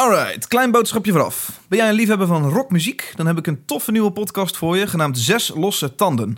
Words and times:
Alright, 0.00 0.48
klein 0.48 0.70
boodschapje 0.70 1.12
vooraf. 1.12 1.60
Ben 1.68 1.78
jij 1.78 1.88
een 1.88 1.94
liefhebber 1.94 2.26
van 2.26 2.48
rockmuziek? 2.48 3.12
Dan 3.16 3.26
heb 3.26 3.38
ik 3.38 3.46
een 3.46 3.64
toffe 3.64 3.90
nieuwe 3.90 4.10
podcast 4.10 4.56
voor 4.56 4.76
je, 4.76 4.86
genaamd 4.86 5.18
Zes 5.18 5.52
Losse 5.54 5.94
Tanden. 5.94 6.36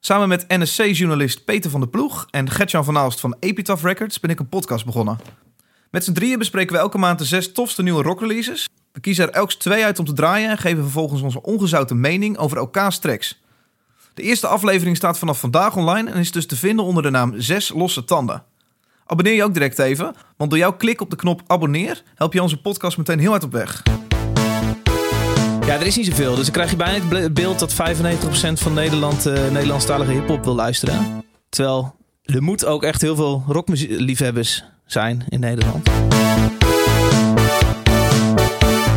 Samen 0.00 0.28
met 0.28 0.44
NSC-journalist 0.48 1.44
Peter 1.44 1.70
van 1.70 1.80
der 1.80 1.88
Ploeg 1.88 2.26
en 2.30 2.50
Gertjan 2.50 2.84
van 2.84 2.98
Aalst 2.98 3.20
van 3.20 3.36
Epitaph 3.40 3.82
Records 3.82 4.20
ben 4.20 4.30
ik 4.30 4.38
een 4.40 4.48
podcast 4.48 4.84
begonnen. 4.84 5.18
Met 5.90 6.04
z'n 6.04 6.12
drieën 6.12 6.38
bespreken 6.38 6.72
we 6.72 6.80
elke 6.80 6.98
maand 6.98 7.18
de 7.18 7.24
zes 7.24 7.52
tofste 7.52 7.82
nieuwe 7.82 8.02
rockreleases. 8.02 8.68
We 8.92 9.00
kiezen 9.00 9.26
er 9.26 9.34
elks 9.34 9.54
twee 9.54 9.84
uit 9.84 9.98
om 9.98 10.04
te 10.04 10.12
draaien 10.12 10.50
en 10.50 10.58
geven 10.58 10.82
vervolgens 10.82 11.22
onze 11.22 11.42
ongezouten 11.42 12.00
mening 12.00 12.38
over 12.38 12.56
elkaars 12.56 12.98
tracks. 12.98 13.42
De 14.14 14.22
eerste 14.22 14.46
aflevering 14.46 14.96
staat 14.96 15.18
vanaf 15.18 15.40
vandaag 15.40 15.76
online 15.76 16.10
en 16.10 16.18
is 16.18 16.32
dus 16.32 16.46
te 16.46 16.56
vinden 16.56 16.84
onder 16.84 17.02
de 17.02 17.10
naam 17.10 17.40
Zes 17.40 17.68
Losse 17.68 18.04
Tanden. 18.04 18.42
Abonneer 19.10 19.34
je 19.34 19.44
ook 19.44 19.52
direct 19.52 19.78
even, 19.78 20.14
want 20.36 20.50
door 20.50 20.58
jouw 20.58 20.72
klik 20.72 21.00
op 21.00 21.10
de 21.10 21.16
knop 21.16 21.42
abonneer 21.46 22.02
help 22.14 22.32
je 22.32 22.42
onze 22.42 22.60
podcast 22.60 22.96
meteen 22.96 23.18
heel 23.18 23.30
hard 23.30 23.44
op 23.44 23.52
weg. 23.52 23.82
Ja, 25.66 25.74
er 25.74 25.86
is 25.86 25.96
niet 25.96 26.06
zoveel. 26.06 26.34
Dus 26.34 26.44
dan 26.44 26.52
krijg 26.52 26.70
je 26.70 26.76
bijna 26.76 27.16
het 27.16 27.34
beeld 27.34 27.58
dat 27.58 27.72
95% 27.72 27.76
van 28.52 28.74
Nederland 28.74 29.26
uh, 29.26 29.50
Nederlandstalige 29.50 30.12
hip-hop 30.12 30.44
wil 30.44 30.54
luisteren. 30.54 31.24
Terwijl 31.48 31.94
er 32.24 32.42
moet 32.42 32.64
ook 32.64 32.82
echt 32.82 33.00
heel 33.00 33.16
veel 33.16 33.44
rockliefhebbers 33.46 34.64
zijn 34.86 35.24
in 35.28 35.40
Nederland. 35.40 35.84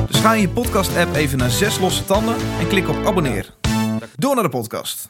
Dus 0.07 0.19
ga 0.19 0.33
in 0.33 0.41
je 0.41 0.49
podcast-app 0.49 1.15
even 1.15 1.37
naar 1.37 1.51
zes 1.51 1.79
losse 1.79 2.05
tanden 2.05 2.35
en 2.59 2.67
klik 2.67 2.89
op 2.89 3.05
abonneer. 3.05 3.53
Door 4.15 4.35
naar 4.35 4.43
de 4.43 4.49
podcast. 4.49 5.07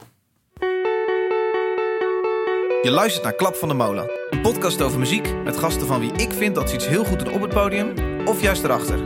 Je 2.84 2.92
luistert 2.92 3.23
naar 3.23 3.34
Klap 3.34 3.55
van 3.55 3.68
de 3.68 3.73
Molen. 3.73 4.12
Een 4.30 4.42
podcast 4.42 4.82
over 4.82 5.00
muziek 5.00 5.34
met 5.44 5.58
gasten 5.58 5.88
van 5.88 6.00
wie 6.00 6.12
ik 6.12 6.32
vind 6.32 6.55
dat 6.55 6.70
ze 6.70 6.76
iets 6.76 6.88
heel 6.88 7.05
goed 7.05 7.20
doen 7.20 7.34
op 7.34 7.41
het 7.41 7.54
podium 7.54 7.94
of 8.26 8.41
juist 8.41 8.64
erachter. 8.64 9.00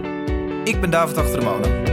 Ik 0.63 0.81
ben 0.81 0.89
David 0.89 1.17
Achter 1.17 1.39
de 1.39 1.45
Molen. 1.45 1.83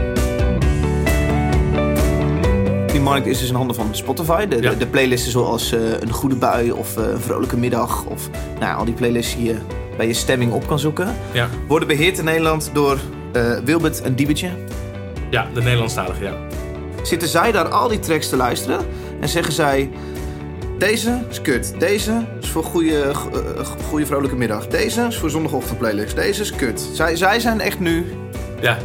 Die 2.86 3.00
markt 3.00 3.26
is 3.26 3.38
dus 3.38 3.48
in 3.48 3.54
handen 3.54 3.76
van 3.76 3.94
Spotify. 3.94 4.46
De, 4.46 4.60
de, 4.60 4.76
de 4.76 4.86
playlisten 4.86 5.30
zoals 5.30 5.72
uh, 5.72 6.00
Een 6.00 6.12
Goede 6.12 6.36
Bui 6.36 6.72
of 6.72 6.96
uh, 6.98 7.04
Een 7.04 7.20
Vrolijke 7.20 7.56
Middag. 7.56 8.04
Of 8.04 8.28
nou, 8.60 8.78
al 8.78 8.84
die 8.84 8.94
playlists 8.94 9.36
die 9.36 9.44
je 9.44 9.56
bij 9.96 10.06
je 10.06 10.14
stemming 10.14 10.52
op 10.52 10.66
kan 10.66 10.78
zoeken. 10.78 11.16
Ja. 11.32 11.48
Worden 11.68 11.88
beheerd 11.88 12.18
in 12.18 12.24
Nederland 12.24 12.70
door 12.72 12.98
uh, 13.36 13.58
Wilbert 13.58 14.02
en 14.02 14.14
Diebetje. 14.14 14.50
Ja, 15.30 15.48
de 15.54 15.62
Nederlandstalige, 15.62 16.24
ja. 16.24 16.34
Zitten 17.02 17.28
zij 17.28 17.52
daar 17.52 17.68
al 17.68 17.88
die 17.88 17.98
tracks 17.98 18.28
te 18.28 18.36
luisteren 18.36 18.86
en 19.20 19.28
zeggen 19.28 19.52
zij... 19.52 19.90
Deze 20.78 21.24
is 21.30 21.40
kut. 21.40 21.74
Deze 21.78 22.24
is 22.40 22.48
voor 22.48 22.64
goede, 22.64 23.12
uh, 23.34 23.66
goede 23.88 24.06
vrolijke 24.06 24.36
middag. 24.36 24.66
Deze 24.66 25.06
is 25.08 25.16
voor 25.16 25.30
zondagochtendplaylist. 25.30 26.16
Deze 26.16 26.42
is 26.42 26.50
kut. 26.50 26.88
Zij, 26.92 27.16
zij 27.16 27.40
zijn 27.40 27.60
echt 27.60 27.80
nu... 27.80 28.06
Ja. 28.60 28.78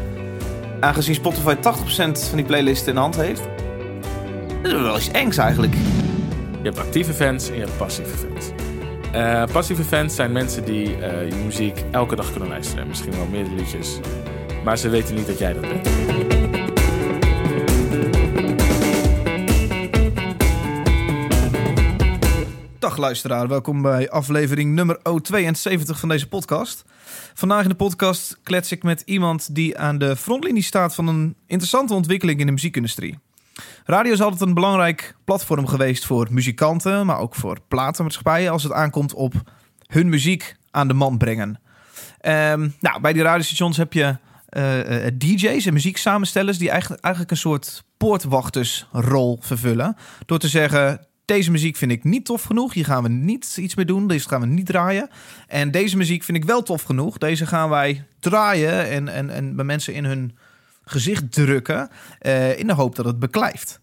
Aangezien 0.79 1.15
Spotify 1.15 1.55
80% 1.55 1.59
van 2.27 2.35
die 2.35 2.45
playlisten 2.45 2.87
in 2.87 2.95
de 2.95 3.01
hand 3.01 3.15
heeft... 3.15 3.41
Dat 4.61 4.71
is 4.71 4.81
wel 4.81 4.97
iets 4.97 5.11
engs 5.11 5.37
eigenlijk. 5.37 5.73
Je 6.61 6.63
hebt 6.63 6.79
actieve 6.79 7.13
fans 7.13 7.49
en 7.49 7.53
je 7.53 7.59
hebt 7.59 7.77
passieve 7.77 8.17
fans. 8.17 8.51
Uh, 9.15 9.43
passieve 9.51 9.83
fans 9.83 10.15
zijn 10.15 10.31
mensen 10.31 10.65
die 10.65 10.97
uh, 10.97 11.29
je 11.29 11.35
muziek 11.45 11.83
elke 11.91 12.15
dag 12.15 12.31
kunnen 12.31 12.49
luisteren. 12.49 12.87
Misschien 12.87 13.11
wel 13.11 13.27
meerdere 13.31 13.55
liedjes. 13.55 13.99
Maar 14.63 14.77
ze 14.77 14.89
weten 14.89 15.15
niet 15.15 15.27
dat 15.27 15.37
jij 15.37 15.53
dat 15.53 15.61
bent. 15.61 16.28
Luisteraar, 22.99 23.47
welkom 23.47 23.81
bij 23.81 24.09
aflevering 24.09 24.73
nummer 24.73 24.99
72 25.21 25.99
van 25.99 26.09
deze 26.09 26.27
podcast. 26.27 26.85
Vandaag 27.33 27.63
in 27.63 27.69
de 27.69 27.75
podcast 27.75 28.39
klets 28.43 28.71
ik 28.71 28.83
met 28.83 29.01
iemand 29.05 29.55
die 29.55 29.77
aan 29.77 29.97
de 29.97 30.15
frontlinie 30.15 30.63
staat 30.63 30.95
van 30.95 31.07
een 31.07 31.35
interessante 31.47 31.93
ontwikkeling 31.93 32.39
in 32.39 32.45
de 32.45 32.51
muziekindustrie. 32.51 33.19
Radio 33.85 34.11
is 34.11 34.21
altijd 34.21 34.41
een 34.41 34.53
belangrijk 34.53 35.15
platform 35.23 35.67
geweest 35.67 36.05
voor 36.05 36.27
muzikanten, 36.31 37.05
maar 37.05 37.19
ook 37.19 37.35
voor 37.35 37.59
platenmaatschappijen 37.67 38.51
als 38.51 38.63
het 38.63 38.71
aankomt 38.71 39.13
op 39.13 39.33
hun 39.87 40.09
muziek 40.09 40.55
aan 40.71 40.87
de 40.87 40.93
man 40.93 41.17
brengen. 41.17 41.59
Um, 42.21 42.75
nou, 42.79 43.01
bij 43.01 43.13
die 43.13 43.23
radiostations 43.23 43.77
heb 43.77 43.93
je 43.93 44.17
uh, 44.49 45.05
uh, 45.05 45.07
DJ's 45.13 45.65
en 45.65 45.73
muzieksamenstellers 45.73 46.57
die 46.57 46.69
eigenlijk 46.69 47.31
een 47.31 47.37
soort 47.37 47.83
poortwachtersrol 47.97 49.37
vervullen. 49.41 49.95
Door 50.25 50.39
te 50.39 50.47
zeggen, 50.47 51.07
deze 51.29 51.51
muziek 51.51 51.75
vind 51.75 51.91
ik 51.91 52.03
niet 52.03 52.25
tof 52.25 52.43
genoeg. 52.43 52.73
Hier 52.73 52.85
gaan 52.85 53.03
we 53.03 53.09
niet 53.09 53.57
iets 53.59 53.75
mee 53.75 53.85
doen. 53.85 54.07
Deze 54.07 54.27
gaan 54.27 54.41
we 54.41 54.47
niet 54.47 54.65
draaien. 54.65 55.09
En 55.47 55.71
deze 55.71 55.97
muziek 55.97 56.23
vind 56.23 56.37
ik 56.37 56.45
wel 56.45 56.63
tof 56.63 56.83
genoeg. 56.83 57.17
Deze 57.17 57.45
gaan 57.45 57.69
wij 57.69 58.05
draaien 58.19 58.89
en, 58.89 59.07
en, 59.07 59.29
en 59.29 59.55
bij 59.55 59.65
mensen 59.65 59.93
in 59.93 60.05
hun 60.05 60.37
gezicht 60.83 61.31
drukken. 61.31 61.89
Uh, 62.21 62.59
in 62.59 62.67
de 62.67 62.73
hoop 62.73 62.95
dat 62.95 63.05
het 63.05 63.19
beklijft. 63.19 63.79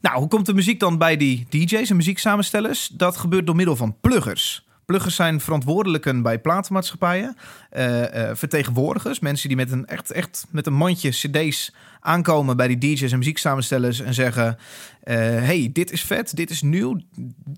Nou, 0.00 0.18
hoe 0.18 0.28
komt 0.28 0.46
de 0.46 0.54
muziek 0.54 0.80
dan 0.80 0.98
bij 0.98 1.16
die 1.16 1.46
DJ's 1.50 1.90
en 1.90 1.96
muzieksamenstellers? 1.96 2.88
Dat 2.88 3.16
gebeurt 3.16 3.46
door 3.46 3.56
middel 3.56 3.76
van 3.76 3.96
pluggers. 4.00 4.68
Pluggers 4.90 5.14
zijn 5.14 5.40
verantwoordelijken 5.40 6.22
bij 6.22 6.38
platenmaatschappijen, 6.38 7.36
uh, 7.76 8.04
vertegenwoordigers, 8.32 9.20
mensen 9.20 9.48
die 9.48 9.56
met 9.56 9.70
een 9.70 9.86
echt, 9.86 10.10
echt 10.10 10.46
met 10.50 10.66
een 10.66 10.72
mandje 10.72 11.10
CD's 11.10 11.72
aankomen 12.00 12.56
bij 12.56 12.68
die 12.68 12.78
DJ's 12.78 13.12
en 13.12 13.18
muzieksamenstellers 13.18 14.00
en 14.00 14.14
zeggen: 14.14 14.56
uh, 15.04 15.14
hey, 15.14 15.70
dit 15.72 15.90
is 15.90 16.02
vet, 16.02 16.36
dit 16.36 16.50
is 16.50 16.62
nieuw, 16.62 17.00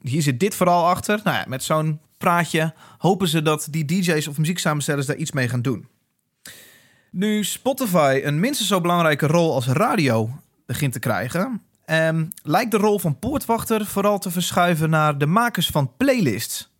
hier 0.02 0.22
zit 0.22 0.40
dit 0.40 0.54
vooral 0.54 0.88
achter. 0.88 1.20
Nou 1.24 1.36
ja, 1.36 1.44
met 1.48 1.62
zo'n 1.62 2.00
praatje 2.18 2.74
hopen 2.98 3.28
ze 3.28 3.42
dat 3.42 3.68
die 3.70 3.84
DJ's 3.84 4.26
of 4.26 4.38
muzieksamenstellers 4.38 5.06
daar 5.06 5.16
iets 5.16 5.32
mee 5.32 5.48
gaan 5.48 5.62
doen. 5.62 5.88
Nu 7.10 7.44
Spotify 7.44 8.20
een 8.24 8.40
minstens 8.40 8.68
zo 8.68 8.80
belangrijke 8.80 9.26
rol 9.26 9.54
als 9.54 9.66
radio 9.66 10.30
begint 10.66 10.92
te 10.92 10.98
krijgen, 10.98 11.62
um, 11.86 12.28
lijkt 12.42 12.70
de 12.70 12.76
rol 12.76 12.98
van 12.98 13.18
poortwachter 13.18 13.86
vooral 13.86 14.18
te 14.18 14.30
verschuiven 14.30 14.90
naar 14.90 15.18
de 15.18 15.26
makers 15.26 15.66
van 15.66 15.92
playlists. 15.96 16.70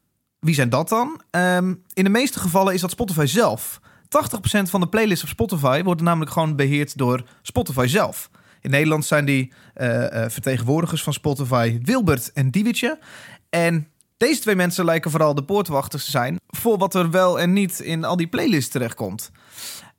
Wie 0.45 0.55
zijn 0.55 0.69
dat 0.69 0.89
dan? 0.89 1.21
Um, 1.31 1.83
in 1.93 2.05
de 2.05 2.11
meeste 2.11 2.39
gevallen 2.39 2.75
is 2.75 2.81
dat 2.81 2.91
Spotify 2.91 3.25
zelf. 3.27 3.81
80% 3.81 4.63
van 4.63 4.81
de 4.81 4.89
playlists 4.89 5.23
op 5.25 5.31
Spotify 5.31 5.83
worden 5.83 6.05
namelijk 6.05 6.31
gewoon 6.31 6.57
beheerd 6.57 6.99
door 6.99 7.23
Spotify 7.43 7.87
zelf. 7.87 8.31
In 8.61 8.71
Nederland 8.71 9.05
zijn 9.05 9.25
die 9.25 9.53
uh, 9.77 9.89
uh, 9.89 10.07
vertegenwoordigers 10.29 11.03
van 11.03 11.13
Spotify 11.13 11.79
Wilbert 11.83 12.33
en 12.33 12.51
Diewitje. 12.51 12.99
En 13.51 13.89
deze 14.17 14.41
twee 14.41 14.55
mensen 14.55 14.85
lijken 14.85 15.11
vooral 15.11 15.35
de 15.35 15.45
poortwachters 15.45 16.05
te 16.05 16.11
zijn 16.11 16.41
voor 16.47 16.79
wat 16.79 16.95
er 16.95 17.11
wel 17.11 17.41
en 17.41 17.53
niet 17.53 17.81
in 17.81 18.05
al 18.05 18.17
die 18.17 18.29
playlists 18.29 18.71
terechtkomt. 18.71 19.31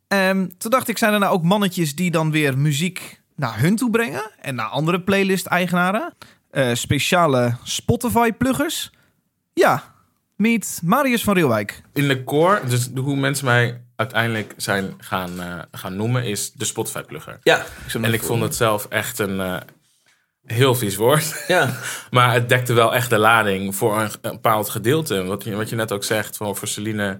Um, 0.07 0.57
toen 0.57 0.71
dacht 0.71 0.87
ik, 0.87 0.97
zijn 0.97 1.13
er 1.13 1.19
nou 1.19 1.33
ook 1.33 1.43
mannetjes 1.43 1.95
die 1.95 2.11
dan 2.11 2.31
weer 2.31 2.57
muziek 2.57 3.21
naar 3.35 3.59
hun 3.59 3.75
toe 3.75 3.89
brengen 3.89 4.31
en 4.41 4.55
naar 4.55 4.67
andere 4.67 5.01
playlist-eigenaren? 5.01 6.13
Uh, 6.51 6.73
speciale 6.73 7.55
Spotify-pluggers? 7.63 8.91
Ja, 9.53 9.92
meet 10.35 10.79
Marius 10.83 11.23
van 11.23 11.33
Rielwijk. 11.33 11.81
In 11.93 12.07
de 12.07 12.23
core, 12.23 12.61
dus 12.67 12.89
hoe 12.95 13.15
mensen 13.15 13.45
mij 13.45 13.81
uiteindelijk 13.95 14.53
zijn 14.57 14.93
gaan, 14.97 15.31
uh, 15.39 15.59
gaan 15.71 15.95
noemen, 15.95 16.23
is 16.23 16.51
de 16.51 16.65
Spotify-plugger. 16.65 17.39
Ja. 17.43 17.65
Ik 17.87 17.93
en 17.93 18.13
ik 18.13 18.23
vond 18.23 18.41
het 18.41 18.55
zelf 18.55 18.85
echt 18.85 19.19
een 19.19 19.37
uh, 19.37 19.57
heel 20.45 20.75
vies 20.75 20.95
woord. 20.95 21.43
Ja. 21.47 21.79
maar 22.11 22.33
het 22.33 22.49
dekte 22.49 22.73
wel 22.73 22.93
echt 22.93 23.09
de 23.09 23.17
lading 23.17 23.75
voor 23.75 24.01
een, 24.01 24.09
een 24.21 24.31
bepaald 24.31 24.69
gedeelte. 24.69 25.23
Wat 25.23 25.43
je, 25.43 25.55
wat 25.55 25.69
je 25.69 25.75
net 25.75 25.91
ook 25.91 26.03
zegt, 26.03 26.37
van 26.37 26.55
voor 26.55 26.67
Celine 26.67 27.19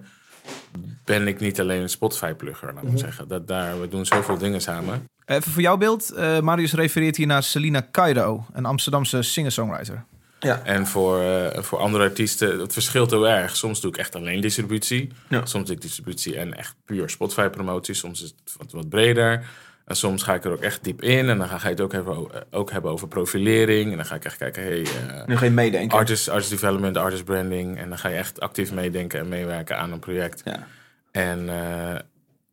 ben 1.04 1.28
ik 1.28 1.40
niet 1.40 1.60
alleen 1.60 1.82
een 1.82 1.88
Spotify-plugger, 1.88 2.66
laat 2.66 2.76
ik 2.76 2.82
mm 2.82 2.88
-hmm. 2.88 2.98
zeggen. 2.98 3.28
Dat, 3.28 3.48
daar, 3.48 3.80
we 3.80 3.88
doen 3.88 4.06
zoveel 4.06 4.38
dingen 4.38 4.60
samen. 4.60 5.04
Even 5.24 5.52
voor 5.52 5.62
jouw 5.62 5.76
beeld, 5.76 6.12
uh, 6.16 6.40
Marius 6.40 6.72
refereert 6.72 7.16
hier 7.16 7.26
naar 7.26 7.42
Selina 7.42 7.88
Cairo, 7.90 8.46
een 8.52 8.64
Amsterdamse 8.64 9.22
singer-songwriter. 9.22 10.04
Ja. 10.44 10.60
En 10.64 10.86
voor, 10.86 11.22
uh, 11.22 11.48
voor 11.52 11.78
andere 11.78 12.04
artiesten, 12.04 12.60
het 12.60 12.72
verschilt 12.72 13.10
heel 13.10 13.28
erg. 13.28 13.56
Soms 13.56 13.80
doe 13.80 13.90
ik 13.90 13.96
echt 13.96 14.14
alleen 14.14 14.40
distributie. 14.40 15.12
Ja. 15.28 15.46
Soms 15.46 15.66
doe 15.66 15.74
ik 15.74 15.82
distributie 15.82 16.36
en 16.36 16.54
echt 16.56 16.74
puur 16.84 17.10
Spotify 17.10 17.48
promotie. 17.48 17.94
Soms 17.94 18.22
is 18.22 18.28
het 18.28 18.56
wat, 18.56 18.72
wat 18.72 18.88
breder. 18.88 19.46
En 19.84 19.96
soms 19.96 20.22
ga 20.22 20.34
ik 20.34 20.44
er 20.44 20.52
ook 20.52 20.60
echt 20.60 20.84
diep 20.84 21.02
in. 21.02 21.28
En 21.28 21.38
dan 21.38 21.48
ga 21.48 21.58
je 21.62 21.68
het 21.68 21.80
ook, 21.80 21.92
hebben, 21.92 22.28
ook 22.50 22.70
hebben 22.70 22.90
over 22.90 23.08
profilering. 23.08 23.90
En 23.90 23.96
dan 23.96 24.06
ga 24.06 24.14
ik 24.14 24.24
echt 24.24 24.36
kijken, 24.36 24.62
hey, 24.62 24.80
uh, 24.80 25.26
nu 25.26 25.36
ga 25.36 25.44
je 25.44 25.50
meedenken. 25.50 25.98
Artist, 25.98 26.28
artist 26.28 26.50
development, 26.50 26.96
artist 26.96 27.24
branding. 27.24 27.78
En 27.78 27.88
dan 27.88 27.98
ga 27.98 28.08
je 28.08 28.16
echt 28.16 28.40
actief 28.40 28.72
meedenken 28.72 29.20
en 29.20 29.28
meewerken 29.28 29.78
aan 29.78 29.92
een 29.92 29.98
project. 29.98 30.42
Ja. 30.44 30.66
En, 31.10 31.44
uh, 31.44 31.98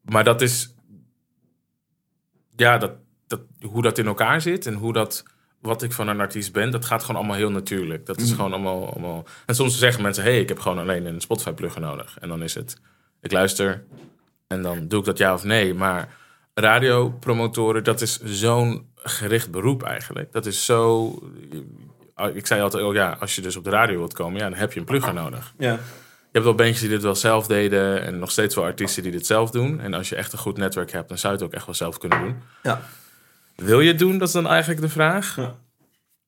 maar 0.01 0.23
dat 0.23 0.41
is, 0.41 0.75
ja, 2.55 2.77
dat, 2.77 2.91
dat, 3.27 3.41
hoe 3.61 3.81
dat 3.81 3.97
in 3.97 4.05
elkaar 4.05 4.41
zit 4.41 4.65
en 4.65 4.73
hoe 4.73 4.93
dat 4.93 5.23
wat 5.61 5.81
ik 5.81 5.91
van 5.91 6.07
een 6.07 6.19
artiest 6.19 6.53
ben, 6.53 6.71
dat 6.71 6.85
gaat 6.85 7.01
gewoon 7.01 7.15
allemaal 7.15 7.37
heel 7.37 7.51
natuurlijk. 7.51 8.05
Dat 8.05 8.19
is 8.19 8.29
mm. 8.29 8.35
gewoon 8.35 8.53
allemaal, 8.53 8.91
allemaal... 8.91 9.25
En 9.45 9.55
soms 9.55 9.77
zeggen 9.77 10.01
mensen, 10.01 10.23
hey, 10.23 10.39
ik 10.39 10.49
heb 10.49 10.59
gewoon 10.59 10.79
alleen 10.79 11.05
een 11.05 11.21
Spotify-plugger 11.21 11.81
nodig. 11.81 12.17
En 12.19 12.29
dan 12.29 12.43
is 12.43 12.53
het, 12.53 12.81
ik 13.21 13.31
luister 13.31 13.83
en 14.47 14.61
dan 14.61 14.87
doe 14.87 14.99
ik 14.99 15.05
dat 15.05 15.17
ja 15.17 15.33
of 15.33 15.43
nee. 15.43 15.73
Maar 15.73 16.13
radiopromotoren, 16.53 17.83
dat 17.83 18.01
is 18.01 18.19
zo'n 18.19 18.89
gericht 18.95 19.51
beroep 19.51 19.83
eigenlijk. 19.83 20.31
Dat 20.31 20.45
is 20.45 20.65
zo... 20.65 21.15
Ik 22.33 22.47
zei 22.47 22.61
altijd, 22.61 22.83
oh 22.83 22.93
ja, 22.93 23.17
als 23.19 23.35
je 23.35 23.41
dus 23.41 23.55
op 23.55 23.63
de 23.63 23.69
radio 23.69 23.97
wilt 23.97 24.13
komen, 24.13 24.39
ja, 24.39 24.49
dan 24.49 24.59
heb 24.59 24.73
je 24.73 24.79
een 24.79 24.85
plugger 24.85 25.13
nodig. 25.13 25.53
Ja. 25.57 25.71
Je 25.71 26.37
hebt 26.37 26.45
wel 26.45 26.55
bandjes 26.55 26.79
die 26.79 26.89
dit 26.89 27.01
wel 27.01 27.15
zelf 27.15 27.47
deden. 27.47 28.01
En 28.01 28.19
nog 28.19 28.31
steeds 28.31 28.55
wel 28.55 28.63
artiesten 28.63 29.03
die 29.03 29.11
dit 29.11 29.25
zelf 29.25 29.51
doen. 29.51 29.79
En 29.79 29.93
als 29.93 30.09
je 30.09 30.15
echt 30.15 30.33
een 30.33 30.39
goed 30.39 30.57
netwerk 30.57 30.91
hebt, 30.91 31.09
dan 31.09 31.17
zou 31.17 31.33
je 31.33 31.39
het 31.39 31.47
ook 31.47 31.55
echt 31.55 31.65
wel 31.65 31.75
zelf 31.75 31.97
kunnen 31.97 32.19
doen. 32.19 32.35
Ja. 32.63 32.81
Wil 33.63 33.79
je 33.79 33.87
het 33.87 33.99
doen? 33.99 34.17
Dat 34.17 34.27
is 34.27 34.33
dan 34.33 34.47
eigenlijk 34.47 34.81
de 34.81 34.89
vraag. 34.89 35.35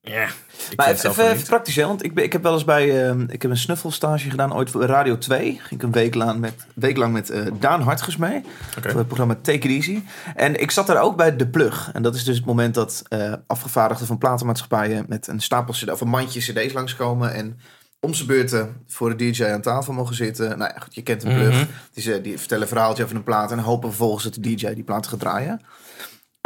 Ja. 0.01 0.27
Maar 0.75 0.87
even, 0.91 1.43
praktisch, 1.43 1.75
hè? 1.75 1.85
want 1.85 2.03
ik, 2.03 2.13
ben, 2.13 2.23
ik 2.23 2.31
heb 2.33 2.43
wel 2.43 2.53
eens 2.53 2.63
bij... 2.63 3.07
ehm, 3.07 3.21
ik 3.29 3.41
heb 3.41 3.51
een 3.51 3.57
snuffelstage 3.57 4.29
gedaan 4.29 4.53
ooit 4.53 4.69
voor 4.69 4.81
Radio 4.83 5.17
2. 5.17 5.43
Ging 5.61 5.69
ik 5.69 5.83
een 5.83 5.91
week 5.91 6.15
lang 6.15 6.39
met, 6.39 6.53
week 6.75 6.97
lang 6.97 7.13
met 7.13 7.29
eh, 7.29 7.45
Daan 7.59 7.81
Hartges 7.81 8.17
mee. 8.17 8.43
Oké. 8.77 8.89
Voor 8.89 8.97
het 8.97 9.07
programma 9.07 9.35
Take 9.41 9.57
It 9.57 9.63
Easy. 9.65 10.01
En 10.35 10.61
ik 10.61 10.71
zat 10.71 10.87
daar 10.87 11.01
ook 11.01 11.17
bij 11.17 11.35
De 11.35 11.47
Plug. 11.47 11.89
En 11.93 12.01
dat 12.03 12.15
is 12.15 12.23
dus 12.23 12.35
het 12.37 12.45
moment 12.45 12.73
dat 12.73 13.01
eh, 13.07 13.33
afgevaardigden 13.47 14.07
van 14.07 14.17
platenmaatschappijen... 14.17 15.05
met 15.07 15.27
een 15.27 15.41
stapel 15.41 15.73
cd 15.73 15.91
of 15.91 16.01
een 16.01 16.07
mandje 16.07 16.39
cd's 16.39 16.73
langskomen... 16.73 17.33
en 17.33 17.59
om 17.99 18.13
zijn 18.13 18.27
beurten 18.27 18.83
voor 18.87 19.17
de 19.17 19.31
DJ 19.31 19.43
aan 19.45 19.61
tafel 19.61 19.93
mogen 19.93 20.15
zitten. 20.15 20.57
Nou 20.57 20.71
ja, 20.73 20.79
goed, 20.79 20.95
je 20.95 21.01
kent 21.03 21.23
een 21.23 21.33
plug. 21.33 21.53
Mhm. 21.55 21.65
Die, 21.93 22.03
ze- 22.03 22.21
die 22.21 22.37
vertellen 22.39 22.63
een 22.63 22.69
verhaaltje 22.69 23.03
over 23.03 23.15
een 23.15 23.23
plaat... 23.23 23.51
en 23.51 23.59
hopen 23.59 23.89
vervolgens 23.89 24.23
dat 24.23 24.33
de 24.33 24.41
DJ 24.55 24.73
die 24.73 24.83
plaat 24.83 25.07
gaat 25.07 25.19
draaien. 25.19 25.61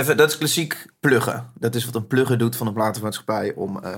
Even, 0.01 0.17
dat 0.17 0.29
is 0.29 0.37
klassiek 0.37 0.85
pluggen. 0.99 1.51
Dat 1.53 1.75
is 1.75 1.85
wat 1.85 1.95
een 1.95 2.07
plugger 2.07 2.37
doet 2.37 2.55
van 2.55 2.67
een 2.67 2.73
platenmaatschappij... 2.73 3.53
om 3.55 3.83
eh, 3.83 3.93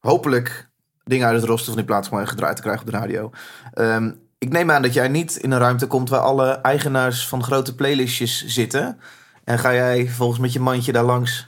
hopelijk 0.00 0.68
dingen 1.04 1.26
uit 1.26 1.36
het 1.36 1.44
roster 1.44 1.66
van 1.66 1.76
die 1.76 1.84
platenmaatschappij 1.84 2.26
gedraaid 2.26 2.56
te 2.56 2.62
krijgen 2.62 2.86
op 2.86 2.92
de 2.92 2.98
radio. 2.98 3.30
Ehm, 3.72 4.10
ik 4.38 4.48
neem 4.48 4.70
aan 4.70 4.82
dat 4.82 4.92
jij 4.92 5.08
niet 5.08 5.36
in 5.36 5.50
een 5.50 5.58
ruimte 5.58 5.86
komt... 5.86 6.08
waar 6.08 6.20
alle 6.20 6.50
eigenaars 6.50 7.28
van 7.28 7.44
grote 7.44 7.74
playlistjes 7.74 8.46
zitten... 8.46 9.00
en 9.44 9.58
ga 9.58 9.74
jij 9.74 10.08
volgens 10.08 10.38
met 10.38 10.52
je 10.52 10.60
mandje 10.60 10.92
daar 10.92 11.04
langs... 11.04 11.46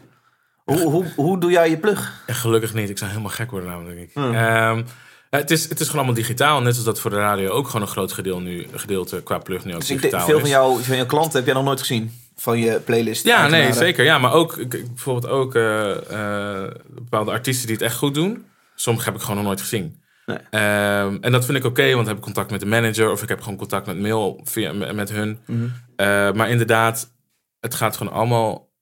Hoe, 0.65 0.81
hoe, 0.81 1.05
hoe 1.17 1.41
doe 1.41 1.51
jij 1.51 1.71
je 1.71 1.79
plug? 1.79 2.23
Gelukkig 2.27 2.75
niet. 2.75 2.91
Ik 2.91 2.99
zou 2.99 3.11
helemaal 3.11 3.33
gek 3.33 3.51
worden 3.51 3.69
namelijk, 3.69 3.97
denk 3.97 4.09
ik. 4.09 4.15
Hmm. 4.15 4.35
Ehm, 4.35 4.83
het, 5.31 5.51
is, 5.51 5.69
het 5.69 5.81
is 5.81 5.87
gewoon 5.87 6.05
allemaal 6.05 6.23
digitaal. 6.23 6.61
Net 6.61 6.75
als 6.75 6.85
dat 6.85 7.01
voor 7.01 7.11
de 7.11 7.17
radio 7.17 7.51
ook 7.51 7.67
gewoon 7.67 7.83
een 7.83 7.93
groot 7.93 8.13
gedeelte, 8.13 8.43
nu, 8.43 8.67
gedeelte 8.73 9.23
qua 9.23 9.39
plug 9.39 9.65
nu 9.65 9.75
ook 9.75 9.81
Dus 9.81 9.91
ik 9.91 10.01
denk, 10.01 10.13
digitaal 10.13 10.27
veel 10.27 10.37
is. 10.37 10.41
van, 10.41 10.51
jou, 10.51 10.83
van 10.83 10.97
jouw 10.97 11.07
klanten 11.07 11.37
heb 11.37 11.45
jij 11.45 11.55
nog 11.55 11.65
nooit 11.65 11.81
gezien. 11.81 12.13
Van 12.41 12.59
je 12.59 12.81
playlist. 12.81 13.25
Ja, 13.25 13.49
nee, 13.49 13.73
zeker. 13.73 14.05
Ja, 14.05 14.19
maar 14.19 14.33
ook 14.33 14.69
bijvoorbeeld 14.69 15.33
ook 15.33 15.55
eh, 15.55 16.63
eh, 16.63 16.71
bepaalde 16.89 17.31
artiesten 17.31 17.67
die 17.67 17.77
het 17.77 17.85
echt 17.85 17.97
goed 17.97 18.15
doen. 18.15 18.47
Sommige 18.75 19.07
heb 19.07 19.15
ik 19.15 19.21
gewoon 19.21 19.37
nog 19.37 19.45
nooit 19.45 19.61
gezien. 19.61 20.03
Nee. 20.27 20.39
Ehm, 20.51 21.17
en 21.21 21.33
dat 21.33 21.45
vind 21.45 21.59
ik 21.59 21.65
oké, 21.65 21.83
want 21.83 21.97
dan 21.97 22.07
heb 22.07 22.17
ik 22.17 22.23
contact 22.23 22.51
met 22.51 22.61
de 22.61 22.67
manager 22.67 23.11
of 23.11 23.23
ik 23.23 23.29
heb 23.29 23.41
gewoon 23.41 23.59
contact 23.59 23.87
met 23.87 23.99
mail 23.99 24.41
via, 24.45 24.73
met 24.73 25.11
hun. 25.11 25.39
Mhm. 25.47 25.69
Eh, 25.97 26.33
maar 26.33 26.51
inderdaad, 26.51 27.13
het 27.61 27.75
gaat 27.75 27.97
gewoon 27.97 28.13
allemaal, 28.13 28.73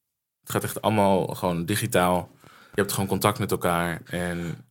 het 0.41 0.51
gaat 0.51 0.65
echt 0.65 0.83
allemaal 0.83 1.27
gewoon 1.27 1.65
digitaal. 1.65 2.31
Je 2.45 2.81
hebt 2.81 2.93
gewoon 2.93 3.09
contact 3.09 3.39
met 3.39 3.51
elkaar 3.51 4.01
en, 4.05 4.65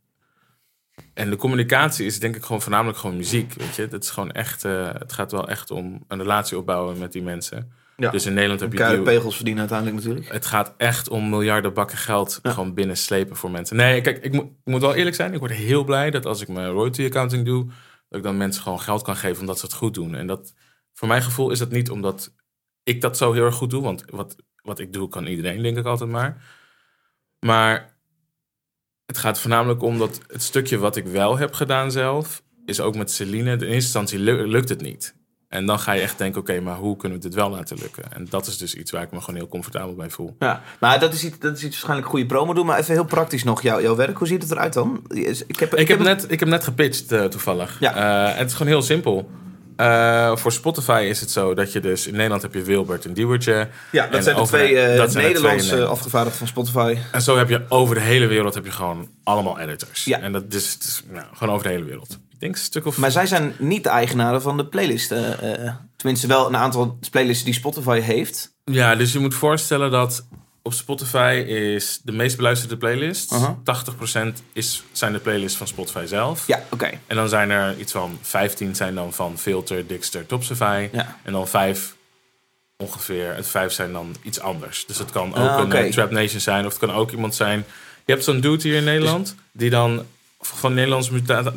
en 1.14 1.30
de 1.30 1.36
communicatie 1.36 2.06
is 2.06 2.18
denk 2.18 2.36
ik 2.36 2.42
gewoon 2.42 2.62
voornamelijk 2.62 2.98
gewoon 2.98 3.16
muziek, 3.16 3.52
weet 3.52 3.74
je. 3.74 3.82
Het 3.82 4.02
is 4.04 4.10
gewoon 4.10 4.32
echt, 4.32 4.62
het 4.62 5.12
gaat 5.12 5.32
wel 5.32 5.48
echt 5.48 5.70
om 5.70 6.04
een 6.08 6.18
relatie 6.18 6.58
opbouwen 6.58 6.98
met 6.98 7.12
die 7.12 7.22
mensen. 7.22 7.84
Ja. 7.96 8.10
Dus 8.10 8.26
in 8.26 8.34
Nederland 8.34 8.60
heb 8.60 8.72
je 8.72 9.02
pegels 9.02 9.34
verdienen 9.34 9.60
uiteindelijk 9.60 10.02
natuurlijk. 10.04 10.32
het 10.32 10.46
gaat 10.46 10.74
echt 10.76 11.08
om 11.08 11.28
miljarden 11.28 11.74
bakken 11.74 11.98
geld 11.98 12.38
Ja. 12.42 12.50
gewoon 12.50 12.74
binnenslepen 12.74 13.36
voor 13.36 13.50
mensen. 13.50 13.76
Nee, 13.76 14.00
kijk, 14.00 14.24
ik 14.24 14.32
moet, 14.32 14.44
ik 14.44 14.50
moet 14.64 14.80
wel 14.80 14.94
eerlijk 14.94 15.16
zijn. 15.16 15.32
Ik 15.32 15.38
word 15.38 15.52
heel 15.52 15.84
blij 15.84 16.10
dat 16.10 16.26
als 16.26 16.40
ik 16.40 16.48
mijn 16.48 16.68
royalty 16.70 17.04
accounting 17.04 17.44
doe, 17.44 17.66
dat 18.08 18.18
ik 18.18 18.22
dan 18.22 18.36
mensen 18.36 18.62
gewoon 18.62 18.80
geld 18.80 19.02
kan 19.02 19.16
geven 19.16 19.40
omdat 19.40 19.58
ze 19.58 19.64
het 19.66 19.74
goed 19.74 19.94
doen. 19.94 20.14
En 20.14 20.26
dat, 20.26 20.54
voor 20.92 21.08
mijn 21.08 21.22
gevoel 21.22 21.50
is 21.50 21.58
dat 21.58 21.70
niet 21.70 21.90
omdat 21.90 22.34
ik 22.82 23.00
dat 23.00 23.16
zo 23.16 23.32
heel 23.32 23.44
erg 23.44 23.54
goed 23.54 23.70
doe. 23.70 23.82
Want 23.82 24.04
wat, 24.10 24.36
wat 24.62 24.78
ik 24.78 24.92
doe, 24.92 25.08
kan 25.08 25.26
iedereen, 25.26 25.62
denk 25.62 25.76
ik 25.78 25.84
altijd 25.86 26.10
maar. 26.10 26.44
Maar 27.40 27.96
het 29.06 29.18
gaat 29.18 29.40
voornamelijk 29.40 29.82
om 29.82 29.98
dat 29.98 30.20
het 30.26 30.42
stukje 30.42 30.78
wat 30.78 30.96
ik 30.96 31.06
wel 31.06 31.36
heb 31.38 31.52
gedaan 31.52 31.90
zelf, 31.92 32.42
is 32.64 32.80
ook 32.80 32.96
met 32.96 33.10
Celine. 33.10 33.50
In 33.52 33.58
eerste 33.60 33.66
instantie 33.74 34.18
lu- 34.18 34.46
lukt 34.46 34.68
het 34.68 34.80
niet. 34.80 35.16
En 35.56 35.66
dan 35.66 35.78
ga 35.78 35.92
je 35.92 36.00
echt 36.00 36.18
denken, 36.18 36.40
oké, 36.40 36.60
maar 36.60 36.76
hoe 36.76 36.96
kunnen 36.96 37.18
we 37.18 37.24
dit 37.24 37.34
wel 37.34 37.50
laten 37.50 37.76
lukken? 37.80 38.04
En 38.12 38.26
dat 38.30 38.46
is 38.46 38.58
dus 38.58 38.74
iets 38.74 38.90
waar 38.90 39.02
ik 39.02 39.10
me 39.10 39.20
gewoon 39.20 39.36
heel 39.36 39.48
comfortabel 39.48 39.94
bij 39.94 40.10
voel. 40.10 40.36
Ja, 40.38 40.62
maar 40.80 41.00
dat 41.00 41.12
is, 41.12 41.24
iets, 41.24 41.38
dat 41.38 41.56
is 41.56 41.62
iets 41.62 41.74
waarschijnlijk 41.74 42.08
goede 42.08 42.26
promo 42.26 42.52
doen. 42.52 42.66
Maar 42.66 42.78
even 42.78 42.94
heel 42.94 43.04
praktisch 43.04 43.44
nog, 43.44 43.62
jouw, 43.62 43.80
jouw 43.80 43.96
werk. 43.96 44.18
Hoe 44.18 44.26
ziet 44.26 44.42
het 44.42 44.50
eruit 44.50 44.72
dan? 44.72 45.02
Ik 45.46 45.58
heb, 45.58 45.74
Ik 45.74 45.88
heb, 45.88 45.98
net, 45.98 46.26
ik 46.28 46.40
heb 46.40 46.48
net 46.48 46.64
gepitcht 46.64 47.12
eh, 47.12 47.24
toevallig. 47.24 47.76
Ja. 47.80 47.94
Eh, 47.94 48.32
en 48.32 48.38
het 48.38 48.46
is 48.46 48.52
gewoon 48.52 48.72
heel 48.72 48.82
simpel. 48.82 49.30
Eh, 49.76 50.36
voor 50.36 50.52
Spotify 50.52 51.06
is 51.08 51.20
het 51.20 51.30
zo 51.30 51.54
dat 51.54 51.72
je 51.72 51.80
dus... 51.80 52.06
In 52.06 52.12
Nederland 52.12 52.42
heb 52.42 52.54
je 52.54 52.62
Wilbert 52.62 53.04
en 53.04 53.12
Diewertje. 53.12 53.68
Ja, 53.92 54.06
dat 54.06 54.24
zijn 54.24 54.36
de 54.36 54.42
twee 54.42 54.78
eh, 54.78 54.96
dat 54.96 55.12
zijn 55.12 55.24
de 55.24 55.30
Nederlandse 55.32 55.68
twee, 55.68 55.84
afgevaardigden 55.84 56.38
van 56.38 56.46
Spotify. 56.46 56.96
En 57.12 57.22
zo 57.22 57.36
heb 57.36 57.48
je 57.48 57.64
over 57.68 57.94
de 57.94 58.00
hele 58.00 58.26
wereld 58.26 58.54
heb 58.54 58.64
je 58.64 58.70
gewoon 58.70 59.08
allemaal 59.22 59.58
editors. 59.58 60.04
Ja. 60.04 60.20
En 60.20 60.32
dat 60.32 60.44
is 60.48 61.02
nou, 61.10 61.26
gewoon 61.32 61.54
over 61.54 61.66
de 61.66 61.72
hele 61.72 61.84
wereld. 61.84 62.18
Ik 62.36 62.42
denk 62.42 62.54
een 62.54 62.60
stuk 62.60 62.86
of... 62.86 62.96
Maar 62.96 63.10
zij 63.10 63.26
zijn 63.26 63.54
niet 63.58 63.82
de 63.82 63.88
eigenaren 63.88 64.42
van 64.42 64.56
de 64.56 64.66
playlisten. 64.66 65.40
eh, 65.64 65.74
tenminste, 65.96 66.26
wel 66.26 66.46
een 66.46 66.56
aantal 66.56 66.98
playlisten 67.10 67.44
die 67.44 67.54
Spotify 67.54 68.00
heeft. 68.00 68.54
Ja, 68.64 68.94
dus 68.94 69.12
je 69.12 69.18
moet 69.18 69.34
voorstellen 69.34 69.90
dat 69.90 70.26
op 70.62 70.72
Spotify 70.72 71.44
is 71.46 72.00
de 72.02 72.12
meest 72.12 72.36
beluisterde 72.36 72.76
playlist. 72.76 73.32
Aha. 73.32 73.58
80% 73.64 74.42
is, 74.52 74.82
zijn 74.92 75.12
de 75.12 75.18
playlists 75.18 75.58
van 75.58 75.66
Spotify 75.66 76.04
zelf. 76.06 76.46
Ja, 76.46 76.62
oké. 76.70 76.90
En 77.06 77.16
dan 77.16 77.28
zijn 77.28 77.50
er 77.50 77.78
iets 77.78 77.92
van 77.92 78.18
15 78.22 78.74
zijn 78.74 78.94
dan 78.94 79.12
van 79.12 79.38
Filter, 79.38 79.86
Dixter, 79.86 80.26
Topsify. 80.26 80.88
Ja. 80.92 81.18
En 81.22 81.32
dan 81.32 81.48
vijf 81.48 81.94
ongeveer. 82.76 83.34
Het 83.34 83.46
vijf 83.48 83.72
zijn 83.72 83.92
dan 83.92 84.16
iets 84.22 84.40
anders. 84.40 84.84
Dus 84.86 84.98
het 84.98 85.10
kan 85.10 85.28
ook 85.34 85.48
Ah, 85.48 85.58
een 85.58 85.64
oké. 85.64 85.76
eh, 85.76 85.92
Trap 85.92 86.10
Nation 86.10 86.40
zijn. 86.40 86.66
Of 86.66 86.70
het 86.70 86.80
kan 86.88 86.96
ook 86.96 87.10
iemand 87.10 87.34
zijn. 87.34 87.64
Je 88.04 88.12
hebt 88.12 88.24
zo'n 88.24 88.40
dude 88.40 88.62
hier 88.62 88.76
in 88.76 88.84
Nederland. 88.84 89.34
Die 89.52 89.70
dan 89.70 90.04
van 90.40 90.74
Nederlands, 90.74 91.10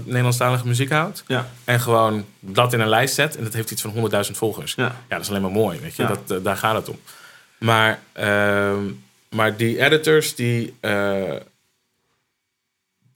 Nederlandstalige 0.03 0.67
muziek 0.67 0.89
houdt. 0.91 1.23
Ja. 1.27 1.49
En 1.63 1.79
gewoon 1.79 2.25
dat 2.39 2.73
in 2.73 2.79
een 2.79 2.87
lijst 2.89 3.15
zet. 3.15 3.37
En 3.37 3.43
dat 3.43 3.53
heeft 3.53 3.71
iets 3.71 3.81
van 3.81 3.91
100.000 4.25 4.31
volgers. 4.31 4.73
Ja. 4.75 4.83
Ja, 4.83 4.95
dat 5.15 5.21
is 5.21 5.29
alleen 5.29 5.41
maar 5.41 5.51
mooi. 5.51 5.79
Weet 5.79 5.95
je? 5.95 6.01
Ja. 6.01 6.07
Dat, 6.07 6.37
eh, 6.37 6.43
daar 6.43 6.57
gaat 6.57 6.75
het 6.75 6.89
om. 6.89 6.99
Maar, 7.57 7.99
ehm, 8.13 8.83
maar 9.29 9.57
die 9.57 9.83
editors 9.83 10.35
die, 10.35 10.73
eh, 10.79 11.35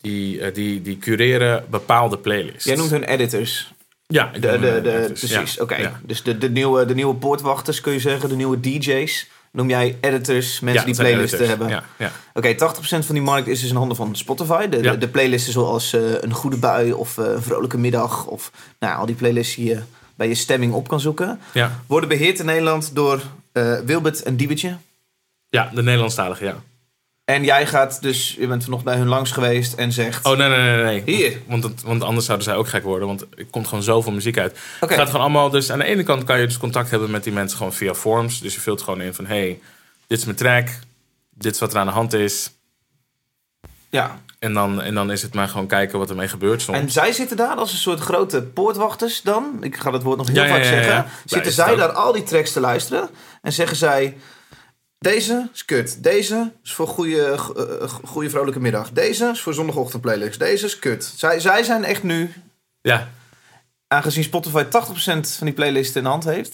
die, 0.01 0.41
eh, 0.41 0.53
die, 0.53 0.81
die 0.81 0.97
cureren 0.97 1.65
bepaalde 1.69 2.17
playlists. 2.17 2.63
Jij 2.63 2.75
noemt 2.75 2.89
hun 2.91 3.03
editors. 3.03 3.71
Ja, 4.07 4.31
De, 4.33 4.39
de, 4.39 5.05
precies, 5.13 5.53
Ja, 5.53 5.61
oké. 5.63 5.75
ja. 5.75 5.99
Dus 6.03 6.23
de, 6.23 6.37
de, 6.37 6.49
nieuwe, 6.49 6.85
de 6.85 6.95
nieuwe 6.95 7.15
poortwachters 7.15 7.81
kun 7.81 7.93
je 7.93 7.99
zeggen, 7.99 8.29
de 8.29 8.35
nieuwe 8.35 8.59
DJ's. 8.59 9.27
Noem 9.53 9.69
jij 9.69 9.97
editors, 10.01 10.59
mensen 10.59 10.87
Ja, 10.87 10.93
die 10.93 11.05
editors. 11.05 11.47
hebben. 11.47 11.69
Ja, 11.69 11.83
ja. 11.97 12.11
Oké, 12.33 12.55
80% 12.55 12.57
van 13.05 13.15
die 13.15 13.21
markt 13.23 13.47
is 13.47 13.59
dus 13.61 13.69
in 13.69 13.75
handen 13.75 13.97
van 13.97 14.15
Spotify. 14.15 14.67
De, 14.67 14.81
de, 14.81 14.97
de 14.97 15.07
playlisten 15.07 15.53
zoals 15.53 15.93
eh, 15.93 16.01
een 16.21 16.33
goede 16.33 16.57
bui 16.57 16.93
of 16.93 17.17
eh, 17.17 17.25
een 17.25 17.41
vrolijke 17.41 17.77
middag. 17.77 18.25
Of 18.25 18.51
nou, 18.79 18.97
al 18.97 19.05
die 19.05 19.15
playlists 19.15 19.55
die 19.55 19.65
je 19.65 19.81
bij 20.15 20.27
je 20.27 20.35
stemming 20.35 20.73
op 20.73 20.87
kan 20.87 20.99
zoeken. 20.99 21.39
ja. 21.53 21.79
Worden 21.87 22.09
beheerd 22.09 22.39
in 22.39 22.45
Nederland 22.45 22.95
door 22.95 23.21
eh, 23.51 23.79
Wilbert 23.85 24.23
en 24.23 24.35
Diebertje. 24.35 24.77
Ja, 25.49 25.69
de 25.73 25.83
Nederlandstalige, 25.83 26.45
ja. 26.45 26.55
En 27.25 27.43
jij 27.43 27.67
gaat 27.67 28.01
dus, 28.01 28.35
je 28.39 28.47
bent 28.47 28.67
nog 28.67 28.83
bij 28.83 28.95
hun 28.97 29.07
langs 29.07 29.31
geweest 29.31 29.73
en 29.73 29.91
zegt... 29.91 30.25
Oh, 30.25 30.37
nee, 30.37 30.49
nee, 30.49 30.59
nee. 30.59 30.83
nee. 30.83 31.15
Hier. 31.15 31.41
Want, 31.47 31.63
het- 31.63 31.81
want 31.81 32.03
anders 32.03 32.25
zouden 32.25 32.47
zij 32.47 32.55
ook 32.55 32.67
gek 32.67 32.83
worden. 32.83 33.07
Want 33.07 33.21
er 33.21 33.45
komt 33.45 33.67
gewoon 33.67 33.83
zoveel 33.83 34.11
muziek 34.11 34.37
uit. 34.37 34.51
Oké. 34.51 34.85
Het 34.93 34.93
gaat 34.93 35.05
gewoon 35.09 35.21
allemaal... 35.21 35.49
Dus 35.49 35.71
aan 35.71 35.79
de 35.79 35.85
ene 35.85 36.03
kant 36.03 36.23
kan 36.23 36.39
je 36.39 36.47
dus 36.47 36.57
contact 36.57 36.89
hebben 36.89 37.11
met 37.11 37.23
die 37.23 37.33
mensen 37.33 37.57
gewoon 37.57 37.73
via 37.73 37.93
forms. 37.93 38.39
Dus 38.41 38.53
je 38.53 38.59
vult 38.59 38.81
gewoon 38.81 39.01
in 39.01 39.13
van... 39.13 39.25
Hey, 39.25 39.59
dit 40.07 40.17
is 40.17 40.25
mijn 40.25 40.37
track. 40.37 40.67
Dit 41.29 41.53
is 41.53 41.59
wat 41.59 41.73
er 41.73 41.79
aan 41.79 41.85
de 41.85 41.91
hand 41.91 42.13
is. 42.13 42.51
Ja. 43.89 44.19
En 44.39 44.53
dan, 44.53 44.81
en 44.81 44.93
dan 44.93 45.11
is 45.11 45.21
het 45.21 45.33
maar 45.33 45.47
gewoon 45.47 45.67
kijken 45.67 45.99
wat 45.99 46.09
ermee 46.09 46.27
gebeurt 46.27 46.61
soms. 46.61 46.77
En 46.77 46.91
zij 46.91 47.11
zitten 47.11 47.37
daar 47.37 47.55
als 47.55 47.71
een 47.71 47.77
soort 47.77 47.99
grote 47.99 48.41
poortwachters 48.41 49.21
dan. 49.21 49.57
Ik 49.61 49.75
ga 49.77 49.91
dat 49.91 50.03
woord 50.03 50.17
nog 50.17 50.27
heel 50.27 50.43
Ja, 50.43 50.49
vaak 50.49 50.63
ja, 50.63 50.71
ja, 50.71 50.83
zeggen. 50.83 51.05
Zitten 51.25 51.51
zij 51.51 51.75
daar 51.75 51.91
al 51.91 52.11
die 52.11 52.23
tracks 52.23 52.51
te 52.51 52.59
luisteren. 52.59 53.09
En 53.41 53.53
zeggen 53.53 53.77
zij... 53.77 54.17
Deze 55.03 55.49
is 55.53 55.65
kut. 55.65 56.03
Deze 56.03 56.51
is 56.63 56.73
voor 56.73 56.87
goede, 56.87 57.37
uh, 57.57 57.89
goede 58.03 58.29
vrolijke 58.29 58.59
middag. 58.59 58.91
Deze 58.91 59.29
is 59.33 59.41
voor 59.41 59.53
zondagochtend 59.53 60.01
playlist. 60.01 60.39
Deze 60.39 60.65
is 60.65 60.79
kut. 60.79 61.13
Zij, 61.15 61.39
zij 61.39 61.63
zijn 61.63 61.83
echt 61.83 62.03
nu, 62.03 62.33
Ja, 62.81 63.09
aangezien 63.87 64.23
Spotify 64.23 64.63
80% 64.63 64.67
van 65.37 65.45
die 65.45 65.53
playlisten 65.53 65.97
in 65.97 66.03
de 66.03 66.09
hand 66.09 66.23
heeft. 66.23 66.53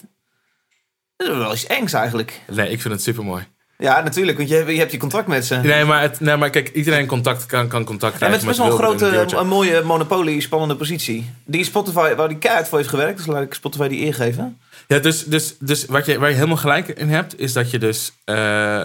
Dat 1.16 1.28
is 1.28 1.36
wel 1.36 1.52
iets 1.52 1.66
engs 1.66 1.92
eigenlijk. 1.92 2.40
nee, 2.48 2.70
ik 2.70 2.80
vind 2.80 2.94
het 2.94 3.02
super 3.02 3.24
mooi. 3.24 3.46
Ja, 3.78 4.00
natuurlijk, 4.00 4.36
want 4.38 4.48
je, 4.50 4.54
hebt- 4.54 4.70
je 4.70 4.78
hebt 4.78 4.92
je 4.92 4.98
contact 4.98 5.26
met 5.26 5.44
ze. 5.46 5.56
Nee, 5.56 5.84
maar, 5.84 6.02
het, 6.02 6.20
nee, 6.20 6.36
maar 6.36 6.50
kijk, 6.50 6.68
iedereen 6.68 7.06
contact 7.06 7.46
kan, 7.46 7.68
kan 7.68 7.84
contact 7.84 8.12
En 8.12 8.18
krijgen. 8.18 8.38
het 8.40 8.48
is 8.50 8.56
best 8.58 8.68
wel 8.68 8.78
een 8.78 8.84
grote, 8.98 9.36
een 9.36 9.48
mooie 9.48 9.82
monopolie, 9.82 10.40
spannende 10.40 10.76
positie. 10.76 11.30
Die 11.44 11.64
Spotify, 11.64 12.14
waar 12.14 12.28
die 12.28 12.38
keihard 12.38 12.68
voor 12.68 12.78
heeft 12.78 12.90
gewerkt, 12.90 13.16
dus 13.16 13.26
laat 13.26 13.42
ik 13.42 13.54
Spotify 13.54 13.88
die 13.88 14.04
eer 14.04 14.14
geven. 14.14 14.59
Ja, 14.86 14.98
dus, 14.98 15.24
dus, 15.24 15.54
dus 15.58 15.84
wat 15.84 16.06
je, 16.06 16.18
waar 16.18 16.28
je 16.28 16.34
helemaal 16.34 16.56
gelijk 16.56 16.88
in 16.88 17.08
hebt, 17.08 17.38
is 17.38 17.52
dat 17.52 17.70
je 17.70 17.78
dus, 17.78 18.12
eh, 18.24 18.84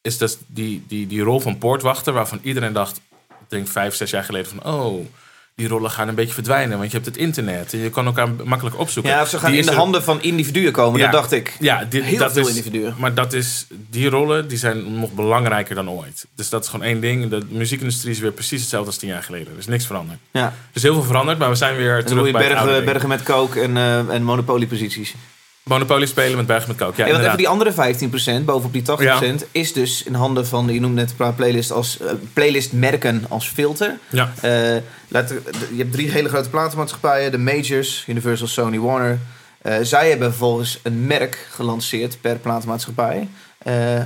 is 0.00 0.18
dus 0.18 0.36
die, 0.46 0.84
die, 0.88 1.06
die 1.06 1.22
rol 1.22 1.40
van 1.40 1.58
poortwachter, 1.58 2.12
waarvan 2.12 2.40
iedereen 2.42 2.72
dacht, 2.72 3.00
ik 3.28 3.48
denk 3.48 3.68
vijf, 3.68 3.94
zes 3.94 4.10
jaar 4.10 4.24
geleden 4.24 4.50
van, 4.50 4.72
oh, 4.72 5.06
die 5.54 5.68
rollen 5.68 5.90
gaan 5.90 6.08
een 6.08 6.14
beetje 6.14 6.34
verdwijnen. 6.34 6.78
Want 6.78 6.90
je 6.90 6.96
hebt 6.96 7.08
het 7.08 7.16
internet 7.16 7.72
en 7.72 7.78
je 7.78 7.90
kan 7.90 8.06
elkaar 8.06 8.28
makkelijk 8.44 8.78
opzoeken. 8.78 9.12
Ja, 9.12 9.24
ze 9.24 9.38
gaan 9.38 9.50
Die 9.50 9.60
in 9.60 9.66
de 9.66 9.70
er- 9.72 9.76
handen 9.76 10.02
van 10.02 10.22
individuen 10.22 10.72
komen, 10.72 10.98
Ja. 11.00 11.04
dat 11.10 11.20
dacht 11.20 11.32
ik. 11.32 11.56
Ja, 11.60 11.84
dit, 11.84 12.04
Heel 12.04 12.18
dat 12.18 12.32
veel 12.32 12.42
is, 12.42 12.48
individuen. 12.48 12.94
Maar 12.98 13.14
dat 13.14 13.32
is, 13.32 13.66
die 13.90 14.08
rollen 14.08 14.48
die 14.48 14.58
zijn 14.58 14.98
nog 15.00 15.12
belangrijker 15.12 15.74
dan 15.74 15.90
ooit. 15.90 16.26
Dus 16.34 16.48
dat 16.48 16.62
is 16.64 16.68
gewoon 16.70 16.86
één 16.86 17.00
ding. 17.00 17.28
De 17.30 17.40
muziekindustrie 17.48 18.12
is 18.12 18.18
weer 18.18 18.32
precies 18.32 18.60
hetzelfde 18.60 18.88
als 18.88 18.96
tien 18.98 19.08
jaar 19.08 19.22
geleden. 19.22 19.52
Er 19.52 19.58
is 19.58 19.66
niks 19.66 19.86
veranderd. 19.86 20.18
Ja. 20.30 20.44
Er 20.46 20.52
is 20.72 20.82
heel 20.82 20.94
veel 20.94 21.02
veranderd, 21.02 21.38
maar 21.38 21.48
we 21.48 21.54
zijn 21.54 21.76
weer 21.76 21.96
En 21.98 22.04
terug 22.06 22.22
bij 22.32 22.48
bergen, 22.48 22.84
bergen 22.84 23.08
met 23.08 23.22
coke 23.22 23.60
en, 23.60 23.76
eh 23.76 23.98
en 24.14 24.22
monopolieposities. 24.22 25.14
Monopoly 25.62 26.06
spelen 26.06 26.36
met 26.36 26.46
bergen 26.46 26.68
met 26.68 26.76
kook. 26.76 26.96
Ja, 26.96 27.02
Hey, 27.04 27.12
want 27.12 27.24
even 27.24 27.36
die 27.36 27.48
andere 27.48 27.72
15%, 27.72 28.44
bovenop 28.44 28.72
die 28.72 28.82
80%, 28.82 29.44
is 29.50 29.72
dus 29.72 30.02
in 30.02 30.14
handen 30.14 30.46
van, 30.46 30.68
je 30.68 30.80
noemde 30.80 31.00
net 31.00 31.10
een 31.10 31.16
paar 31.16 31.32
playlist 31.32 31.70
als, 31.72 32.00
eh, 32.00 32.12
playlistmerken 32.32 33.24
als 33.28 33.48
filter. 33.48 33.98
Ja, 34.08 34.32
Eh, 34.40 34.76
laat, 35.08 35.28
je 35.70 35.76
hebt 35.76 35.92
drie 35.92 36.10
hele 36.10 36.28
grote 36.28 36.48
platenmaatschappijen, 36.50 37.30
de 37.30 37.38
majors, 37.38 38.04
Universal, 38.06 38.46
Sony, 38.46 38.78
Warner. 38.78 39.18
Eh, 39.62 39.74
zij 39.82 40.08
hebben 40.08 40.28
vervolgens 40.28 40.78
een 40.82 41.06
merk 41.06 41.46
gelanceerd 41.50 42.20
per 42.20 42.36
platenmaatschappij, 42.36 43.28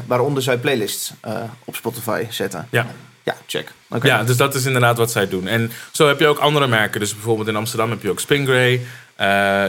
waaronder 0.07 0.43
zij 0.43 0.59
playlists 0.59 1.13
op 1.65 1.77
Spotify 1.77 2.25
zetten. 2.31 2.67
ja. 2.71 2.87
Ja, 3.23 3.37
check. 3.47 3.73
Ja, 4.03 4.25
dus 4.25 4.37
dat 4.37 4.55
is 4.55 4.65
inderdaad 4.65 4.97
wat 4.99 5.11
zij 5.11 5.29
doen. 5.29 5.47
En 5.47 5.71
zo 5.93 6.07
heb 6.07 6.21
je 6.21 6.27
ook 6.27 6.39
andere 6.39 6.67
merken. 6.67 7.01
Dus 7.01 7.13
bijvoorbeeld 7.15 7.49
in 7.49 7.57
Amsterdam 7.57 7.91
heb 7.91 8.03
je 8.03 8.11
ook 8.11 8.21
Spingray. 8.21 8.81
Eh, 9.17 9.27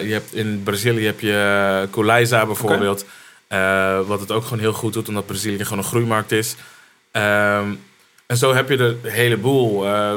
je 0.07 0.13
hebt 0.13 0.33
in 0.33 0.61
Brazilië 0.63 1.05
heb 1.05 1.19
je 1.19 1.87
Coleiza 1.91 2.45
bijvoorbeeld. 2.45 3.05
Eh, 3.47 3.99
wat 4.07 4.19
het 4.19 4.31
ook 4.31 4.43
gewoon 4.43 4.59
heel 4.59 4.73
goed 4.73 4.93
doet, 4.93 5.07
omdat 5.07 5.25
Brazilië 5.25 5.63
gewoon 5.63 5.77
een 5.77 5.83
groeimarkt 5.89 6.31
is. 6.31 6.55
Ehm, 7.11 7.69
en 8.25 8.37
zo 8.37 8.53
heb 8.53 8.69
je 8.69 8.77
er 8.77 8.85
een 9.03 9.11
heleboel. 9.11 9.85
Eh, 9.85 10.13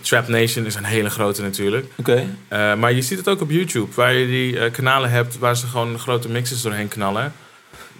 Trap 0.00 0.28
Nation 0.28 0.66
is 0.66 0.74
een 0.74 0.84
hele 0.84 1.10
grote 1.10 1.42
natuurlijk. 1.42 1.86
Oké. 1.96 2.26
Eh, 2.48 2.74
maar 2.74 2.92
je 2.92 3.02
ziet 3.02 3.18
het 3.18 3.28
ook 3.28 3.40
op 3.40 3.50
YouTube, 3.50 3.94
waar 3.94 4.12
je 4.12 4.26
die 4.26 4.58
eh, 4.58 4.72
kanalen 4.72 5.10
hebt 5.10 5.38
waar 5.38 5.56
ze 5.56 5.66
gewoon 5.66 5.98
grote 5.98 6.28
mixes 6.28 6.62
doorheen 6.62 6.88
knallen. 6.88 7.32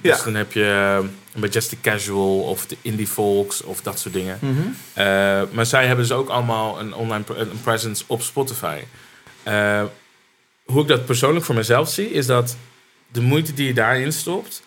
Dus 0.01 0.19
Ja. 0.19 0.25
dan 0.25 0.35
heb 0.35 0.53
je 0.53 0.99
uh, 1.03 1.41
Majestic 1.41 1.79
Casual 1.81 2.41
of 2.41 2.67
de 2.67 2.77
Indie 2.83 3.07
Folks 3.07 3.63
of 3.63 3.81
dat 3.83 3.99
soort 3.99 4.15
dingen. 4.15 4.39
Mhm. 4.41 4.53
Eh, 4.93 5.05
maar 5.51 5.67
zij 5.67 5.87
hebben 5.87 6.07
dus 6.07 6.17
ook 6.17 6.29
allemaal 6.29 6.81
een 6.81 6.95
online 6.95 7.25
een 7.37 7.61
presence 7.63 8.05
op 8.07 8.23
Spotify. 8.23 8.79
Hoe 10.67 10.83
ik 10.83 10.89
dat 10.89 11.05
persoonlijk 11.07 11.45
voor 11.45 11.55
mezelf 11.55 11.89
zie, 11.89 12.11
is 12.11 12.27
dat 12.27 12.57
de 13.09 13.21
moeite 13.21 13.55
die 13.55 13.67
je 13.67 13.75
daarin 13.75 14.13
stopt, 14.13 14.63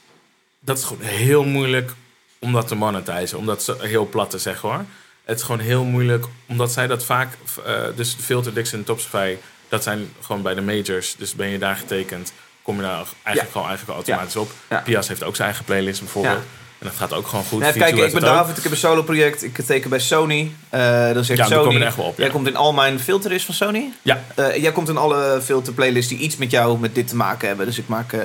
dat 0.59 0.77
is 0.77 0.83
gewoon 0.83 1.03
heel 1.03 1.43
moeilijk 1.43 1.91
om 2.39 2.53
dat 2.53 2.67
te 2.67 2.75
monetizen. 2.75 3.37
Om 3.37 3.45
dat 3.45 3.75
heel 3.79 4.05
plat 4.05 4.29
te 4.29 4.37
zeggen 4.37 4.69
hoor. 4.69 4.85
Het 5.23 5.37
is 5.37 5.43
gewoon 5.43 5.59
heel 5.61 5.83
moeilijk, 5.83 6.25
omdat 6.47 6.71
zij 6.71 6.87
dat 6.87 7.05
vaak, 7.05 7.33
eh, 7.65 7.81
dus 7.95 8.15
Filter, 8.19 8.53
Dixon 8.53 8.79
en 8.79 8.85
Topsify, 8.85 9.35
dat 9.67 9.83
zijn 9.83 10.11
gewoon 10.21 10.41
bij 10.41 10.53
de 10.53 10.61
majors. 10.61 11.15
Dus 11.17 11.33
ben 11.33 11.47
je 11.49 11.57
daar 11.57 11.75
getekend, 11.75 12.33
kom 12.61 12.75
je 12.75 12.81
daar 12.81 12.95
eigenlijk 13.23 13.45
Ja. 13.45 13.51
gewoon 13.51 13.67
eigenlijk 13.67 13.89
al 13.89 13.95
automatisch 14.05 14.35
op. 14.35 14.51
Ja. 14.69 14.79
Pias 14.79 15.07
heeft 15.07 15.23
ook 15.23 15.35
zijn 15.35 15.47
eigen 15.47 15.65
playlist 15.65 15.99
bijvoorbeeld. 15.99 16.43
Ja. 16.79 16.85
En 16.85 16.87
dat 16.87 16.95
gaat 17.09 17.13
ook 17.13 17.27
gewoon 17.27 17.45
goed. 17.45 17.61
Even 17.61 17.73
V2 17.75 17.77
kijken, 17.77 18.05
ik 18.05 18.11
ben. 18.11 18.21
David, 18.21 18.57
ik 18.57 18.63
heb 18.63 18.71
een 18.71 18.77
solo 18.77 19.03
project, 19.03 19.43
ik 19.43 19.57
teken 19.57 19.89
bij 19.89 19.99
Sony. 19.99 20.51
Eh, 20.69 21.13
dan 21.13 21.23
zegt 21.23 21.39
Ja, 21.39 21.45
Sony, 21.45 21.63
kom 21.63 21.75
er 21.75 21.81
echt 21.85 21.95
wel 21.95 22.05
op, 22.05 22.17
ja. 22.17 22.23
jij 22.23 22.31
komt 22.31 22.47
in 22.47 22.55
al 22.55 22.73
mijn 22.73 22.99
filter 22.99 23.31
is 23.31 23.45
van 23.45 23.53
Sony. 23.53 23.91
Ja, 24.01 24.23
Eh, 24.35 24.55
jij 24.55 24.71
komt 24.71 24.89
in 24.89 24.97
alle 24.97 25.41
filter 25.43 25.73
playlists 25.73 26.09
die 26.11 26.19
iets 26.19 26.37
met 26.37 26.51
jou, 26.51 26.79
met 26.79 26.95
dit 26.95 27.07
te 27.07 27.15
maken 27.15 27.47
hebben. 27.47 27.65
Dus 27.65 27.77
ik 27.77 27.87
maak 27.87 28.13
eh, 28.13 28.19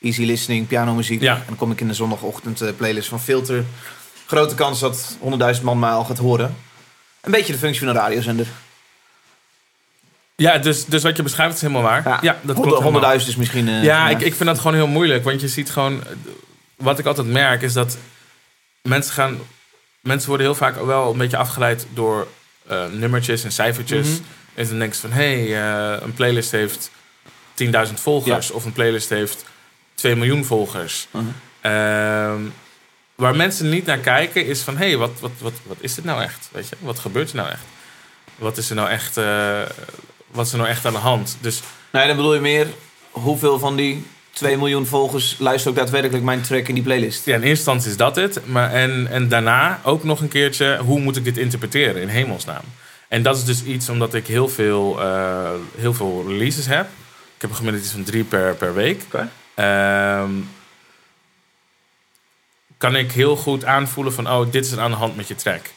easy 0.00 0.22
listening, 0.24 0.66
pianomuziek. 0.66 1.20
Ja. 1.22 1.34
En 1.34 1.42
dan 1.46 1.56
kom 1.56 1.70
ik 1.70 1.80
in 1.80 1.88
de 1.88 1.94
zondagochtend 1.94 2.76
playlist 2.76 3.08
van 3.08 3.20
filter. 3.20 3.64
Grote 4.26 4.54
kans 4.54 4.80
dat 4.80 5.16
100.000 5.56 5.62
man 5.62 5.78
mij 5.78 5.90
al 5.90 6.04
gaat 6.04 6.18
horen. 6.18 6.56
Een 7.20 7.30
beetje 7.32 7.52
de 7.52 7.58
functie 7.58 7.80
van 7.86 7.88
een 7.88 8.02
radiozender. 8.02 8.46
Ja, 10.36 10.58
dus, 10.58 10.84
dus 10.84 11.02
wat 11.02 11.16
je 11.16 11.22
beschrijft 11.22 11.54
is 11.54 11.60
helemaal 11.60 11.82
waar. 11.82 12.18
Ja, 12.24 12.36
dat. 12.42 12.56
Honderd- 12.56 12.82
helemaal. 12.82 13.18
100.000 13.20 13.28
is 13.28 13.36
misschien... 13.36 13.68
Ja, 13.68 14.08
Ik, 14.08 14.20
ik 14.20 14.34
vind 14.34 14.48
dat 14.48 14.58
gewoon 14.58 14.74
heel 14.76 14.86
moeilijk. 14.86 15.24
Want 15.24 15.40
je 15.40 15.48
ziet 15.48 15.70
gewoon... 15.70 16.02
Wat 16.76 16.98
ik 16.98 17.06
altijd 17.06 17.26
merk 17.26 17.62
is 17.62 17.72
dat 17.72 17.98
mensen 18.82 19.12
gaan... 19.12 19.38
Mensen 20.00 20.28
worden 20.28 20.46
heel 20.46 20.54
vaak 20.54 20.84
wel 20.84 21.12
een 21.12 21.18
beetje 21.18 21.36
afgeleid 21.36 21.86
door 21.94 22.28
eh, 22.66 22.86
nummertjes 22.86 23.44
en 23.44 23.52
cijfertjes. 23.52 24.08
Mhm. 24.08 24.22
En 24.54 24.68
dan 24.68 24.78
denk 24.78 24.92
je 24.92 25.00
van... 25.00 25.12
Hé, 25.12 25.50
hey, 25.50 25.94
eh, 25.94 26.02
een 26.02 26.14
playlist 26.14 26.50
heeft 26.50 26.90
10.000 27.64 27.70
volgers. 27.94 28.50
Of 28.50 28.64
een 28.64 28.72
playlist 28.72 29.08
heeft 29.08 29.44
2 29.94 30.16
miljoen 30.16 30.44
volgers. 30.44 31.08
Mhm. 31.10 31.24
Ehm, 31.60 32.40
waar 33.14 33.36
mensen 33.36 33.68
niet 33.68 33.86
naar 33.86 33.98
kijken 33.98 34.46
is 34.46 34.60
van... 34.60 34.76
Hé, 34.76 34.86
hey, 34.86 34.96
wat, 34.96 35.20
wat, 35.20 35.30
wat, 35.38 35.54
wat 35.62 35.76
is 35.80 35.94
dit 35.94 36.04
nou 36.04 36.22
echt? 36.22 36.48
Weet 36.52 36.68
je? 36.68 36.76
Wat 36.78 36.98
gebeurt 36.98 37.30
er 37.30 37.36
nou 37.36 37.48
echt? 37.48 37.64
Wat 38.36 38.56
is 38.56 38.70
er 38.70 38.76
nou 38.76 38.88
echt... 38.88 39.16
eh, 39.16 39.62
wat 40.30 40.46
is 40.46 40.52
er 40.52 40.58
nou 40.58 40.70
echt 40.70 40.84
aan 40.84 40.92
de 40.92 40.98
hand? 40.98 41.36
Dus 41.40 41.62
Nee, 41.90 42.06
dan 42.06 42.16
bedoel 42.16 42.34
je 42.34 42.40
meer 42.40 42.66
hoeveel 43.10 43.58
van 43.58 43.76
die 43.76 44.06
2 44.36 44.56
miljoen 44.56 44.86
volgers 44.86 45.36
luisteren 45.38 45.72
ook 45.72 45.84
daadwerkelijk 45.84 46.24
mijn 46.24 46.40
track 46.42 46.68
in 46.68 46.74
die 46.74 46.82
playlist. 46.82 47.24
Ja, 47.24 47.34
in 47.34 47.42
eerste 47.42 47.70
instantie 47.70 47.90
is 47.90 47.96
dat 47.96 48.16
het. 48.16 48.46
Maar 48.46 48.70
en, 48.72 49.06
en 49.10 49.28
daarna 49.28 49.80
ook 49.82 50.04
nog 50.04 50.20
een 50.20 50.28
keertje, 50.28 50.78
hoe 50.84 51.00
moet 51.00 51.16
ik 51.16 51.24
dit 51.24 51.36
interpreteren 51.36 52.02
in 52.02 52.08
hemelsnaam? 52.08 52.62
En 53.08 53.22
dat 53.22 53.36
is 53.36 53.44
dus 53.44 53.64
iets 53.64 53.88
omdat 53.88 54.14
ik 54.14 54.26
heel 54.26 54.48
veel, 54.48 55.00
eh, 55.00 55.50
heel 55.76 55.94
veel 55.94 56.24
releases 56.26 56.66
heb. 56.66 56.86
Ik 57.34 57.40
heb 57.40 57.50
een 57.50 57.56
gemiddeld 57.56 57.84
iets 57.84 57.92
van 57.92 58.02
drie 58.02 58.24
per, 58.24 58.54
per 58.54 58.74
week. 58.74 59.02
Oké. 59.06 59.28
Ehm, 59.54 60.30
kan 62.76 62.96
ik 62.96 63.12
heel 63.12 63.36
goed 63.36 63.64
aanvoelen 63.64 64.12
van, 64.12 64.30
oh, 64.30 64.50
dit 64.50 64.64
is 64.64 64.72
er 64.72 64.80
aan 64.80 64.90
de 64.90 64.96
hand 64.96 65.16
met 65.16 65.28
je 65.28 65.34
track. 65.34 65.70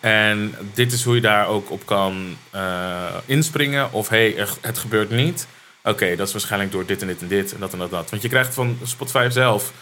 En 0.00 0.54
dit 0.74 0.92
is 0.92 1.02
hoe 1.02 1.14
je 1.14 1.20
daar 1.20 1.46
ook 1.46 1.70
op 1.70 1.86
kan 1.86 2.36
eh, 2.50 3.14
inspringen. 3.26 3.92
Of 3.92 4.08
hey, 4.08 4.46
het 4.60 4.78
gebeurt 4.78 5.10
niet. 5.10 5.46
Oké, 5.84 6.16
dat 6.16 6.26
is 6.26 6.32
waarschijnlijk 6.32 6.72
door 6.72 6.86
dit 6.86 7.00
en 7.00 7.06
dit 7.06 7.20
en 7.20 7.28
dit 7.28 7.52
en 7.52 7.60
dat 7.60 7.72
en 7.72 7.78
dat, 7.78 7.90
dat. 7.90 8.10
Want 8.10 8.22
je 8.22 8.28
krijgt 8.28 8.54
van 8.54 8.78
Spotify 8.82 9.28
zelf 9.30 9.72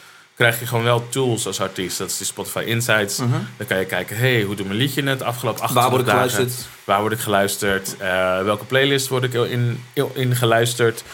krijg 0.41 0.61
je 0.61 0.67
gewoon 0.67 0.85
wel 0.85 1.09
tools 1.09 1.47
als 1.47 1.61
artiest. 1.61 1.99
Dat 1.99 2.11
is 2.11 2.17
die 2.17 2.27
Spotify 2.27 2.63
Insights. 2.67 3.19
Mhm. 3.19 3.31
Dan 3.57 3.67
kan 3.67 3.79
je 3.79 3.85
kijken, 3.85 4.17
hey, 4.17 4.43
hoe 4.43 4.55
doet 4.55 4.67
mijn 4.67 4.79
liedje 4.79 5.03
het 5.03 5.23
afgelopen 5.23 5.63
28 5.63 5.83
Waar 5.83 5.91
word 5.91 6.01
ik 6.01 6.07
dagen? 6.07 6.31
geluisterd? 6.31 6.69
Waar 6.85 7.01
word 7.01 7.13
ik 7.13 7.19
geluisterd? 7.19 7.97
Eh, 7.97 8.43
welke 8.43 8.65
playlist 8.65 9.09
word 9.09 9.23
ik 9.25 9.33
in, 9.35 9.85
in 10.13 10.37
geluisterd? 10.37 11.05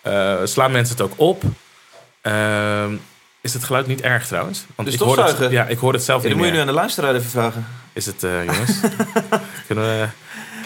Eh, 0.00 0.36
slaan 0.44 0.72
mensen 0.72 0.96
het 0.96 1.04
ook 1.04 1.12
op? 1.16 1.42
Ehm, 2.20 2.94
is 3.40 3.52
het 3.52 3.64
geluid 3.64 3.86
niet 3.86 4.00
erg 4.00 4.26
trouwens? 4.26 4.64
Want 4.74 4.92
ik 4.92 4.98
hoor 5.00 5.24
het, 5.24 5.50
ja, 5.50 5.66
ik 5.66 5.78
hoor 5.78 5.92
het 5.92 6.02
zelf 6.02 6.22
Ja, 6.22 6.28
dan 6.28 6.36
niet 6.38 6.46
moet 6.46 6.46
je 6.46 6.52
nu 6.52 6.58
meer. 6.58 6.68
aan 6.68 6.74
de 6.74 6.80
luisteraar 6.80 7.14
even 7.14 7.30
vragen. 7.30 7.66
Is 7.92 8.06
het, 8.06 8.24
eh, 8.24 8.44
jongens? 8.44 8.80
Kunnen 9.66 9.84
we... 9.84 10.06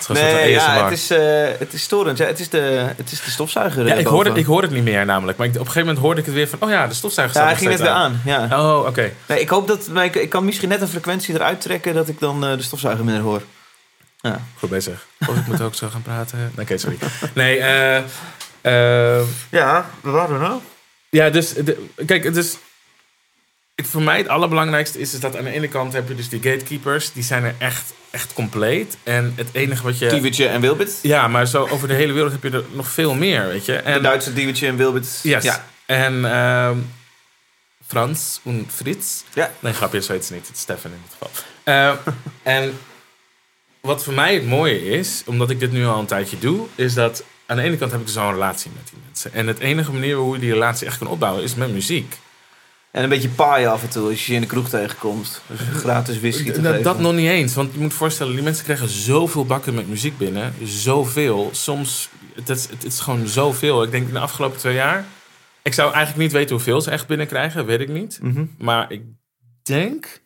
Het 0.07 0.17
Nee, 0.23 0.51
ja, 0.51 0.85
het 0.85 0.93
is, 0.93 1.11
eh, 1.11 1.45
het 1.59 1.73
is 1.73 1.83
storend. 1.83 2.19
Ja, 2.19 2.27
het, 2.27 2.41
is 2.41 2.49
de, 2.49 2.59
het 2.97 3.13
is 3.13 3.23
de 3.23 3.31
stofzuiger. 3.31 3.87
Ja, 3.87 3.95
ik 3.95 4.07
hoor, 4.07 4.25
het, 4.25 4.37
ik 4.37 4.45
hoor 4.47 4.63
het 4.63 4.71
niet 4.71 4.85
meer 4.85 5.05
namelijk. 5.05 5.39
Maar 5.39 5.47
ik, 5.47 5.53
op 5.53 5.59
een 5.61 5.67
gegeven 5.67 5.87
moment 5.87 6.05
hoorde 6.05 6.21
ik 6.21 6.27
het 6.27 6.35
weer 6.35 6.49
van... 6.49 6.59
Oh 6.63 6.71
ja, 6.71 6.87
de 6.87 6.95
stofzuiger 6.95 7.37
Ja, 7.41 7.47
staat 7.49 7.59
hij 7.59 7.67
nog 7.69 7.79
ging 7.79 7.89
net 7.89 7.99
steeds 8.23 8.23
weer 8.25 8.39
aan. 8.39 8.51
Ja. 8.51 8.79
Oh, 8.79 8.87
oké. 8.87 9.13
Nee, 9.27 9.41
ik 9.41 9.49
hoop 9.49 9.69
dat... 9.69 9.89
maar 9.89 10.05
Ik, 10.05 10.15
ik 10.15 10.29
kan 10.31 10.45
misschien 10.45 10.69
net 10.69 10.81
een 10.81 10.89
frequentie 10.89 11.35
eruit 11.35 11.61
trekken... 11.61 11.95
dat 11.95 12.09
ik 12.09 12.21
dan 12.21 12.45
eh, 12.47 12.57
de 12.57 12.63
stofzuiger 12.63 13.05
minder 13.05 13.23
hoor. 13.23 13.43
Ja. 14.21 14.41
Goed 14.59 14.71
bezig. 14.71 15.07
Of 15.29 15.37
ik 15.37 15.47
moet 15.47 15.61
ook 15.61 15.75
zo 15.75 15.89
gaan 15.89 16.03
praten. 16.03 16.53
Nee, 16.57 16.79
sorry. 16.79 16.99
Nee, 17.35 17.59
eh... 17.59 17.97
eh, 18.61 19.23
Ja, 19.51 19.87
waar 20.01 20.13
waren 20.13 20.39
we 20.39 20.47
nou? 20.47 20.61
Ja, 21.11 21.31
dus 21.31 21.53
de- 21.55 21.87
kijk, 22.07 22.25
het 22.25 22.37
is. 22.37 22.57
Ik, 23.81 23.87
voor 23.87 24.03
mij 24.03 24.19
het 24.19 24.29
allerbelangrijkste 24.29 24.99
is, 24.99 25.15
is 25.15 25.21
dat 25.21 25.37
aan 25.37 25.45
de 25.45 25.51
ene 25.51 25.69
kant 25.69 25.93
heb 25.93 26.09
je 26.09 26.15
dus 26.15 26.29
die 26.29 26.43
gatekeepers, 26.43 27.13
die 27.13 27.23
zijn 27.23 27.45
er 27.45 27.55
echt, 27.59 27.93
echt 28.11 28.33
compleet. 28.33 28.97
En 29.03 29.33
het 29.37 29.49
enige 29.53 29.83
wat 29.83 29.99
je. 29.99 30.09
Diewertje 30.09 30.47
en 30.47 30.61
Wilbit. 30.61 30.99
Ja, 31.03 31.29
maar 31.29 31.47
zo 31.47 31.67
over 31.67 31.89
de 31.89 31.95
hele 31.95 32.13
wereld 32.13 32.33
heb 32.33 32.43
je 32.43 32.51
er 32.51 32.65
nog 32.73 32.89
veel 32.89 33.15
meer, 33.15 33.47
weet 33.47 33.65
je. 33.65 33.73
De 33.73 33.79
En, 33.79 34.03
Duitse 34.03 34.33
Diewertje 34.33 34.67
en 34.67 34.77
Wilbit. 34.77 35.21
yes. 35.23 35.45
Ja. 35.45 35.65
En 35.87 36.25
ehm, 36.33 36.79
Frans 37.87 38.41
en 38.45 38.67
Frits. 38.75 39.25
Ja. 39.33 39.51
Nee, 39.59 39.73
grapje, 39.73 40.03
zo 40.03 40.13
heet 40.13 40.25
ze 40.25 40.33
niet. 40.33 40.47
Het 40.47 40.57
is 40.57 40.63
Stefan 40.63 40.91
in 40.91 40.99
dit 41.03 41.13
geval. 41.13 41.31
Eh, 41.63 42.13
en 42.57 42.79
wat 43.81 44.05
voor 44.05 44.13
mij 44.15 44.35
het 44.35 44.47
mooie 44.47 44.85
is, 44.85 45.23
omdat 45.27 45.51
ik 45.51 45.61
dit 45.61 45.73
nu 45.73 45.87
al 45.87 45.99
een 45.99 46.07
tijdje 46.07 46.39
doe, 46.39 46.67
is 46.75 46.95
dat 46.95 47.25
aan 47.47 47.57
de 47.57 47.63
ene 47.63 47.77
kant 47.77 47.91
heb 47.91 48.01
ik 48.01 48.07
dus 48.07 48.17
al 48.17 48.27
een 48.27 48.33
relatie 48.33 48.71
met 48.77 48.89
die 48.91 48.99
mensen. 49.07 49.33
En 49.33 49.47
het 49.47 49.59
enige 49.59 49.93
manier 49.93 50.17
hoe 50.17 50.35
je 50.35 50.41
die 50.41 50.53
relatie 50.53 50.87
echt 50.87 50.99
kan 50.99 51.07
opbouwen 51.07 51.43
is 51.43 51.55
met 51.55 51.73
muziek. 51.73 52.19
En 52.91 53.03
een 53.03 53.09
beetje 53.09 53.29
paaien 53.29 53.71
af 53.71 53.83
en 53.83 53.91
toe 53.91 54.09
als 54.11 54.27
je 54.27 54.31
je 54.33 54.37
in 54.37 54.45
de 54.45 54.51
kroeg 54.51 54.69
tegenkomt. 54.69 55.43
Dus 55.47 55.61
gratis 55.61 56.21
whisky 56.21 56.51
te 56.51 56.61
Dat, 56.61 56.83
dat 56.83 56.99
nog 56.99 57.13
niet 57.15 57.29
eens. 57.29 57.55
Want 57.55 57.73
je 57.73 57.79
moet 57.79 57.95
voorstellen, 57.95 58.35
die 58.35 58.43
mensen 58.43 58.65
krijgen 58.65 58.89
zoveel 58.89 59.47
bakken 59.47 59.75
met 59.75 59.89
muziek 59.89 60.19
binnen. 60.19 60.55
Zoveel. 60.65 61.49
Soms, 61.53 62.09
het 62.35 62.49
is, 62.49 62.69
het 62.69 62.85
is 62.85 63.01
gewoon 63.01 63.27
zoveel. 63.27 63.83
Ik 63.83 63.91
denk 63.91 64.07
in 64.07 64.13
de 64.15 64.19
afgelopen 64.19 64.59
twee 64.59 64.75
jaar... 64.75 65.05
Ik 65.63 65.73
zou 65.75 65.93
eigenlijk 65.93 66.23
niet 66.23 66.33
weten 66.33 66.55
hoeveel 66.55 66.81
ze 66.81 66.91
echt 66.91 67.07
binnenkrijgen. 67.07 67.67
Weet 67.67 67.81
ik 67.81 67.89
niet. 67.89 68.19
Mhm. 68.23 68.45
Maar 68.59 68.93
ik 68.93 69.03
denk 69.63 70.23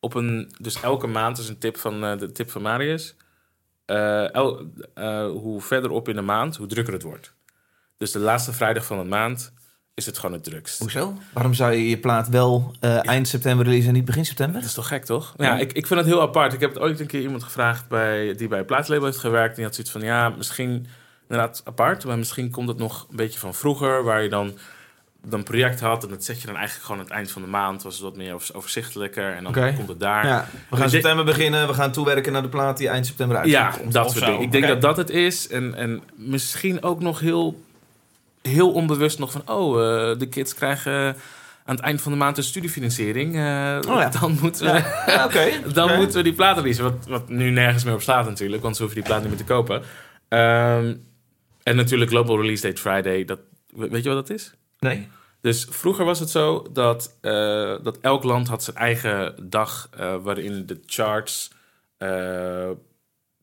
op 0.00 0.14
een... 0.14 0.54
Dus 0.60 0.80
elke 0.80 1.06
maand 1.06 1.38
is 1.38 1.48
een 1.48 1.58
tip 1.58 1.76
van, 1.76 2.04
eh, 2.04 2.18
de 2.18 2.32
tip 2.32 2.50
van 2.50 2.62
Marius. 2.62 3.16
Eh, 3.84 4.34
el- 4.34 4.72
eh, 4.94 5.26
hoe 5.30 5.60
verder 5.60 5.90
op 5.90 6.08
in 6.08 6.14
de 6.14 6.22
maand, 6.22 6.56
hoe 6.56 6.66
drukker 6.66 6.92
het 6.92 7.02
wordt. 7.02 7.34
Dus 7.96 8.12
de 8.12 8.18
laatste 8.18 8.52
vrijdag 8.52 8.84
van 8.84 8.98
de 8.98 9.04
maand 9.08 9.52
is 9.98 10.06
het 10.06 10.18
gewoon 10.18 10.34
het 10.34 10.44
drukst. 10.44 10.78
Hoezo? 10.78 11.14
Waarom 11.32 11.54
zou 11.54 11.72
je 11.72 11.88
je 11.88 11.98
plaat 11.98 12.28
wel 12.28 12.74
eh, 12.80 13.08
eind 13.08 13.28
september 13.28 13.64
releasen 13.64 13.88
en 13.88 13.94
niet 13.94 14.04
begin 14.04 14.24
september? 14.24 14.60
Dat 14.60 14.68
is 14.68 14.74
toch 14.74 14.88
gek, 14.88 15.04
toch? 15.04 15.34
Ja, 15.36 15.58
ik, 15.58 15.72
ik 15.72 15.86
vind 15.86 16.00
het 16.00 16.08
heel 16.08 16.20
apart. 16.20 16.52
Ik 16.52 16.60
heb 16.60 16.70
het 16.70 16.78
ooit 16.78 17.00
een 17.00 17.06
keer 17.06 17.20
iemand 17.20 17.42
gevraagd 17.42 17.88
bij, 17.88 18.34
die 18.34 18.48
bij 18.48 18.58
een 18.58 18.64
plaatslabel 18.64 19.04
heeft 19.04 19.18
gewerkt. 19.18 19.48
En 19.48 19.54
die 19.54 19.64
had 19.64 19.74
zoiets 19.74 19.92
van, 19.92 20.00
ja, 20.00 20.28
misschien 20.28 20.86
inderdaad 21.28 21.62
apart. 21.64 22.04
Maar 22.04 22.18
misschien 22.18 22.50
komt 22.50 22.68
het 22.68 22.78
nog 22.78 23.06
een 23.10 23.16
beetje 23.16 23.38
van 23.38 23.54
vroeger, 23.54 24.04
waar 24.04 24.22
je 24.22 24.28
dan 24.28 24.58
dan 25.22 25.38
een 25.38 25.44
project 25.44 25.80
had. 25.80 26.02
En 26.04 26.08
dat 26.08 26.24
zet 26.24 26.40
je 26.40 26.46
dan 26.46 26.56
eigenlijk 26.56 26.86
gewoon 26.86 27.00
aan 27.00 27.06
het 27.06 27.16
eind 27.16 27.30
van 27.30 27.42
de 27.42 27.48
maand. 27.48 27.82
Was 27.82 27.94
het 27.94 28.02
wat 28.02 28.16
meer 28.16 28.34
overzichtelijker. 28.52 29.34
En 29.34 29.44
dan 29.44 29.52
komt 29.52 29.88
het 29.88 30.00
daar. 30.00 30.26
Ja, 30.26 30.48
we 30.70 30.76
gaan 30.76 30.84
Ik 30.84 30.90
september 30.90 31.24
beginnen. 31.24 31.66
We 31.66 31.74
gaan 31.74 31.92
toewerken 31.92 32.32
naar 32.32 32.42
de 32.42 32.48
plaat 32.48 32.76
die 32.76 32.88
eind 32.88 33.06
september 33.06 33.36
uitkomt. 33.36 33.94
Ja, 33.94 34.00
dat 34.00 34.10
soort 34.10 34.24
dingen. 34.24 34.40
Ik 34.40 34.52
denk 34.52 34.66
dat 34.66 34.80
dat 34.80 34.96
het 34.96 35.10
is. 35.10 35.48
En, 35.48 35.74
en 35.74 36.02
misschien 36.14 36.82
ook 36.82 37.00
nog 37.00 37.20
heel, 37.20 37.62
heel 38.48 38.72
onbewust 38.72 39.18
nog 39.18 39.32
van... 39.32 39.42
oh, 39.46 39.80
eh, 39.80 40.18
de 40.18 40.26
kids 40.28 40.54
krijgen 40.54 41.16
aan 41.64 41.74
het 41.74 41.80
eind 41.80 42.00
van 42.00 42.12
de 42.12 42.18
maand 42.18 42.36
een 42.36 42.42
studiefinanciering. 42.42 43.34
Eh, 43.36 43.78
Oh 43.92 44.00
ja. 44.00 44.08
Dan 44.08 44.38
moeten 44.40 44.66
we... 44.66 45.02
Ja. 45.06 45.28
Dan 45.72 45.96
moeten 45.96 46.16
we 46.16 46.22
die 46.22 46.32
plaat 46.32 46.56
releasen. 46.56 46.84
Wat, 46.84 47.06
wat 47.06 47.28
nu 47.28 47.50
nergens 47.50 47.84
meer 47.84 47.94
op 47.94 48.02
staat 48.02 48.26
natuurlijk. 48.26 48.62
Want 48.62 48.76
ze 48.76 48.82
hoeven 48.82 49.00
die 49.00 49.10
plaat 49.10 49.20
niet 49.20 49.30
meer 49.30 49.38
te 49.38 49.52
kopen. 49.52 49.82
Ehm, 50.28 50.94
en 51.62 51.76
natuurlijk 51.76 52.10
Global 52.10 52.40
Release 52.40 52.66
Date 52.66 52.80
Friday. 52.80 53.24
Dat, 53.24 53.38
weet 53.74 54.02
je 54.02 54.14
wat 54.14 54.26
dat 54.26 54.36
is? 54.36 54.52
Nee. 54.78 55.08
Dus 55.40 55.66
vroeger 55.70 56.04
was 56.04 56.20
het 56.20 56.30
zo 56.30 56.66
dat, 56.72 57.16
eh, 57.20 57.74
dat 57.82 57.98
elk 58.00 58.24
land 58.24 58.48
had 58.48 58.62
zijn 58.62 58.76
eigen 58.76 59.34
dag... 59.42 59.88
waarin 60.22 60.66
de 60.66 60.80
charts... 60.86 61.50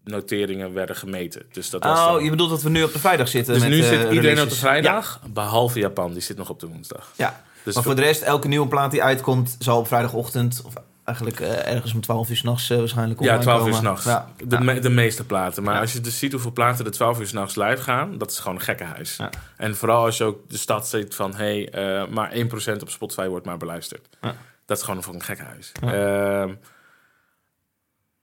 noteringen 0.06 0.74
werden 0.74 0.96
gemeten. 0.96 1.42
Dus 1.52 1.70
dat 1.70 1.84
was 1.84 2.00
Oh, 2.00 2.06
dan- 2.14 2.24
je 2.24 2.30
bedoelt 2.30 2.50
dat 2.50 2.62
we 2.62 2.70
nu 2.70 2.84
op 2.84 2.94
de 2.94 3.00
vrijdag 3.00 3.28
zitten 3.28 3.54
dus 3.54 3.64
met 3.64 3.72
nu 3.72 3.80
eh, 3.82 3.88
zit 3.88 4.12
iedereen 4.12 4.42
op 4.42 4.50
de 4.50 4.56
vrijdag, 4.56 5.22
behalve 5.34 5.80
Japan, 5.80 6.14
die 6.14 6.22
zit 6.22 6.38
nog 6.38 6.50
op 6.50 6.60
de 6.60 6.68
woensdag. 6.68 7.12
Ja. 7.16 7.42
Dus 7.64 7.74
maar 7.76 7.84
voor 7.84 7.96
de 7.96 8.02
rest, 8.02 8.22
elke 8.22 8.48
nieuwe 8.48 8.68
plaat 8.68 8.92
die 8.92 9.04
uitkomt... 9.04 9.56
zal 9.60 9.80
op 9.80 9.88
vrijdagochtend, 9.88 10.62
of 10.66 10.74
eigenlijk 11.04 11.40
eh, 11.40 11.74
ergens 11.74 11.94
om 11.94 12.02
12 12.02 12.30
uur 12.30 12.36
s'nachts 12.36 12.70
uh, 12.70 12.78
waarschijnlijk 12.78 13.20
ja, 13.20 13.26
online 13.26 13.44
12 13.44 13.68
uur 13.68 13.74
s'nachts. 13.74 14.06
Ja. 14.06 14.28
De, 14.46 14.60
me- 14.60 14.80
de 14.80 14.90
meeste 14.90 15.26
platen. 15.26 15.64
Maar 15.64 15.74
Ja. 15.76 15.80
als 15.82 15.94
je 15.94 16.02
dus 16.02 16.20
ziet 16.20 16.32
hoeveel 16.32 16.52
platen 16.52 16.86
er 16.86 16.92
12 16.92 17.20
uur 17.20 17.28
s'nachts 17.28 17.56
live 17.56 17.82
gaan, 17.82 18.18
dat 18.18 18.32
is 18.32 18.40
gewoon 18.40 18.56
een 18.58 18.64
gekkenhuis. 18.64 19.16
Ja. 19.18 19.30
En 19.58 19.76
vooral 19.76 20.06
als 20.06 20.18
je 20.18 20.24
ook 20.24 20.50
de 20.50 20.58
stad 20.58 20.88
ziet 20.88 21.16
van, 21.16 21.36
hé, 21.36 21.68
hey, 21.72 22.02
eh, 22.02 22.08
maar 22.08 22.32
1% 22.34 22.82
op 22.82 22.90
Spotify 22.90 23.28
wordt 23.28 23.46
maar 23.46 23.58
beluisterd. 23.58 24.08
Ja. 24.22 24.36
Dat 24.66 24.78
is 24.78 24.84
gewoon 24.84 24.98
een 24.98 25.04
fucking 25.04 25.26
gekkenhuis. 25.26 25.72
Ja. 25.82 26.48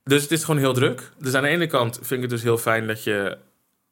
Dus 0.03 0.21
het 0.21 0.31
is 0.31 0.43
gewoon 0.43 0.59
heel 0.59 0.73
druk. 0.73 1.11
Dus 1.17 1.33
aan 1.33 1.43
de 1.43 1.49
ene 1.49 1.67
kant 1.67 1.95
vind 1.95 2.11
ik 2.11 2.21
het 2.21 2.29
dus 2.29 2.43
heel 2.43 2.57
fijn 2.57 2.87
dat 2.87 3.03
je 3.03 3.37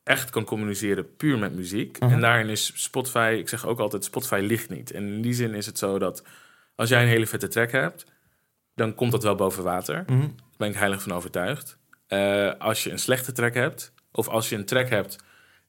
echt 0.04 0.30
kan 0.30 0.44
communiceren 0.44 1.16
puur 1.16 1.38
met 1.38 1.56
muziek. 1.56 2.00
Mhm. 2.00 2.12
En 2.12 2.22
daarin 2.22 2.50
is 2.50 2.72
Spotify, 2.76 3.36
ik 3.40 3.50
zeg 3.50 3.66
ook 3.66 3.80
altijd, 3.80 4.04
Spotify 4.04 4.44
ligt 4.48 4.70
niet. 4.70 4.92
En 4.92 5.08
in 5.08 5.22
die 5.22 5.34
zin 5.34 5.54
is 5.54 5.66
het 5.66 5.78
zo 5.78 6.00
dat 6.00 6.24
als 6.76 6.90
jij 6.90 7.02
een 7.02 7.08
hele 7.08 7.28
vette 7.28 7.48
track 7.48 7.72
hebt, 7.72 8.06
dan 8.76 8.96
komt 8.96 9.12
dat 9.12 9.24
wel 9.24 9.36
boven 9.36 9.64
water. 9.64 10.04
Mhm. 10.08 10.20
Daar 10.20 10.30
ben 10.58 10.70
ik 10.70 10.76
heilig 10.76 11.02
van 11.02 11.12
overtuigd. 11.12 11.78
Eh, 12.08 12.52
als 12.58 12.84
je 12.84 12.92
een 12.92 13.00
slechte 13.00 13.32
track 13.32 13.54
hebt, 13.54 13.94
of 14.12 14.28
als 14.28 14.50
je 14.50 14.56
een 14.56 14.66
track 14.66 14.90
hebt 14.90 15.16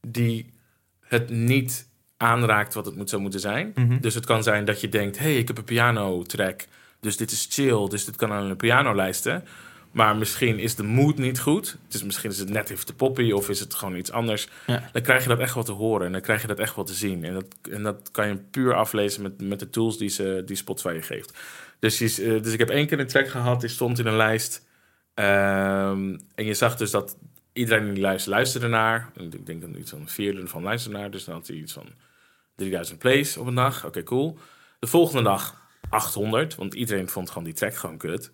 die 0.00 0.52
het 1.00 1.30
niet 1.30 1.88
aanraakt 2.16 2.74
wat 2.74 2.86
het 2.86 2.96
moet, 2.96 3.10
zou 3.10 3.22
moeten 3.22 3.40
zijn. 3.40 3.72
Mhm. 3.74 4.00
Dus 4.00 4.14
het 4.14 4.26
kan 4.26 4.42
zijn 4.42 4.64
dat 4.64 4.80
je 4.80 4.88
denkt, 4.88 5.18
hey, 5.18 5.36
ik 5.36 5.48
heb 5.48 5.58
een 5.58 5.64
piano 5.64 6.22
track, 6.22 6.66
dus 7.00 7.16
dit 7.16 7.30
is 7.30 7.46
chill, 7.50 7.88
dus 7.88 8.04
dit 8.04 8.16
kan 8.16 8.32
aan 8.32 8.50
een 8.50 8.56
piano 8.56 8.94
lijsten. 8.94 9.44
Maar 9.92 10.16
misschien 10.16 10.58
is 10.58 10.74
de 10.74 10.82
mood 10.82 11.18
niet 11.18 11.40
goed. 11.40 11.76
Dus 11.88 12.02
misschien 12.04 12.30
is 12.30 12.38
het 12.38 12.48
net 12.48 12.70
even 12.70 12.86
te 12.86 12.94
poppy 12.94 13.30
of 13.32 13.48
is 13.48 13.60
het 13.60 13.74
gewoon 13.74 13.96
iets 13.96 14.10
anders. 14.10 14.48
Ja. 14.66 14.88
Dan 14.92 15.02
krijg 15.02 15.22
je 15.22 15.28
dat 15.28 15.38
echt 15.38 15.54
wel 15.54 15.62
te 15.64 15.72
horen 15.72 16.06
en 16.06 16.12
dan 16.12 16.20
krijg 16.20 16.40
je 16.40 16.46
dat 16.46 16.58
echt 16.58 16.76
wel 16.76 16.84
te 16.84 16.94
zien. 16.94 17.24
En 17.24 17.34
dat, 17.34 17.44
en 17.70 17.82
dat 17.82 18.08
kan 18.10 18.28
je 18.28 18.36
puur 18.36 18.74
aflezen 18.74 19.22
met, 19.22 19.40
met 19.40 19.58
de 19.58 19.70
tools 19.70 19.98
die, 19.98 20.08
ze, 20.08 20.42
die 20.46 20.56
Spotify 20.56 20.92
je 20.94 21.02
geeft. 21.02 21.38
Dus, 21.78 21.98
je 21.98 22.04
is- 22.04 22.20
eh, 22.20 22.42
dus 22.42 22.52
ik 22.52 22.58
heb 22.58 22.68
één 22.70 22.86
keer 22.86 23.00
een 23.00 23.06
track 23.06 23.28
gehad, 23.28 23.60
die 23.60 23.70
stond 23.70 23.98
in 23.98 24.06
een 24.06 24.16
lijst. 24.16 24.66
Ehm, 25.14 26.18
en 26.34 26.44
je 26.44 26.54
zag 26.54 26.76
dus 26.76 26.90
dat 26.90 27.16
iedereen 27.52 27.86
in 27.86 27.92
die 27.94 28.02
lijst 28.02 28.26
luisterde 28.26 28.68
naar. 28.68 29.10
Ik 29.16 29.46
denk 29.46 29.60
dan 29.60 29.76
iets 29.76 29.90
van 29.90 30.00
een 30.00 30.08
vierde 30.08 30.46
van 30.46 30.62
luisterde 30.62 30.98
naar. 30.98 31.10
Dus 31.10 31.24
dan 31.24 31.34
had 31.34 31.46
hij 31.46 31.56
iets 31.56 31.72
van 31.72 31.86
3000 32.56 32.98
plays 32.98 33.36
op 33.36 33.46
een 33.46 33.54
dag. 33.54 33.86
Oké, 33.86 34.02
cool. 34.02 34.38
De 34.78 34.86
volgende 34.86 35.22
dag 35.22 35.60
800, 35.88 36.54
want 36.54 36.74
iedereen 36.74 37.08
vond 37.08 37.28
gewoon 37.28 37.44
die 37.44 37.52
track 37.54 37.74
gewoon 37.74 37.96
kut. 37.96 38.32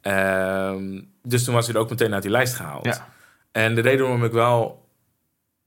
Ehm, 0.00 1.00
dus 1.22 1.44
toen 1.44 1.54
was 1.54 1.66
hij 1.66 1.74
er 1.74 1.80
ook 1.80 1.90
meteen 1.90 2.14
uit 2.14 2.22
die 2.22 2.30
lijst 2.30 2.54
gehaald. 2.54 2.84
Ja. 2.84 3.08
En 3.52 3.74
de 3.74 3.80
reden 3.80 4.00
waarom 4.00 4.24
ik 4.24 4.32
wel 4.32 4.88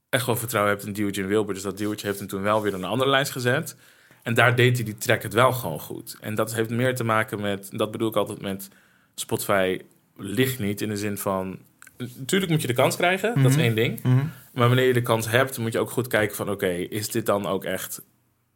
echt 0.08 0.26
wel 0.26 0.36
vertrouwen 0.36 0.74
heb 0.76 0.86
in 0.86 0.92
Duwtje 0.92 1.22
en 1.22 1.28
Wilbur... 1.28 1.54
is 1.56 1.62
dat 1.62 1.78
Duwtje 1.78 2.06
heeft 2.06 2.18
hem 2.18 2.28
toen 2.28 2.42
wel 2.42 2.62
weer 2.62 2.72
op 2.74 2.78
een 2.78 2.84
andere 2.84 3.10
lijst 3.10 3.32
gezet. 3.32 3.76
En 4.22 4.34
daar 4.34 4.56
deed 4.56 4.76
hij 4.76 4.84
die 4.84 4.96
track 4.96 5.22
het 5.22 5.32
wel 5.32 5.52
gewoon 5.52 5.80
goed. 5.80 6.16
En 6.20 6.34
dat 6.34 6.54
heeft 6.54 6.70
meer 6.70 6.94
te 6.94 7.04
maken 7.04 7.40
met... 7.40 7.68
dat 7.72 7.90
bedoel 7.90 8.08
ik 8.08 8.16
altijd 8.16 8.40
met 8.40 8.68
Spotify 9.14 9.80
ligt 10.16 10.58
niet 10.58 10.80
in 10.80 10.88
de 10.88 10.96
zin 10.96 11.18
van... 11.18 11.58
Natuurlijk 12.16 12.50
moet 12.50 12.60
je 12.60 12.66
de 12.66 12.72
kans 12.72 12.96
krijgen, 12.96 13.34
dat 13.42 13.50
is 13.50 13.56
Mhm. 13.56 13.64
één 13.64 13.74
ding. 13.74 14.02
Mhm. 14.02 14.24
Maar 14.52 14.66
wanneer 14.68 14.86
je 14.86 14.92
de 14.92 15.02
kans 15.02 15.30
hebt, 15.30 15.58
moet 15.58 15.72
je 15.72 15.78
ook 15.78 15.90
goed 15.90 16.06
kijken 16.06 16.36
van... 16.36 16.50
oké, 16.50 16.66
is 16.68 17.08
dit 17.10 17.26
dan 17.26 17.46
ook 17.46 17.64
echt 17.64 18.02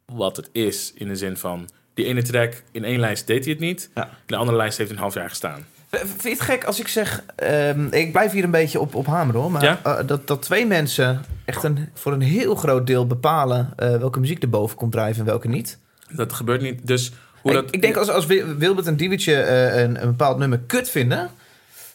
wat 0.06 0.36
het 0.36 0.48
is? 0.52 0.92
In 0.94 1.08
de 1.08 1.16
zin 1.16 1.36
van, 1.36 1.68
die 1.98 2.06
ene 2.06 2.22
track 2.22 2.52
in 2.72 2.84
één 2.84 3.00
lijst 3.00 3.26
deed 3.26 3.44
hij 3.44 3.52
het 3.52 3.62
niet. 3.62 3.90
Ja. 3.94 4.04
In 4.04 4.10
de 4.26 4.36
andere 4.36 4.56
lijst 4.56 4.76
heeft 4.78 4.88
hij 4.88 4.98
een 4.98 5.04
half 5.04 5.14
jaar 5.14 5.28
gestaan. 5.28 5.64
Vind 5.90 6.22
je 6.22 6.28
het 6.30 6.40
gek 6.40 6.64
als 6.64 6.80
ik 6.80 6.88
zeg... 6.88 7.22
ehm, 7.36 7.86
ik 7.90 8.12
blijf 8.12 8.32
hier 8.32 8.44
een 8.44 8.50
beetje 8.50 8.80
op, 8.80 8.94
op 8.94 9.06
hameren 9.06 9.40
hoor. 9.40 9.50
Maar 9.50 9.62
Ja? 9.62 9.80
eh, 9.84 10.06
dat, 10.06 10.26
dat 10.26 10.42
twee 10.42 10.66
mensen 10.66 11.24
echt 11.44 11.62
een, 11.62 11.88
voor 11.94 12.12
een 12.12 12.20
heel 12.20 12.54
groot 12.54 12.86
deel 12.86 13.06
bepalen... 13.06 13.72
eh, 13.76 13.96
welke 13.96 14.20
muziek 14.20 14.42
er 14.42 14.48
boven 14.48 14.76
komt 14.76 14.92
drijven 14.92 15.20
en 15.20 15.26
welke 15.26 15.48
niet. 15.48 15.78
Dat 16.10 16.32
gebeurt 16.32 16.60
niet. 16.62 16.86
Dus 16.86 17.12
hoe 17.40 17.50
ik, 17.50 17.56
dat... 17.56 17.74
ik 17.74 17.82
denk 17.82 17.96
als, 17.96 18.08
als 18.08 18.26
Wil- 18.26 18.54
Wilbert 18.56 18.86
en 18.86 18.96
Diewetje 18.96 19.34
eh, 19.34 19.80
een, 19.82 20.02
een 20.02 20.08
bepaald 20.08 20.38
nummer 20.38 20.58
kut 20.66 20.90
vinden... 20.90 21.30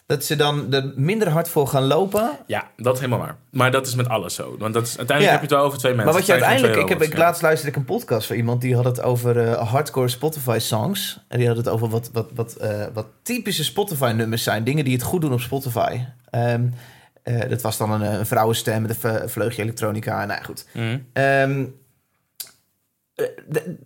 dat 0.06 0.24
ze 0.24 0.36
dan 0.36 0.72
er 0.72 0.92
minder 0.96 1.28
hard 1.28 1.48
voor 1.48 1.66
gaan 1.68 1.82
lopen... 1.84 2.30
Ja, 2.46 2.70
dat 2.76 2.94
is 2.94 3.00
helemaal 3.00 3.24
waar. 3.26 3.36
Maar 3.50 3.70
dat 3.70 3.86
is 3.86 3.94
met 3.94 4.08
alles 4.08 4.34
zo. 4.34 4.56
Want 4.58 4.74
dat 4.74 4.82
is, 4.86 4.98
uiteindelijk 4.98 5.20
Ja. 5.20 5.30
heb 5.30 5.40
je 5.40 5.46
het 5.46 5.56
wel 5.56 5.64
over 5.64 5.78
twee 5.78 5.94
mensen. 5.94 6.10
Maar 6.12 6.20
wat 6.20 6.26
je 6.26 6.32
uiteindelijk... 6.32 6.76
Ik 6.76 6.88
heb, 6.88 7.02
ik, 7.02 7.16
laatst 7.18 7.42
luisterde 7.42 7.70
ik 7.72 7.76
een 7.78 7.84
podcast 7.96 8.26
van 8.26 8.36
iemand... 8.36 8.60
die 8.60 8.74
had 8.74 8.84
het 8.84 9.02
over 9.02 9.48
eh, 9.48 9.70
hardcore 9.70 10.08
Spotify 10.08 10.56
songs. 10.60 11.20
En 11.28 11.38
die 11.38 11.46
had 11.48 11.56
het 11.56 11.68
over 11.68 11.88
wat, 11.88 12.10
wat, 12.12 12.30
wat, 12.34 12.54
eh, 12.56 12.86
wat 12.92 13.06
typische 13.22 13.64
Spotify 13.64 14.12
nummers 14.16 14.42
zijn. 14.42 14.64
Dingen 14.64 14.84
die 14.84 14.94
het 14.94 15.02
goed 15.02 15.20
doen 15.20 15.32
op 15.32 15.40
Spotify. 15.40 16.00
Ehm, 16.30 16.66
eh, 17.22 17.48
dat 17.48 17.62
was 17.62 17.76
dan 17.76 17.90
een, 17.90 18.14
een 18.18 18.26
vrouwenstem 18.26 18.82
met 18.82 19.02
een 19.04 19.28
vleugje 19.28 19.62
elektronica. 19.62 20.24
Nou 20.24 20.38
ja, 20.40 20.44
goed. 20.44 20.66
de- 23.48 23.76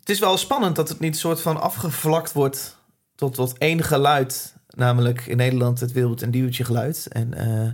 het 0.00 0.08
is 0.16 0.18
wel 0.18 0.36
spannend 0.36 0.76
dat 0.76 0.88
het 0.88 1.00
niet 1.00 1.16
soort 1.18 1.40
van 1.40 1.60
afgevlakt 1.60 2.32
wordt... 2.32 2.76
tot, 3.14 3.34
tot 3.34 3.58
één 3.58 3.82
geluid. 3.82 4.56
Namelijk 4.76 5.26
in 5.26 5.36
Nederland 5.36 5.80
het 5.80 5.92
Wilbert 5.92 6.22
en 6.22 6.30
Diewetje 6.30 6.64
geluid. 6.64 7.08
En... 7.10 7.34
eh, 7.34 7.70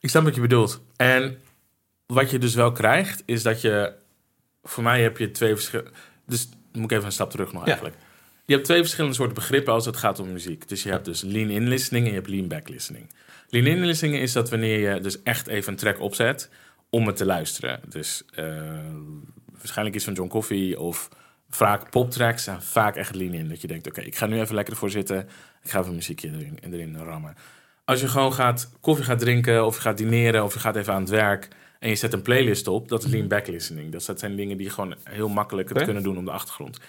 Ik 0.00 0.10
snap 0.10 0.24
wat 0.24 0.34
je 0.34 0.40
bedoelt. 0.40 0.82
En 0.96 1.38
wat 2.06 2.30
je 2.30 2.38
dus 2.38 2.54
wel 2.54 2.72
krijgt, 2.72 3.22
is 3.26 3.42
dat 3.42 3.60
je... 3.60 3.92
Voor 4.62 4.82
mij 4.82 5.02
heb 5.02 5.18
je 5.18 5.30
twee 5.30 5.54
verschillende... 5.54 5.90
Dus 6.26 6.48
moet 6.72 6.84
ik 6.84 6.90
even 6.92 7.04
een 7.04 7.12
stap 7.12 7.30
terug 7.30 7.52
nog 7.52 7.60
Ja. 7.62 7.66
eigenlijk. 7.66 7.96
Je 8.44 8.52
hebt 8.54 8.64
twee 8.64 8.80
verschillende 8.80 9.16
soorten 9.16 9.34
begrippen 9.34 9.72
als 9.72 9.86
het 9.86 9.96
gaat 9.96 10.18
om 10.18 10.32
muziek. 10.32 10.68
Dus 10.68 10.82
je 10.82 10.90
hebt 10.90 11.04
dus 11.04 11.22
lean-in 11.22 11.68
listening 11.68 12.04
en 12.04 12.10
je 12.10 12.16
hebt 12.18 12.28
lean-back 12.30 12.68
listening. 12.68 13.10
Lean-in 13.48 13.84
listening 13.84 14.16
is 14.16 14.32
dat 14.32 14.50
wanneer 14.50 14.78
je 14.94 15.00
dus 15.00 15.22
echt 15.22 15.46
even 15.46 15.72
een 15.72 15.78
track 15.78 16.00
opzet 16.00 16.50
om 16.90 17.06
het 17.06 17.16
te 17.16 17.24
luisteren. 17.26 17.80
Dus 17.88 18.22
eh, 18.34 18.44
waarschijnlijk 19.58 19.96
iets 19.96 20.04
van 20.04 20.14
John 20.14 20.28
Coffey 20.28 20.76
of 20.76 21.08
vaak 21.54 21.90
poptracks 21.90 22.44
zijn 22.44 22.62
vaak 22.62 22.96
echt 22.96 23.14
lean-in. 23.14 23.48
Dat 23.48 23.60
je 23.60 23.66
denkt, 23.66 23.86
oké, 23.86 24.00
ik 24.00 24.16
ga 24.16 24.26
nu 24.26 24.40
even 24.40 24.54
lekker 24.54 24.72
ervoor 24.72 24.90
zitten. 24.90 25.28
Ik 25.62 25.70
ga 25.70 25.80
even 25.80 25.94
muziekje 25.94 26.30
erin, 26.30 26.58
erin 26.72 26.96
rammen. 26.96 27.34
Als 27.84 28.00
je 28.00 28.08
gewoon 28.08 28.32
gaat 28.32 28.70
koffie 28.80 29.04
gaat 29.04 29.18
drinken 29.18 29.66
of 29.66 29.74
je 29.74 29.80
gaat 29.80 29.98
dineren 29.98 30.44
of 30.44 30.54
je 30.54 30.60
gaat 30.60 30.76
even 30.76 30.92
aan 30.92 31.00
het 31.00 31.10
werk 31.10 31.48
en 31.78 31.88
je 31.88 31.94
zet 31.94 32.12
een 32.12 32.22
playlist 32.22 32.66
op, 32.66 32.88
dat 32.88 33.04
is 33.04 33.10
lean 33.10 33.28
back 33.28 33.46
listening. 33.46 33.92
Dus 33.92 34.04
dat 34.04 34.18
zijn 34.18 34.36
dingen 34.36 34.56
die 34.56 34.70
gewoon 34.70 34.94
heel 35.04 35.28
makkelijk 35.28 35.68
het 35.68 35.82
kunnen 35.82 36.02
doen 36.02 36.18
om 36.18 36.24
de 36.24 36.30
achtergrond. 36.30 36.80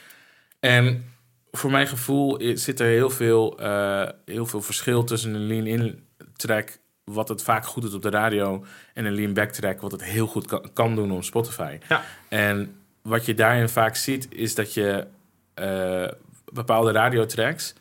En 0.60 1.06
voor 1.51 1.71
mijn 1.71 1.88
gevoel 1.88 2.39
zit 2.54 2.80
er 2.80 2.88
heel 2.88 3.10
veel, 3.10 3.60
eh, 3.60 4.10
heel 4.25 4.45
veel 4.45 4.62
verschil 4.62 5.04
tussen 5.04 5.34
een 5.34 5.47
lean 5.47 5.65
in 5.65 6.08
track 6.36 6.78
wat 7.04 7.30
het 7.30 7.43
vaak 7.43 7.65
goed 7.65 7.84
doet 7.84 7.93
op 7.93 8.01
de 8.01 8.10
radio 8.10 8.65
en 8.93 9.06
een 9.06 9.13
lean 9.15 9.34
back 9.34 9.51
track 9.51 9.82
wat 9.82 9.91
het 9.91 10.04
heel 10.04 10.28
goed 10.28 10.45
kan, 10.45 10.69
kan 10.73 10.95
doen 10.95 11.12
op 11.12 11.23
Spotify. 11.23 11.78
Ja. 11.89 12.04
En 12.30 12.84
wat 13.05 13.25
je 13.25 13.33
daarin 13.33 13.69
vaak 13.69 13.95
ziet 13.95 14.27
is 14.29 14.55
dat 14.55 14.73
je 14.73 15.05
eh, 15.53 16.07
bepaalde 16.53 16.91
radiotracks 16.91 17.73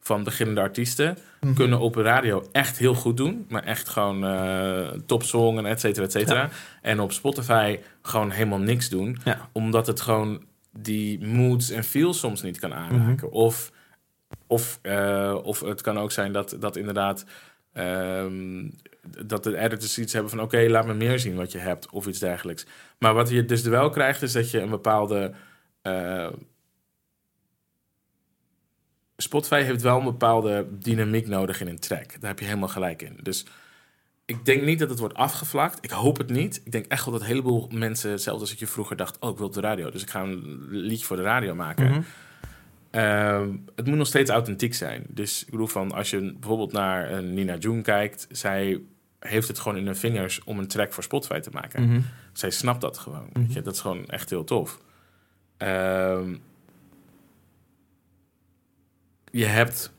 van 0.00 0.24
beginnende 0.24 0.60
artiesten 0.60 1.18
Mhm. 1.40 1.54
kunnen 1.54 1.78
op 1.80 1.94
radio 1.94 2.48
echt 2.52 2.78
heel 2.78 2.94
goed 2.94 3.16
doen. 3.16 3.46
Maar 3.48 3.62
echt 3.64 3.88
gewoon 3.88 4.24
eh 4.24 4.88
topsong 5.06 5.58
en 5.58 5.66
et 5.66 5.80
cetera, 5.80 6.04
et 6.06 6.12
cetera. 6.12 6.48
En 6.82 7.00
op 7.00 7.12
Spotify 7.12 7.78
gewoon 8.02 8.30
helemaal 8.30 8.58
niks 8.58 8.88
doen. 8.88 9.18
Ja. 9.24 9.48
Omdat 9.52 9.86
het 9.86 10.00
gewoon 10.00 10.42
die 10.78 11.26
moods 11.26 11.70
en 11.70 11.84
feels 11.84 12.18
soms 12.18 12.42
niet 12.42 12.58
kan 12.58 12.74
aanraken. 12.74 13.30
Of, 13.32 13.72
of, 14.46 14.78
eh, 14.82 15.36
of 15.42 15.60
het 15.60 15.80
kan 15.80 15.98
ook 15.98 16.12
zijn 16.12 16.32
dat, 16.32 16.56
dat 16.60 16.76
inderdaad... 16.76 17.24
ehm, 17.72 18.64
dat 19.24 19.44
de 19.44 19.56
editors 19.56 19.98
iets 19.98 20.12
hebben 20.12 20.30
van... 20.30 20.40
oké, 20.40 20.66
laat 20.68 20.86
me 20.86 20.94
meer 20.94 21.18
zien 21.18 21.34
wat 21.34 21.52
je 21.52 21.58
hebt 21.58 21.90
of 21.90 22.06
iets 22.06 22.18
dergelijks. 22.18 22.66
Maar 22.98 23.14
wat 23.14 23.30
je 23.30 23.44
dus 23.44 23.62
wel 23.62 23.90
krijgt 23.90 24.22
is 24.22 24.32
dat 24.32 24.50
je 24.50 24.60
een 24.60 24.70
bepaalde... 24.70 25.32
eh, 25.82 26.28
Spotify 29.16 29.62
heeft 29.62 29.82
wel 29.82 29.98
een 29.98 30.04
bepaalde 30.04 30.66
dynamiek 30.78 31.26
nodig 31.26 31.60
in 31.60 31.68
een 31.68 31.78
track. 31.78 32.20
Daar 32.20 32.30
heb 32.30 32.38
je 32.38 32.44
helemaal 32.44 32.68
gelijk 32.68 33.02
in. 33.02 33.18
Dus 33.22 33.46
ik 34.24 34.44
denk 34.44 34.62
niet 34.62 34.78
dat 34.78 34.90
het 34.90 34.98
wordt 34.98 35.14
afgevlakt. 35.14 35.84
Ik 35.84 35.90
hoop 35.90 36.18
het 36.18 36.30
niet. 36.30 36.60
Ik 36.64 36.72
denk 36.72 36.86
echt 36.86 37.04
wel 37.04 37.12
dat 37.12 37.22
een 37.22 37.28
heleboel 37.28 37.68
mensen... 37.72 38.10
hetzelfde 38.10 38.42
als 38.42 38.52
ik 38.52 38.58
je 38.58 38.66
vroeger 38.66 38.96
dacht... 38.96 39.18
oh, 39.18 39.30
ik 39.30 39.36
wil 39.36 39.46
op 39.46 39.52
de 39.52 39.60
radio. 39.60 39.90
Dus 39.90 40.02
ik 40.02 40.10
ga 40.10 40.22
een 40.22 40.66
liedje 40.70 41.06
voor 41.06 41.16
de 41.16 41.22
radio 41.22 41.54
maken. 41.54 41.90
Mhm. 41.90 42.00
Ehm, 42.90 43.56
het 43.76 43.86
moet 43.86 43.96
nog 43.96 44.06
steeds 44.06 44.30
authentiek 44.30 44.74
zijn. 44.74 45.04
Dus 45.08 45.44
ik 45.44 45.50
bedoel 45.50 45.66
van, 45.66 45.92
als 45.92 46.10
je 46.10 46.32
bijvoorbeeld 46.32 46.72
naar 46.72 47.12
een 47.12 47.34
Nina 47.34 47.56
June 47.56 47.82
kijkt, 47.82 48.26
zij 48.30 48.80
heeft 49.22 49.48
het 49.48 49.58
gewoon 49.58 49.78
in 49.78 49.86
haar 49.86 49.96
vingers 49.96 50.40
om 50.44 50.58
een 50.58 50.66
track 50.66 50.92
voor 50.92 51.02
Spotify 51.02 51.40
te 51.40 51.50
maken. 51.52 51.88
Mhm. 51.88 52.00
Zij 52.32 52.50
snapt 52.50 52.80
dat 52.80 52.98
gewoon. 52.98 53.28
weet 53.32 53.52
je? 53.52 53.62
Dat 53.62 53.74
is 53.74 53.80
gewoon 53.80 54.06
echt 54.06 54.30
heel 54.30 54.44
tof. 54.44 54.80
Ehm, 55.56 56.34
je 59.30 59.44
hebt 59.44 59.92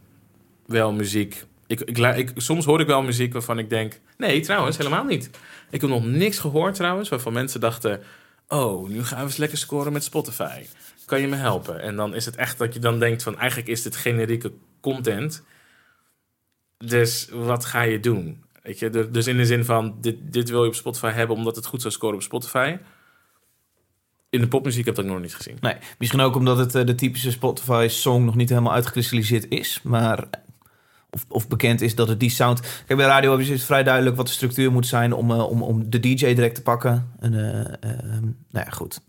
wel 0.65 0.91
muziek. 0.91 1.45
Ik, 1.67 1.81
ik, 1.81 2.31
soms 2.35 2.65
hoor 2.65 2.79
ik 2.79 2.87
wel 2.87 3.01
muziek 3.01 3.33
waarvan 3.33 3.59
ik 3.59 3.69
denk... 3.69 3.99
Nee, 4.17 4.41
trouwens, 4.41 4.77
helemaal 4.77 5.03
niet. 5.03 5.29
Ik 5.69 5.81
heb 5.81 5.89
nog 5.89 6.05
niks 6.05 6.39
gehoord 6.39 6.75
trouwens... 6.75 7.09
waarvan 7.09 7.33
mensen 7.33 7.59
dachten... 7.59 8.01
Oh, 8.47 8.89
nu 8.89 9.03
gaan 9.03 9.17
we 9.17 9.23
eens 9.23 9.37
lekker 9.37 9.57
scoren 9.57 9.93
met 9.93 10.03
Spotify. 10.03 10.63
Kan 11.05 11.21
je 11.21 11.27
me 11.27 11.35
helpen? 11.35 11.81
En 11.81 11.95
dan 11.95 12.15
is 12.15 12.25
het 12.25 12.35
echt 12.35 12.57
dat 12.57 12.73
je 12.73 12.79
dan 12.79 12.99
denkt 12.99 13.23
van... 13.23 13.39
Eigenlijk 13.39 13.69
is 13.69 13.81
dit 13.81 13.95
generieke 13.95 14.53
content. 14.81 15.43
Dus 16.77 17.27
wat 17.31 17.65
ga 17.65 17.81
je 17.81 17.99
doen? 17.99 18.43
Weet 18.63 18.79
je? 18.79 19.09
Dus- 19.11 19.27
in 19.27 19.37
de 19.37 19.45
zin 19.45 19.65
van... 19.65 19.97
Dit, 20.01 20.17
dit 20.33 20.49
wil 20.49 20.61
je 20.63 20.69
op 20.69 20.75
Spotify 20.75 21.11
hebben 21.11 21.35
omdat 21.35 21.55
het 21.55 21.65
goed 21.65 21.81
zou 21.81 21.93
scoren 21.93 22.15
op 22.15 22.21
Spotify... 22.21 22.77
In 24.29 24.41
de 24.41 24.47
popmuziek 24.47 24.85
heb 24.85 24.97
ik 24.97 25.03
dat 25.03 25.11
nog 25.11 25.21
niet 25.21 25.35
gezien. 25.35 25.57
Nee, 25.61 25.75
misschien 25.97 26.21
ook 26.21 26.35
omdat 26.35 26.57
het 26.57 26.75
eh, 26.75 26.85
de 26.85 26.95
typische 26.95 27.31
Spotify-song 27.31 28.25
nog 28.25 28.35
niet 28.35 28.49
helemaal 28.49 28.73
uitgekristalliseerd 28.73 29.45
is. 29.49 29.79
Maar 29.83 30.27
of, 31.09 31.25
of 31.27 31.47
bekend 31.47 31.81
is 31.81 31.95
dat 31.95 32.07
het 32.07 32.19
die 32.19 32.29
sound... 32.29 32.59
Kijk, 32.59 32.99
bij 32.99 33.07
radio 33.07 33.37
is 33.37 33.49
het 33.49 33.63
vrij 33.63 33.83
duidelijk 33.83 34.15
wat 34.15 34.27
de 34.27 34.31
structuur 34.31 34.71
moet 34.71 34.87
zijn... 34.87 35.13
om, 35.13 35.31
eh, 35.31 35.49
om, 35.49 35.63
om 35.63 35.89
de 35.89 35.99
DJ 35.99 36.15
direct 36.15 36.55
te 36.55 36.61
pakken. 36.61 37.11
En, 37.19 37.33
eh, 37.33 37.89
nou 38.51 38.65
ja, 38.65 38.69
goed. 38.69 39.01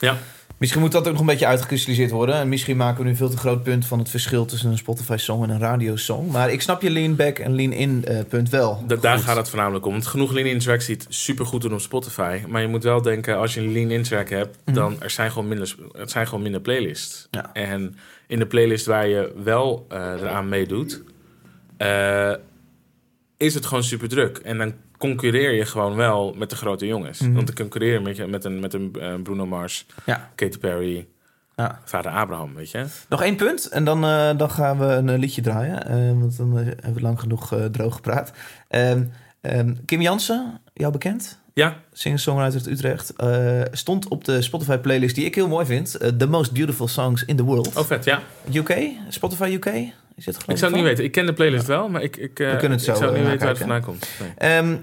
Ja. 0.00 0.18
Misschien 0.64 0.84
moet 0.84 0.92
dat 0.92 1.06
ook 1.06 1.12
nog 1.12 1.20
een 1.20 1.26
beetje 1.26 1.46
uitgekristalliseerd 1.46 2.10
worden. 2.10 2.34
En 2.34 2.48
misschien 2.48 2.76
maken 2.76 3.02
we 3.02 3.08
nu 3.10 3.16
veel 3.16 3.28
te 3.28 3.36
groot 3.36 3.62
punt 3.62 3.86
van 3.86 3.98
het 3.98 4.08
verschil 4.10 4.44
tussen 4.44 4.70
een 4.70 4.78
Spotify-song 4.78 5.42
en 5.42 5.50
een 5.50 5.58
radiosong. 5.58 6.30
Maar 6.32 6.52
ik 6.52 6.60
snap 6.62 6.82
je 6.82 6.90
lean 6.90 7.16
back 7.16 7.38
en 7.38 7.54
lean 7.54 7.72
in 7.72 8.04
eh, 8.04 8.18
punt 8.28 8.48
wel. 8.48 8.84
Da- 8.86 8.96
daar 8.96 9.18
gaat 9.18 9.36
het 9.36 9.48
voornamelijk 9.48 9.86
om. 9.86 9.92
Want 9.92 10.06
genoeg 10.06 10.32
lean-in 10.32 10.58
tracks 10.58 10.84
ziet 10.84 11.06
super 11.08 11.46
goed 11.46 11.60
doen 11.62 11.72
op 11.72 11.80
Spotify. 11.80 12.40
Maar 12.48 12.60
je 12.62 12.68
moet 12.68 12.82
wel 12.82 13.02
denken, 13.02 13.36
als 13.38 13.54
je 13.54 13.60
een 13.60 13.72
lean-in 13.72 14.02
track 14.02 14.28
hebt, 14.30 14.58
Mhm. 14.64 14.74
dan 14.76 14.96
er 15.02 15.10
zijn 15.10 15.30
gewoon 15.30 15.48
minder, 15.48 15.74
het 15.92 16.10
zijn 16.10 16.26
gewoon 16.26 16.42
minder 16.42 16.60
playlists. 16.60 17.28
Ja. 17.30 17.52
En 17.52 17.96
in 18.26 18.38
de 18.38 18.46
playlist 18.46 18.86
waar 18.86 19.06
je 19.08 19.32
wel 19.44 19.86
eh, 19.88 19.98
eraan 19.98 20.48
meedoet, 20.48 21.02
eh, 21.76 22.32
is 23.36 23.54
het 23.54 23.66
gewoon 23.66 23.84
super 23.84 24.08
druk. 24.08 24.38
En 24.38 24.58
dan 24.58 24.72
concurreer 25.08 25.52
je 25.52 25.64
gewoon 25.66 25.96
wel 25.96 26.34
met 26.36 26.50
de 26.50 26.56
grote 26.56 26.86
jongens. 26.86 27.20
Mhm. 27.20 27.32
Want 27.32 27.46
dan 27.46 27.56
concurreer 27.56 27.92
je 27.92 28.00
met, 28.00 28.16
je- 28.16 28.26
met 28.26 28.44
een, 28.44 28.60
met 28.60 28.74
een 28.74 28.96
eh, 29.00 29.14
Bruno 29.22 29.46
Mars, 29.46 29.86
Ja. 30.06 30.30
Katy 30.34 30.58
Perry, 30.58 31.06
Ja. 31.56 31.80
vader 31.84 32.10
Abraham, 32.12 32.54
weet 32.54 32.70
je. 32.70 32.84
Nog 33.08 33.22
één 33.22 33.36
punt 33.36 33.68
en 33.68 33.84
dan, 33.84 34.04
eh, 34.04 34.30
dan 34.36 34.50
gaan 34.50 34.78
we 34.78 34.84
een 34.86 35.08
eh, 35.08 35.18
liedje 35.18 35.42
draaien. 35.42 36.18
want 36.20 36.36
dan 36.36 36.56
hebben 36.56 36.94
we 36.94 37.00
lang 37.00 37.20
genoeg 37.20 37.54
droog 37.72 37.94
gepraat. 37.94 38.32
Ehm, 38.68 39.02
ehm, 39.40 39.74
Kim 39.84 40.00
Jansen, 40.00 40.60
jou 40.74 40.92
bekend? 40.92 41.42
Ja, 41.54 41.76
Singer-songwriter 41.92 42.58
uit 42.58 42.66
Utrecht. 42.70 43.12
stond 43.72 44.08
op 44.08 44.24
de 44.24 44.42
Spotify-playlist 44.42 45.14
die 45.14 45.24
ik 45.24 45.34
heel 45.34 45.48
mooi 45.48 45.66
vind. 45.66 45.98
The 46.18 46.26
Most 46.26 46.52
Beautiful 46.52 46.88
Songs 46.88 47.24
in 47.24 47.36
the 47.36 47.42
World. 47.44 47.76
oh 47.76 47.84
vet, 47.84 48.04
ja. 48.04 48.20
UK? 48.52 48.76
Spotify 49.08 49.50
UK? 49.52 49.66
Is 50.16 50.26
het 50.26 50.36
Ik 50.46 50.56
zou 50.56 50.70
het 50.72 50.80
niet 50.80 50.88
weten. 50.88 51.04
Ik 51.04 51.12
ken 51.12 51.26
de 51.26 51.32
playlist 51.32 51.66
wel, 51.66 51.88
maar 51.88 52.02
ik, 52.02 52.16
ik, 52.16 52.38
We 52.38 52.44
kunnen 52.58 52.78
het 52.78 52.86
ik 52.88 52.94
zo, 52.94 53.00
zou 53.00 53.12
niet 53.16 53.22
weten 53.24 53.38
waar 53.38 53.48
het 53.48 53.58
vandaan 53.58 53.82
komt. 53.82 54.08
Nee. 54.20 54.32
Ehm, 54.36 54.76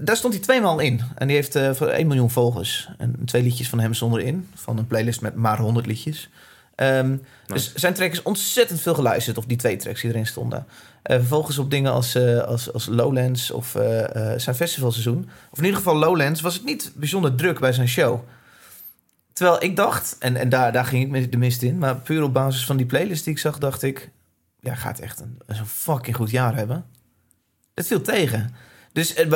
daar 0.00 0.16
stond 0.16 0.34
hij 0.34 0.42
tweemaal 0.42 0.78
in. 0.78 1.00
En 1.14 1.26
die 1.26 1.36
heeft 1.36 1.54
eh, 1.54 1.72
voor 1.72 1.88
1 1.88 2.06
miljoen 2.06 2.30
volgers. 2.30 2.88
En 2.98 3.16
twee 3.24 3.42
liedjes 3.42 3.68
van 3.68 3.80
hem 3.80 3.94
stonden 3.94 4.20
erin. 4.20 4.48
Van 4.54 4.78
een 4.78 4.86
playlist 4.86 5.20
met 5.20 5.34
maar 5.34 5.58
100 5.58 5.86
liedjes. 5.86 6.30
Ehm, 6.74 7.16
Dus 7.46 7.74
zijn 7.74 7.94
track 7.94 8.12
is 8.12 8.22
ontzettend 8.22 8.80
veel 8.80 8.94
geluisterd. 8.94 9.38
Of 9.38 9.44
die 9.44 9.56
twee 9.56 9.76
tracks 9.76 10.00
die 10.00 10.10
erin 10.10 10.26
stonden. 10.26 10.66
Eh, 11.02 11.16
vervolgens 11.16 11.58
op 11.58 11.70
dingen 11.70 11.92
als, 11.92 12.14
eh, 12.14 12.38
als, 12.38 12.72
als 12.72 12.86
Lowlands 12.86 13.50
of 13.50 13.70
zijn 14.36 14.56
festivalseizoen. 14.56 15.28
Of 15.50 15.58
in 15.58 15.64
ieder 15.64 15.78
geval 15.78 15.96
Lowlands 15.96 16.40
was 16.40 16.54
het 16.54 16.64
niet 16.64 16.92
bijzonder 16.94 17.34
druk 17.34 17.60
bij 17.60 17.72
zijn 17.72 17.88
show. 17.88 18.20
Terwijl 19.32 19.62
ik 19.62 19.76
dacht, 19.76 20.16
en, 20.18 20.36
en 20.36 20.48
daar, 20.48 20.72
daar 20.72 20.84
ging 20.84 21.04
ik 21.04 21.10
met 21.10 21.32
de 21.32 21.38
mist 21.38 21.62
in. 21.62 21.78
Maar 21.78 21.96
puur 21.96 22.22
op 22.22 22.32
basis 22.32 22.66
van 22.66 22.76
die 22.76 22.86
playlist 22.86 23.24
die 23.24 23.32
ik 23.32 23.38
zag, 23.38 23.58
dacht 23.58 23.82
ik... 23.82 24.10
Ja, 24.60 24.74
gaat 24.74 24.98
echt 24.98 25.20
een, 25.20 25.38
zo'n 25.46 25.66
fucking 25.66 26.16
goed 26.16 26.30
jaar 26.30 26.56
hebben. 26.56 26.84
Het 27.74 27.86
viel 27.86 28.00
tegen. 28.00 28.54
Dus 28.92 29.14
eh, 29.14 29.30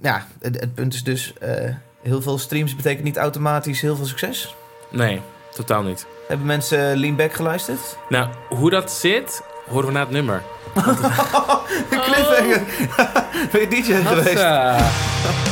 ja, 0.00 0.26
het, 0.40 0.60
het 0.60 0.74
punt 0.74 0.94
is 0.94 1.04
dus... 1.04 1.32
eh, 1.40 1.74
heel 2.02 2.22
veel 2.22 2.38
streams 2.38 2.76
betekent 2.76 3.04
niet 3.04 3.16
automatisch 3.16 3.80
heel 3.80 3.96
veel 3.96 4.06
succes. 4.06 4.54
nee, 4.90 5.20
totaal 5.54 5.82
niet. 5.82 6.06
Hebben 6.28 6.46
mensen 6.46 6.96
Lean 6.96 7.16
Back 7.16 7.32
geluisterd? 7.32 7.96
Nou, 8.08 8.28
hoe 8.48 8.70
dat 8.70 8.90
zit, 8.90 9.42
horen 9.68 9.86
we 9.86 9.92
na 9.92 10.00
het 10.00 10.10
nummer. 10.10 10.42
Cliffhanger. 11.90 12.62
Ben 13.52 13.60
je 13.60 13.68
DJ 13.68 13.92
geweest? 13.92 15.50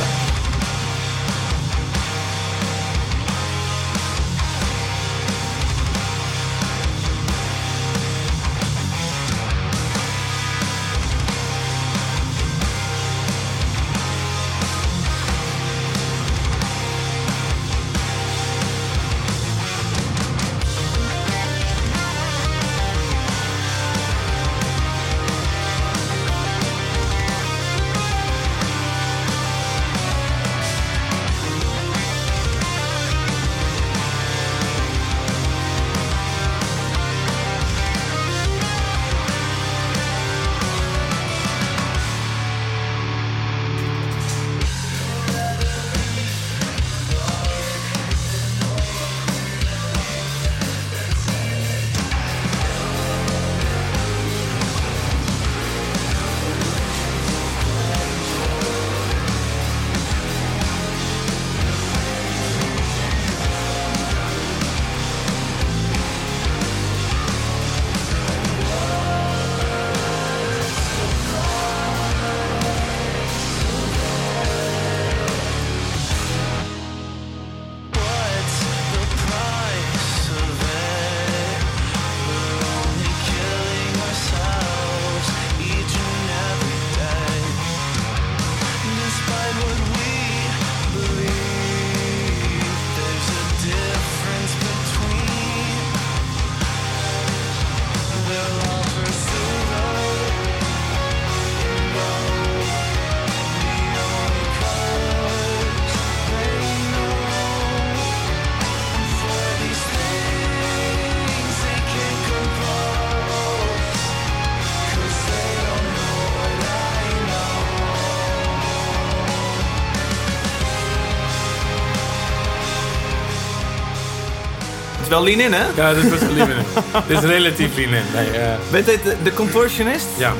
wel 125.11 125.23
lean 125.23 125.39
in, 125.39 125.53
hè? 125.53 125.63
Ja, 125.75 125.93
dit 125.93 126.09
was 126.09 126.19
lean 126.19 126.49
in. 126.49 126.55
dit 127.07 127.17
is 127.17 127.29
relatief 127.29 127.75
lean 127.75 127.93
in. 127.93 128.03
Nee, 128.13 128.29
eh, 128.29 128.53
Bent 128.71 128.85
dit 128.85 129.03
de, 129.03 129.15
de 129.23 129.33
contortionist? 129.33 130.07
ja. 130.17 130.33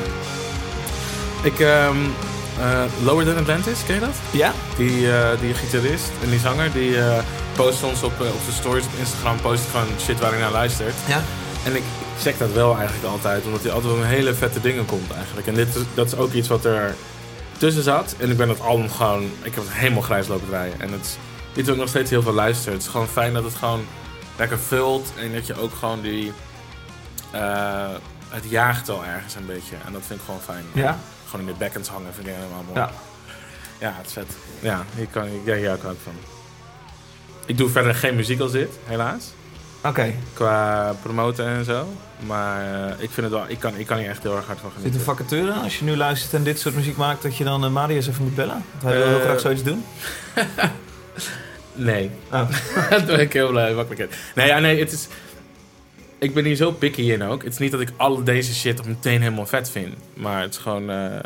Ik, 1.42 1.60
ehm 1.60 1.96
eh, 2.58 2.82
Lower 3.04 3.24
Than 3.24 3.36
Atlantis, 3.36 3.78
ken 3.86 3.94
je 3.94 4.00
dat? 4.00 4.14
Ja. 4.30 4.52
Die, 4.76 5.12
eh, 5.12 5.40
die 5.40 5.54
gitarist 5.54 6.10
en 6.22 6.30
die 6.30 6.38
zanger, 6.38 6.72
die 6.72 6.98
eh, 6.98 7.18
post 7.52 7.82
ons 7.82 8.02
op, 8.02 8.20
eh, 8.20 8.26
op 8.26 8.40
zijn 8.42 8.56
stories 8.56 8.84
op 8.84 8.92
Instagram, 8.98 9.40
post 9.40 9.64
gewoon 9.70 9.86
shit 10.00 10.20
waar 10.20 10.30
hij 10.30 10.40
naar 10.40 10.50
luistert. 10.50 10.94
Ja. 11.08 11.22
En 11.64 11.70
ik, 11.76 11.82
ik 11.82 12.20
check 12.20 12.38
dat 12.38 12.52
wel 12.52 12.76
eigenlijk 12.76 13.06
altijd, 13.06 13.44
omdat 13.44 13.62
hij 13.62 13.72
altijd 13.72 13.92
wel 13.94 14.02
hele 14.04 14.34
vette 14.34 14.60
dingen 14.60 14.84
komt 14.86 15.12
eigenlijk. 15.12 15.46
En 15.46 15.54
dit 15.54 15.68
is, 15.68 15.82
dat 15.94 16.06
is 16.06 16.16
ook 16.16 16.32
iets 16.32 16.48
wat 16.48 16.64
er 16.64 16.94
tussen 17.58 17.82
zat. 17.82 18.14
En 18.18 18.30
ik 18.30 18.36
ben 18.36 18.48
dat 18.48 18.60
album 18.60 18.90
gewoon, 18.90 19.22
ik 19.22 19.54
heb 19.54 19.64
het 19.64 19.72
helemaal 19.72 20.02
grijs 20.02 20.26
lopen 20.26 20.48
draaien. 20.48 20.80
En 20.80 20.92
het 20.92 21.04
is 21.04 21.16
iets 21.54 21.66
wat 21.66 21.74
ik 21.74 21.80
nog 21.80 21.90
steeds 21.90 22.10
heel 22.10 22.22
veel 22.22 22.32
luister. 22.32 22.72
Het 22.72 22.82
is 22.82 22.88
gewoon 22.88 23.08
fijn 23.08 23.32
dat 23.32 23.44
het 23.44 23.54
gewoon 23.54 23.84
lekker 24.42 24.58
vult 24.58 25.12
en 25.18 25.32
dat 25.32 25.46
je 25.46 25.60
ook 25.60 25.74
gewoon 25.74 26.00
die, 26.00 26.32
eh, 27.30 27.90
het 28.28 28.44
jaagt 28.48 28.88
al 28.88 29.04
ergens 29.04 29.34
een 29.34 29.46
beetje. 29.46 29.76
En 29.86 29.92
dat 29.92 30.02
vind 30.06 30.18
ik 30.18 30.24
gewoon 30.24 30.40
fijn. 30.40 30.64
Ja. 30.72 30.98
Gewoon 31.28 31.46
in 31.46 31.52
de 31.52 31.58
backends 31.58 31.88
hangen 31.88 32.14
vind 32.14 32.26
ik 32.26 32.34
helemaal 32.34 32.62
mooi. 32.66 32.78
Ja. 32.78 32.90
Ja, 33.78 33.94
het 33.96 34.06
is 34.06 34.12
vet. 34.12 34.36
Ja, 34.60 34.84
hier 34.94 35.06
kan 35.06 35.26
ik, 35.26 35.40
ja, 35.44 35.52
hou 35.52 35.78
ik 35.78 35.84
ook 35.84 35.96
van. 36.02 36.12
Ik 37.46 37.56
doe 37.56 37.68
verder 37.68 37.94
geen 37.94 38.16
muziek 38.16 38.40
als 38.40 38.52
dit, 38.52 38.70
helaas. 38.84 39.32
Oké. 39.84 40.14
Qua 40.32 40.92
promoten 41.02 41.46
en 41.46 41.64
zo. 41.64 41.86
Maar 42.26 42.74
eh, 42.74 43.02
ik 43.02 43.10
vind 43.10 43.26
het 43.26 43.30
wel, 43.30 43.44
ik 43.48 43.58
kan, 43.58 43.76
ik 43.76 43.86
kan 43.86 43.98
hier 43.98 44.08
echt 44.08 44.22
heel 44.22 44.36
erg 44.36 44.46
hard 44.46 44.60
van 44.60 44.70
Zit 44.70 44.78
genieten. 44.78 45.00
een 45.00 45.16
vacature 45.16 45.52
als 45.52 45.78
je 45.78 45.84
nu 45.84 45.96
luistert 45.96 46.34
en 46.34 46.42
dit 46.42 46.58
soort 46.58 46.74
muziek 46.74 46.96
maakt, 46.96 47.22
dat 47.22 47.36
je 47.36 47.44
dan 47.44 47.64
uh, 47.64 47.70
Marius 47.70 48.06
even 48.08 48.24
moet 48.24 48.34
bellen? 48.34 48.64
Want 48.70 48.82
hij 48.82 48.96
wil 48.96 49.06
heel 49.06 49.20
graag 49.20 49.40
zoiets 49.40 49.62
doen. 49.62 49.84
Nee. 51.74 52.10
Oh. 52.32 52.50
dat 52.90 53.06
ben 53.06 53.20
ik 53.20 53.32
heel 53.32 53.48
blij, 53.48 53.74
makkelijk. 53.74 54.14
Nee, 54.34 54.46
ja, 54.46 54.58
nee, 54.58 54.78
het 54.80 54.92
is... 54.92 55.08
Ik 56.18 56.34
ben 56.34 56.44
hier 56.44 56.56
zo 56.56 56.70
picky 56.72 57.02
in 57.02 57.22
ook. 57.22 57.42
Het 57.44 57.52
is 57.52 57.58
niet 57.58 57.70
dat 57.70 57.80
ik 57.80 57.88
alle 57.96 58.22
deze 58.22 58.54
shit 58.54 58.86
meteen 58.86 59.20
helemaal 59.22 59.46
vet 59.46 59.70
vind. 59.70 59.94
Maar 60.14 60.40
het 60.42 60.50
is 60.54 60.58
gewoon... 60.60 60.90
eh, 60.90 61.18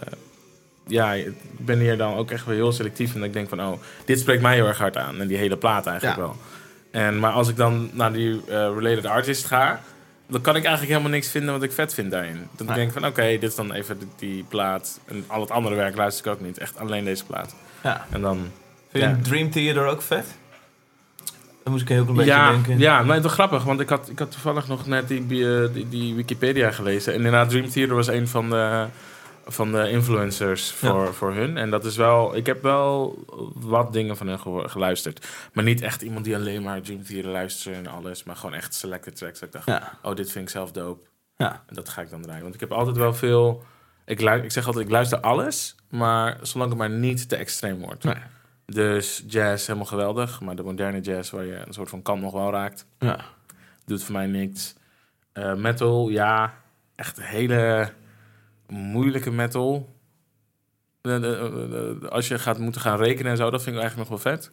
ja, 0.86 1.12
ik 1.12 1.32
ben 1.58 1.78
hier 1.78 1.96
dan 1.96 2.14
ook 2.14 2.30
echt 2.30 2.44
wel 2.46 2.54
heel 2.54 2.72
selectief. 2.72 3.14
En 3.14 3.22
ik 3.22 3.32
denk 3.32 3.48
van, 3.48 3.60
oh, 3.60 3.72
dit 4.04 4.18
spreekt 4.20 4.42
mij 4.42 4.54
heel 4.54 4.66
erg 4.66 4.78
hard 4.78 4.96
aan. 4.96 5.20
En 5.20 5.26
die 5.26 5.36
hele 5.36 5.56
plaat 5.56 5.86
eigenlijk 5.86 6.18
Ja. 6.18 6.22
wel. 6.24 6.36
En, 6.90 7.18
maar 7.18 7.32
als 7.32 7.48
ik 7.48 7.56
dan 7.56 7.90
naar 7.92 8.12
die 8.12 8.40
eh, 8.48 8.54
related 8.54 9.06
artist 9.06 9.44
ga... 9.46 9.80
Dan 10.28 10.40
kan 10.40 10.56
ik 10.56 10.62
eigenlijk 10.64 10.92
helemaal 10.92 11.12
niks 11.16 11.30
vinden 11.30 11.52
wat 11.54 11.62
ik 11.62 11.72
vet 11.72 11.94
vind 11.94 12.10
daarin. 12.10 12.46
Dan 12.56 12.66
Nee. 12.66 12.76
denk 12.76 12.88
ik 12.88 12.94
van, 13.00 13.06
oké, 13.06 13.22
dit 13.22 13.42
is 13.42 13.54
dan 13.54 13.72
even 13.72 13.98
die, 13.98 14.08
die 14.18 14.44
plaat. 14.48 15.00
En 15.04 15.24
al 15.26 15.40
het 15.40 15.50
andere 15.50 15.74
werk 15.74 15.96
luister 15.96 16.26
ik 16.26 16.32
ook 16.32 16.40
niet. 16.40 16.58
Echt 16.58 16.78
alleen 16.78 17.04
deze 17.04 17.24
plaat. 17.24 17.54
Ja. 17.82 18.06
En 18.10 18.20
dan... 18.20 18.50
Vind 18.98 19.10
je 19.10 19.16
Ja. 19.16 19.22
Dream 19.22 19.50
Theater 19.50 19.86
ook 19.86 20.02
vet? 20.02 20.26
Dan 21.62 21.72
moest 21.74 21.82
ik 21.82 21.88
heel 21.96 22.08
een 22.08 22.14
beetje 22.14 22.30
ja, 22.30 22.50
denken. 22.50 22.78
Ja, 22.78 23.02
maar 23.02 23.16
het 23.16 23.24
is 23.24 23.32
grappig, 23.32 23.64
want 23.64 23.80
ik 23.80 23.88
had, 23.88 24.08
ik 24.08 24.18
had 24.18 24.30
toevallig 24.30 24.68
nog 24.68 24.86
net 24.86 25.08
die, 25.08 25.26
die, 25.26 25.72
die, 25.72 25.88
die 25.88 26.14
Wikipedia 26.14 26.70
gelezen. 26.70 27.12
En 27.12 27.18
inderdaad, 27.18 27.48
Dream 27.48 27.68
Theater 27.68 27.94
was 27.94 28.06
een 28.06 28.28
van 28.28 28.50
de, 28.50 28.86
van 29.46 29.72
de 29.72 29.90
influencers 29.90 30.72
voor, 30.72 31.14
voor 31.14 31.34
hun. 31.34 31.56
En 31.56 31.70
dat 31.70 31.84
is 31.84 31.96
wel, 31.96 32.36
ik 32.36 32.46
heb 32.46 32.62
wel 32.62 33.18
wat 33.54 33.92
dingen 33.92 34.16
van 34.16 34.26
hen 34.26 34.38
geluisterd. 34.70 35.26
Maar 35.52 35.64
niet 35.64 35.80
echt 35.80 36.02
iemand 36.02 36.24
die 36.24 36.34
alleen 36.36 36.62
maar 36.62 36.80
Dream 36.80 37.04
Theater 37.04 37.30
luistert 37.30 37.76
en 37.76 37.86
alles. 37.86 38.24
Maar 38.24 38.36
gewoon 38.36 38.54
echt 38.54 38.74
selected 38.74 39.16
tracks. 39.16 39.38
Dat 39.38 39.48
ik 39.48 39.54
dacht, 39.54 39.66
Ja. 39.66 39.98
oh, 40.02 40.14
dit 40.14 40.30
vind 40.32 40.44
ik 40.44 40.50
zelf 40.50 40.72
dope. 40.72 41.08
Ja. 41.36 41.62
En 41.66 41.74
dat 41.74 41.88
ga 41.88 42.00
ik 42.00 42.10
dan 42.10 42.22
draaien. 42.22 42.42
Want 42.42 42.54
ik 42.54 42.60
heb 42.60 42.72
altijd 42.72 42.96
wel 42.96 43.14
veel... 43.14 43.64
Ik, 44.04 44.20
ik 44.20 44.52
zeg 44.52 44.66
altijd, 44.66 44.84
ik 44.84 44.90
luister 44.90 45.20
alles. 45.20 45.74
Maar 45.90 46.36
zolang 46.42 46.70
het 46.70 46.78
maar 46.78 46.90
niet 46.90 47.28
te 47.28 47.36
extreem 47.36 47.80
wordt. 47.80 48.04
Nee. 48.04 48.14
Dus 48.66 49.24
jazz 49.26 49.66
helemaal 49.66 49.88
geweldig. 49.88 50.40
Maar 50.40 50.56
de 50.56 50.62
moderne 50.62 51.00
jazz 51.00 51.30
waar 51.30 51.44
je 51.44 51.62
een 51.66 51.72
soort 51.72 51.88
van 51.88 52.02
kant 52.02 52.20
nog 52.22 52.32
wel 52.32 52.50
raakt. 52.50 52.86
Ja. 52.98 53.20
Doet 53.84 54.02
voor 54.04 54.12
mij 54.14 54.26
niks. 54.26 54.74
Eh, 55.32 55.54
metal, 55.54 56.08
ja. 56.08 56.54
Echt 56.94 57.22
hele 57.22 57.92
moeilijke 58.68 59.30
metal. 59.30 59.94
De- 61.00 61.20
de- 61.20 61.66
de- 61.70 61.98
de- 62.00 62.08
als 62.08 62.28
je 62.28 62.38
gaat 62.38 62.58
moeten 62.58 62.80
gaan 62.80 62.98
rekenen 62.98 63.30
en 63.30 63.36
zo, 63.36 63.50
dat 63.50 63.62
vind 63.62 63.74
ik 63.76 63.80
eigenlijk 63.82 64.10
nog 64.10 64.22
wel 64.22 64.32
vet. 64.32 64.50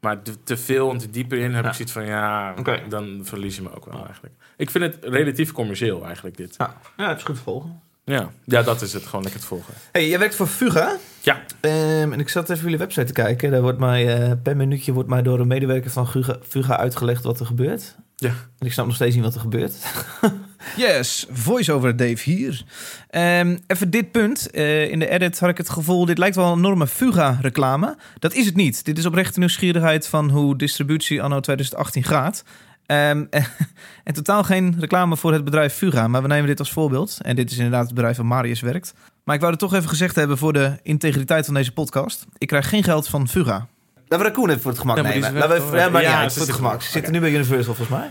Maar 0.00 0.22
te, 0.44 0.56
veel 0.56 0.90
en 0.90 0.98
te 0.98 1.10
dieper 1.10 1.38
in 1.38 1.54
heb 1.54 1.62
Ja. 1.62 1.68
ik 1.68 1.74
zoiets 1.74 1.92
van, 1.94 2.06
ja, 2.06 2.54
dan 2.88 3.20
verlies 3.24 3.56
je 3.56 3.62
me 3.62 3.74
ook 3.76 3.84
wel 3.84 4.04
eigenlijk. 4.04 4.34
Ik 4.56 4.70
vind 4.70 4.84
het 4.94 5.04
relatief 5.04 5.52
commercieel 5.52 6.04
eigenlijk, 6.04 6.36
dit. 6.36 6.54
Ja, 6.58 6.76
ja 6.96 7.08
het 7.08 7.18
is 7.18 7.24
goed 7.24 7.34
te 7.36 7.42
volgen. 7.42 7.82
Ja, 8.08 8.30
ja 8.44 8.62
dat 8.62 8.82
is 8.82 8.92
het, 8.92 9.06
gewoon 9.06 9.22
lekker 9.22 9.40
te 9.40 9.46
volgen. 9.46 9.74
Hey, 9.92 10.08
jij 10.08 10.18
werkt 10.18 10.34
voor 10.34 10.46
Fuga. 10.46 10.96
Ja. 11.20 11.42
Ehm, 11.60 12.12
en 12.12 12.20
ik 12.20 12.28
zat 12.28 12.50
even 12.50 12.62
jullie 12.62 12.78
website 12.78 13.06
te 13.06 13.12
kijken. 13.12 13.50
Daar 13.50 13.62
wordt 13.62 13.78
mij, 13.78 14.18
eh, 14.18 14.32
per 14.42 14.56
minuutje 14.56 14.92
wordt 14.92 15.08
mij 15.08 15.22
door 15.22 15.40
een 15.40 15.46
medewerker 15.46 15.90
van 15.90 16.08
Fuga, 16.08 16.36
Fuga 16.48 16.76
uitgelegd 16.76 17.24
wat 17.24 17.40
er 17.40 17.46
gebeurt. 17.46 17.96
Ja. 18.16 18.28
En 18.58 18.66
ik 18.66 18.72
snap 18.72 18.86
nog 18.86 18.94
steeds 18.94 19.14
niet 19.14 19.24
wat 19.24 19.34
er 19.34 19.40
gebeurt. 19.40 19.74
Yes, 20.76 21.26
voice-over 21.30 21.96
Dave 21.96 22.30
hier. 22.30 22.64
Ehm, 23.10 23.56
even 23.66 23.90
dit 23.90 24.10
punt. 24.10 24.50
Eh, 24.50 24.90
in 24.90 24.98
de 24.98 25.08
edit 25.08 25.40
had 25.40 25.50
ik 25.50 25.56
het 25.56 25.68
gevoel, 25.68 26.04
dit 26.04 26.18
lijkt 26.18 26.36
wel 26.36 26.52
een 26.52 26.58
enorme 26.58 26.86
Fuga-reclame. 26.86 27.96
Dat 28.18 28.34
is 28.34 28.46
het 28.46 28.56
niet. 28.56 28.84
Dit 28.84 28.98
is 28.98 29.06
oprechte 29.06 29.38
nieuwsgierigheid 29.38 30.08
van 30.08 30.30
hoe 30.30 30.56
distributie 30.56 31.22
anno 31.22 31.40
2018 31.40 32.04
gaat. 32.04 32.44
Ehm, 32.88 33.24
en 34.04 34.14
totaal 34.14 34.44
geen 34.44 34.76
reclame 34.78 35.16
voor 35.16 35.32
het 35.32 35.44
bedrijf 35.44 35.74
Fuga, 35.74 36.08
maar 36.08 36.22
we 36.22 36.28
nemen 36.28 36.46
dit 36.46 36.58
als 36.58 36.72
voorbeeld. 36.72 37.18
En 37.22 37.36
dit 37.36 37.50
is 37.50 37.56
inderdaad 37.56 37.84
het 37.84 37.94
bedrijf 37.94 38.16
waar 38.16 38.26
Marius 38.26 38.60
werkt. 38.60 38.94
Maar 39.24 39.34
ik 39.34 39.40
wou 39.40 39.52
het 39.52 39.62
toch 39.62 39.74
even 39.74 39.88
gezegd 39.88 40.14
hebben 40.14 40.38
voor 40.38 40.52
de 40.52 40.72
integriteit 40.82 41.44
van 41.44 41.54
deze 41.54 41.72
podcast. 41.72 42.26
Ik 42.38 42.46
krijg 42.46 42.68
geen 42.68 42.84
geld 42.84 43.08
van 43.08 43.28
Fuga. 43.28 43.66
Laten 43.94 44.18
we 44.18 44.32
Raccoon 44.32 44.48
even 44.48 44.60
voor 44.60 44.70
het 44.70 44.80
gemak 44.80 44.96
Ja, 44.96 45.02
maar 45.02 45.12
nemen. 45.12 45.32
Laten 45.32 45.70
we 45.70 45.76
ja, 45.76 45.88
maar 45.88 46.02
Ja, 46.02 46.30
voor 46.30 46.42
het 46.46 46.54
gemak. 46.54 46.82
Ze 46.82 46.90
zitten 46.90 47.12
nu 47.12 47.20
bij 47.20 47.30
Universal 47.30 47.74
volgens 47.74 47.98
mij. 47.98 48.10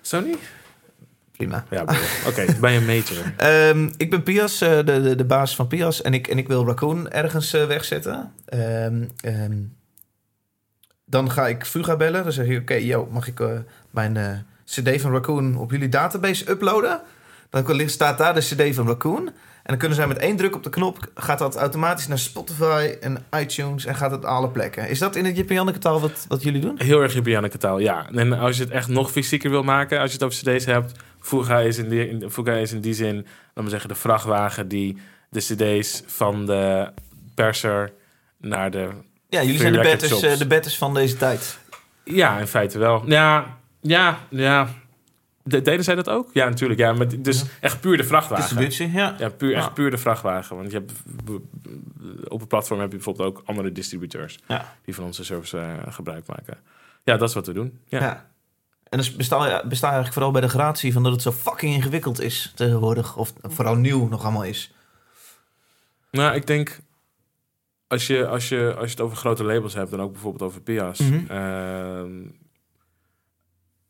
Sony? 0.00 0.36
Prima. 1.32 1.64
Ja, 1.70 1.84
oké, 2.26 2.44
bij 2.60 2.76
een 2.76 2.86
major. 2.86 3.32
Ehm, 3.36 3.88
ik 3.96 4.10
ben 4.10 4.22
Pias, 4.22 4.60
eh, 4.60 4.76
de, 4.76 5.02
de, 5.02 5.14
de 5.14 5.24
baas 5.24 5.54
van 5.56 5.66
Pias. 5.66 6.02
En 6.02 6.14
ik, 6.14 6.26
en 6.26 6.38
ik 6.38 6.48
wil 6.48 6.66
Raccoon 6.66 7.10
ergens 7.10 7.52
eh, 7.52 7.66
wegzetten. 7.66 8.32
Ehm, 8.44 9.04
ehm, 9.20 9.56
dan 11.10 11.30
ga 11.30 11.46
ik 11.46 11.64
Fuga 11.64 11.96
bellen. 11.96 12.22
Dan 12.22 12.32
zeg 12.32 12.46
je, 12.46 12.58
oké, 12.58 12.74
yo, 12.74 13.08
mag 13.10 13.28
ik 13.28 13.40
eh, 13.40 13.50
mijn 13.90 14.16
eh, 14.16 14.32
cd 14.64 15.00
van 15.00 15.12
Raccoon 15.12 15.56
op 15.56 15.70
jullie 15.70 15.88
database 15.88 16.50
uploaden? 16.50 17.00
Dan 17.50 17.88
staat 17.88 18.18
daar 18.18 18.34
de 18.34 18.40
cd 18.40 18.74
van 18.74 18.86
Raccoon. 18.86 19.26
En 19.26 19.74
dan 19.74 19.76
kunnen 19.78 19.96
zij 19.96 20.06
met 20.06 20.18
één 20.18 20.36
druk 20.36 20.54
op 20.54 20.62
de 20.62 20.70
knop... 20.70 21.10
gaat 21.14 21.38
dat 21.38 21.56
automatisch 21.56 22.06
naar 22.06 22.18
Spotify 22.18 22.96
en 23.00 23.24
iTunes... 23.36 23.84
en 23.84 23.94
gaat 23.94 24.10
het 24.10 24.24
alle 24.24 24.48
plekken. 24.48 24.88
Is 24.88 24.98
dat 24.98 25.16
in 25.16 25.24
het 25.24 25.48
Janneke 25.48 25.78
taal 25.78 26.00
wat, 26.00 26.24
wat 26.28 26.42
jullie 26.42 26.60
doen? 26.60 26.74
Heel 26.78 27.02
erg 27.02 27.24
Janneke 27.24 27.58
taal, 27.58 27.78
ja. 27.78 28.10
En 28.10 28.32
als 28.32 28.56
je 28.56 28.62
het 28.62 28.72
echt 28.72 28.88
nog 28.88 29.10
fysieker 29.10 29.50
wil 29.50 29.62
maken, 29.62 30.00
als 30.00 30.12
je 30.12 30.16
het 30.16 30.24
over 30.24 30.38
cd's 30.38 30.64
hebt... 30.64 30.92
Fuga 31.20 31.58
is 31.58 31.78
in 31.78 31.88
die, 31.88 32.08
in, 32.08 32.30
Fuga 32.30 32.52
is 32.52 32.72
in 32.72 32.80
die 32.80 32.94
zin, 32.94 33.14
laten 33.14 33.64
we 33.64 33.70
zeggen, 33.70 33.88
de 33.88 33.94
vrachtwagen 33.94 34.68
die 34.68 34.98
de 35.28 35.40
cd's 35.40 36.02
van 36.06 36.46
de 36.46 36.92
perser 37.34 37.92
naar 38.36 38.70
de... 38.70 38.88
Ja, 39.28 39.42
jullie 39.42 39.58
zijn 39.60 39.72
de 39.72 39.80
betters, 39.80 40.22
eh, 40.22 40.38
de 40.38 40.46
betters 40.46 40.78
van 40.78 40.94
deze 40.94 41.16
tijd. 41.16 41.58
Ja, 42.04 42.38
in 42.38 42.46
feite 42.46 42.78
wel. 42.78 43.02
Ja, 43.06 43.58
ja, 43.80 44.18
ja. 44.30 44.68
De, 45.42 45.62
deden 45.62 45.84
zij 45.84 45.94
dat 45.94 46.08
ook? 46.08 46.30
Ja, 46.32 46.48
natuurlijk. 46.48 46.80
Ja, 46.80 46.92
maar 46.92 47.22
dus 47.22 47.44
echt 47.60 47.80
puur 47.80 47.96
de 47.96 48.04
vrachtwagen. 48.04 48.44
Distributie, 48.44 48.90
ja. 48.90 49.14
Ja, 49.18 49.28
puur, 49.28 49.54
echt 49.54 49.64
Ja. 49.64 49.70
puur 49.70 49.90
de 49.90 49.98
vrachtwagen. 49.98 50.56
Want 50.56 50.70
je 50.70 50.76
hebt, 50.76 50.92
op 52.28 52.40
het 52.40 52.48
platform 52.48 52.80
heb 52.80 52.90
je 52.90 52.96
bijvoorbeeld 52.96 53.28
ook 53.28 53.42
andere 53.46 53.72
distributeurs... 53.72 54.38
Ja. 54.46 54.74
die 54.84 54.94
van 54.94 55.04
onze 55.04 55.24
service 55.24 55.58
eh, 55.58 55.92
gebruik 55.92 56.26
maken. 56.26 56.56
Ja, 57.04 57.16
dat 57.16 57.28
is 57.28 57.34
wat 57.34 57.46
we 57.46 57.52
doen. 57.52 57.78
Ja. 57.86 58.00
Ja. 58.00 58.26
En 58.88 58.98
dus 58.98 59.16
besta, 59.16 59.64
besta 59.66 59.86
eigenlijk 59.86 60.12
vooral 60.14 60.30
bij 60.30 60.40
de 60.40 60.48
gratie 60.48 60.92
van 60.92 61.02
dat 61.02 61.12
het 61.12 61.22
zo 61.22 61.32
fucking 61.32 61.74
ingewikkeld 61.74 62.20
is 62.20 62.52
tegenwoordig. 62.54 63.16
Of 63.16 63.32
vooral 63.42 63.74
nieuw 63.74 64.08
nog 64.08 64.22
allemaal 64.22 64.44
is. 64.44 64.72
Nou, 66.10 66.34
ik 66.34 66.46
denk... 66.46 66.80
Als 67.88 68.06
je, 68.06 68.26
als, 68.26 68.48
je, 68.48 68.74
als 68.74 68.84
je 68.84 68.90
het 68.90 69.00
over 69.00 69.16
grote 69.16 69.44
labels 69.44 69.74
hebt... 69.74 69.92
en 69.92 70.00
ook 70.00 70.12
bijvoorbeeld 70.12 70.42
over 70.50 70.60
Pia's... 70.60 70.98
Mhm. 70.98 71.30
ehm, 71.30 72.10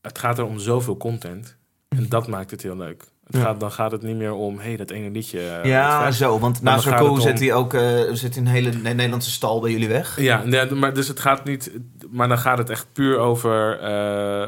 het 0.01 0.19
gaat 0.19 0.39
er 0.39 0.45
om 0.45 0.59
zoveel 0.59 0.97
content. 0.97 1.57
En 1.89 2.09
dat 2.09 2.29
maakt 2.29 2.51
het 2.51 2.63
heel 2.63 2.77
leuk. 2.77 3.05
Het 3.25 3.37
Ja. 3.37 3.43
gaat, 3.43 3.61
dan 3.61 3.73
gaat 3.73 3.93
het 3.93 4.03
niet 4.03 4.17
meer 4.17 4.33
om... 4.33 4.59
hey, 4.59 4.77
dat 4.77 4.91
ene 4.91 5.11
liedje... 5.11 5.41
eh, 5.49 5.65
ja, 5.71 6.11
zo. 6.11 6.39
Want 6.39 6.65
dan 6.65 7.01
om- 7.09 7.21
zet 7.21 7.39
hij 7.39 7.53
ook 7.55 7.75
eh, 7.75 8.03
zet 8.13 8.35
hij 8.35 8.43
een 8.45 8.49
hele 8.51 8.71
Ne- 8.73 8.93
Nederlandse 8.93 9.31
stal 9.31 9.61
bij 9.61 9.71
jullie 9.71 9.89
weg. 9.89 10.21
Ja, 10.21 10.45
nee, 10.45 10.71
maar 10.71 10.95
dus 10.95 11.09
het 11.09 11.21
gaat 11.21 11.45
niet. 11.45 11.73
Maar 12.11 12.29
dan 12.29 12.39
gaat 12.39 12.59
het 12.59 12.71
echt 12.71 12.87
puur 12.93 13.19
over. 13.19 13.79
eh, 13.81 14.43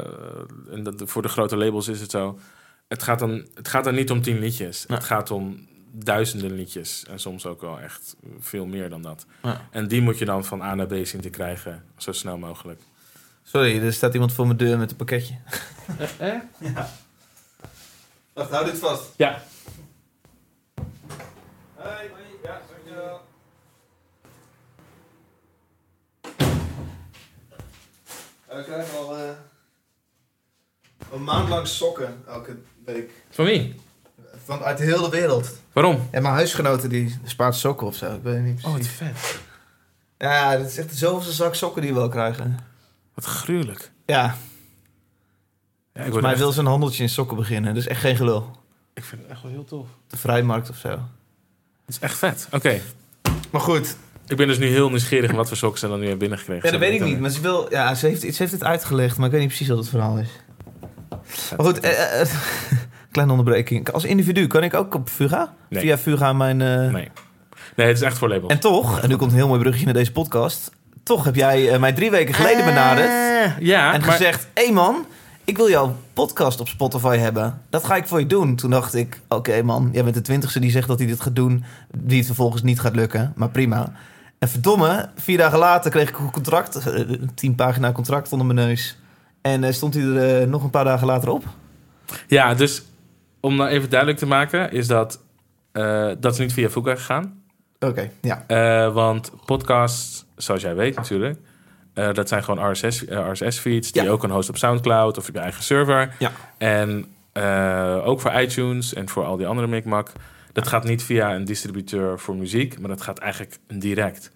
en 0.73 0.83
dat, 0.83 1.01
voor 1.05 1.21
de 1.21 1.27
grote 1.27 1.57
labels 1.57 1.87
is 1.87 2.01
het 2.01 2.11
zo. 2.11 2.39
Het 2.87 3.03
gaat 3.03 3.19
dan, 3.19 3.45
het 3.53 3.67
gaat 3.67 3.83
dan 3.83 3.95
niet 3.95 4.11
om 4.11 4.21
tien 4.21 4.39
liedjes. 4.39 4.85
Ja. 4.87 4.95
Het 4.95 5.03
gaat 5.03 5.31
om 5.31 5.67
duizenden 5.91 6.51
liedjes. 6.51 7.05
En 7.09 7.19
soms 7.19 7.45
ook 7.45 7.61
wel 7.61 7.79
echt 7.79 8.15
veel 8.39 8.65
meer 8.65 8.89
dan 8.89 9.01
dat. 9.01 9.25
Ja. 9.43 9.67
En 9.71 9.87
die 9.87 10.01
moet 10.01 10.17
je 10.17 10.25
dan 10.25 10.45
van 10.45 10.61
A 10.61 10.75
naar 10.75 10.85
B 10.87 10.95
zien 11.03 11.21
te 11.21 11.29
krijgen. 11.29 11.85
Zo 11.97 12.11
snel 12.11 12.37
mogelijk. 12.37 12.81
Sorry, 13.43 13.81
er 13.85 13.93
staat 13.93 14.13
iemand 14.13 14.33
voor 14.33 14.45
mijn 14.45 14.57
deur 14.57 14.77
met 14.77 14.91
een 14.91 14.97
pakketje. 14.97 15.37
Eh? 16.17 16.33
Ja. 16.59 16.89
Wacht, 18.33 18.49
hou 18.51 18.65
dit 18.65 18.77
vast. 18.79 19.03
Ja. 19.15 19.43
Hoi. 21.75 22.09
Ja, 22.43 22.61
dankjewel. 22.69 23.21
We 28.47 28.63
krijgen 28.63 28.97
al... 28.97 29.17
eh, 29.17 29.29
Een 31.13 31.23
maand 31.23 31.49
lang 31.49 31.67
sokken 31.67 32.23
elke 32.27 32.57
week. 32.85 33.11
Van 33.29 33.45
wie? 33.45 33.75
Van 34.51 34.63
uit 34.63 34.77
de 34.77 34.83
hele 34.83 35.09
wereld. 35.09 35.49
Waarom? 35.73 36.07
En 36.09 36.21
mijn 36.21 36.33
huisgenoten 36.33 36.89
die 36.89 37.19
spaart 37.23 37.55
sokken 37.55 37.87
of 37.87 37.95
zo. 37.95 38.15
Ik 38.15 38.23
weet 38.23 38.33
het 38.35 38.43
niet 38.43 38.57
Oh, 38.57 38.63
wat 38.63 38.73
precies. 38.73 38.91
vet. 38.91 39.39
Ja, 40.17 40.57
dat 40.57 40.67
is 40.67 40.77
echt 40.77 40.89
de 40.89 40.95
zoveelste 40.95 41.31
zak 41.31 41.55
sokken 41.55 41.81
die 41.81 41.93
we 41.93 41.99
wel 41.99 42.09
krijgen. 42.09 42.59
Wat 43.13 43.25
gruwelijk. 43.25 43.91
Ja, 44.05 44.15
Ja, 44.15 44.29
ik, 45.93 46.01
volgens 46.01 46.21
mij 46.21 46.31
echt- 46.31 46.39
wil 46.39 46.51
ze 46.51 46.59
een 46.59 46.65
handeltje 46.65 47.03
in 47.03 47.09
sokken 47.09 47.37
beginnen. 47.37 47.73
Dus 47.73 47.87
echt 47.87 47.99
geen 48.01 48.15
gelul. 48.15 48.57
ik 48.93 49.03
vind 49.03 49.21
het 49.21 49.31
echt 49.31 49.41
wel 49.41 49.51
heel 49.51 49.63
tof. 49.63 49.87
De 50.07 50.17
vrijmarkt 50.17 50.69
of 50.69 50.77
zo. 50.77 50.89
Het 50.89 50.99
is 51.87 51.99
echt 51.99 52.17
vet. 52.17 52.47
Oké. 52.51 52.79
Maar 53.51 53.61
goed, 53.61 53.95
Ik 54.27 54.37
ben 54.37 54.47
dus 54.47 54.57
nu 54.57 54.67
heel 54.67 54.89
nieuwsgierig 54.89 55.31
wat 55.31 55.47
voor 55.47 55.57
sokken 55.57 55.79
ze 55.79 55.87
dan 55.87 55.95
nu 55.99 56.01
hebben 56.01 56.19
binnengekregen. 56.19 56.65
ja, 56.65 56.71
dat 56.71 56.79
weet 56.79 56.93
ik 57.01 57.07
niet. 57.07 57.19
Maar 57.19 57.29
ze, 57.29 57.41
wil, 57.41 57.67
ja, 57.69 57.95
ze, 57.95 58.07
heeft, 58.07 58.21
ze 58.21 58.33
heeft 58.37 58.51
het 58.51 58.63
uitgelegd, 58.63 59.17
maar 59.17 59.25
ik 59.25 59.31
weet 59.31 59.39
niet 59.41 59.49
precies 59.49 59.67
wat 59.67 59.77
het 59.77 59.89
verhaal 59.89 60.17
is. 60.17 60.29
Maar 61.57 61.65
goed, 61.65 61.79
eh, 61.79 62.21
eh, 62.21 62.27
kleine 63.11 63.33
onderbreking. 63.33 63.91
Als 63.91 64.03
individu 64.03 64.47
kan 64.47 64.63
ik 64.63 64.73
ook 64.73 64.95
op 64.95 65.09
Fuga? 65.09 65.53
Nee. 65.69 65.81
Via 65.81 65.97
Fuga 65.97 66.33
mijn... 66.33 66.61
eh, 66.61 66.91
Nee. 66.91 67.09
Nee, 67.75 67.87
het 67.87 67.97
is 67.97 68.03
echt 68.03 68.17
voor 68.17 68.29
labels. 68.29 68.51
En 68.51 68.59
toch, 68.59 68.99
en 68.99 69.09
nu 69.09 69.15
komt 69.15 69.31
een 69.31 69.37
heel 69.37 69.47
mooi 69.47 69.59
bruggetje 69.59 69.85
naar 69.85 69.95
deze 69.95 70.11
podcast. 70.11 70.71
Toch 71.03 71.23
heb 71.23 71.35
jij 71.35 71.71
eh, 71.71 71.79
mij 71.79 71.93
drie 71.93 72.11
weken 72.11 72.33
geleden 72.33 72.65
benaderd. 72.65 73.07
Eh, 73.07 73.65
ja, 73.65 73.93
en 73.93 74.01
maar... 74.01 74.09
gezegd: 74.11 74.47
hé 74.53 74.63
hey 74.63 74.73
man, 74.73 75.05
ik 75.43 75.57
wil 75.57 75.69
jouw 75.69 75.95
podcast 76.13 76.59
op 76.59 76.67
Spotify 76.67 77.17
hebben. 77.17 77.61
Dat 77.69 77.83
ga 77.83 77.95
ik 77.95 78.07
voor 78.07 78.19
je 78.19 78.25
doen. 78.25 78.55
Toen 78.55 78.69
dacht 78.69 78.93
ik: 78.93 79.21
oké 79.27 79.61
man, 79.63 79.89
jij 79.93 80.03
bent 80.03 80.15
de 80.15 80.21
twintigste 80.21 80.59
die 80.59 80.71
zegt 80.71 80.87
dat 80.87 80.99
hij 80.99 81.07
dit 81.07 81.21
gaat 81.21 81.35
doen. 81.35 81.63
Die 81.97 82.17
het 82.17 82.25
vervolgens 82.25 82.61
niet 82.61 82.79
gaat 82.79 82.95
lukken. 82.95 83.33
Maar 83.35 83.49
prima. 83.49 83.91
En 84.39 84.49
verdomme, 84.49 85.09
vier 85.15 85.37
dagen 85.37 85.59
later 85.59 85.91
kreeg 85.91 86.09
ik 86.09 86.17
een 86.19 86.31
contract. 86.31 86.85
Een 86.85 87.31
tien 87.35 87.55
pagina 87.55 87.91
contract 87.91 88.31
onder 88.31 88.47
mijn 88.47 88.67
neus. 88.67 88.97
En 89.41 89.73
stond 89.73 89.93
hij 89.93 90.03
er 90.03 90.47
nog 90.47 90.63
een 90.63 90.69
paar 90.69 90.83
dagen 90.83 91.07
later 91.07 91.29
op. 91.29 91.43
Ja, 92.27 92.53
dus 92.53 92.83
om 93.41 93.55
nou 93.55 93.69
even 93.69 93.89
duidelijk 93.89 94.19
te 94.19 94.25
maken, 94.25 94.71
is 94.71 94.87
dat... 94.87 95.21
eh, 95.71 96.11
dat 96.19 96.33
is 96.33 96.39
niet 96.39 96.53
via 96.53 96.69
Fuga 96.69 96.95
gegaan. 96.95 97.43
Oké, 97.79 98.09
ja. 98.21 98.43
Eh, 98.47 98.93
want 98.93 99.31
podcasts, 99.45 100.25
zoals 100.35 100.61
jij 100.61 100.75
weet 100.75 100.95
natuurlijk... 100.95 101.39
eh, 101.93 102.13
dat 102.13 102.27
zijn 102.27 102.43
gewoon 102.43 102.71
RSS, 102.71 103.03
RSS-feeds 103.09 103.91
die 103.91 104.03
Ja. 104.03 104.09
ook 104.09 104.23
een 104.23 104.29
host 104.31 104.49
op 104.49 104.57
Soundcloud 104.57 105.17
of 105.17 105.27
op 105.27 105.33
je 105.35 105.39
eigen 105.41 105.63
server. 105.63 106.15
Ja. 106.19 106.31
En 106.57 107.05
ook 108.03 108.21
voor 108.21 108.31
iTunes 108.31 108.93
en 108.93 109.09
voor 109.09 109.25
al 109.25 109.37
die 109.37 109.47
andere 109.47 109.67
mikmak. 109.67 110.11
Dat 110.53 110.67
gaat 110.67 110.83
niet 110.83 111.03
via 111.03 111.35
een 111.35 111.45
distributeur 111.45 112.19
voor 112.19 112.35
muziek, 112.35 112.79
maar 112.79 112.89
dat 112.89 113.01
gaat 113.01 113.17
eigenlijk 113.17 113.57
direct. 113.67 114.31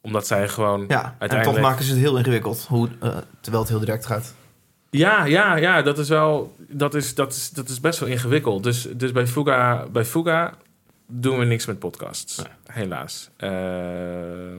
Omdat 0.00 0.26
zij 0.26 0.48
gewoon 0.48 0.84
ja. 0.88 1.02
En 1.04 1.14
uiteindelijk... 1.18 1.58
toch 1.58 1.68
maken 1.70 1.84
ze 1.84 1.90
het 1.90 2.00
heel 2.00 2.18
ingewikkeld. 2.18 2.66
Hoe, 2.68 2.88
terwijl 3.40 3.62
het 3.62 3.68
heel 3.72 3.80
direct 3.80 4.06
gaat. 4.06 4.34
Ja, 4.90 5.24
ja, 5.24 5.56
ja, 5.56 5.82
dat 5.82 5.98
is 5.98 6.08
wel. 6.08 6.56
Dat 6.68 6.94
is, 6.94 7.14
dat 7.14 7.32
is, 7.32 7.50
dat 7.50 7.68
is 7.68 7.80
best 7.80 7.98
wel 7.98 8.08
ingewikkeld. 8.08 8.62
Dus, 8.62 8.88
dus 8.96 9.12
bij, 9.12 9.26
Fuga, 9.26 9.86
bij 9.92 10.04
Fuga 10.04 10.54
doen 11.06 11.38
we 11.38 11.44
niks 11.44 11.66
met 11.66 11.78
podcasts. 11.78 12.42
Helaas. 12.66 13.30
Ehm, 13.36 14.56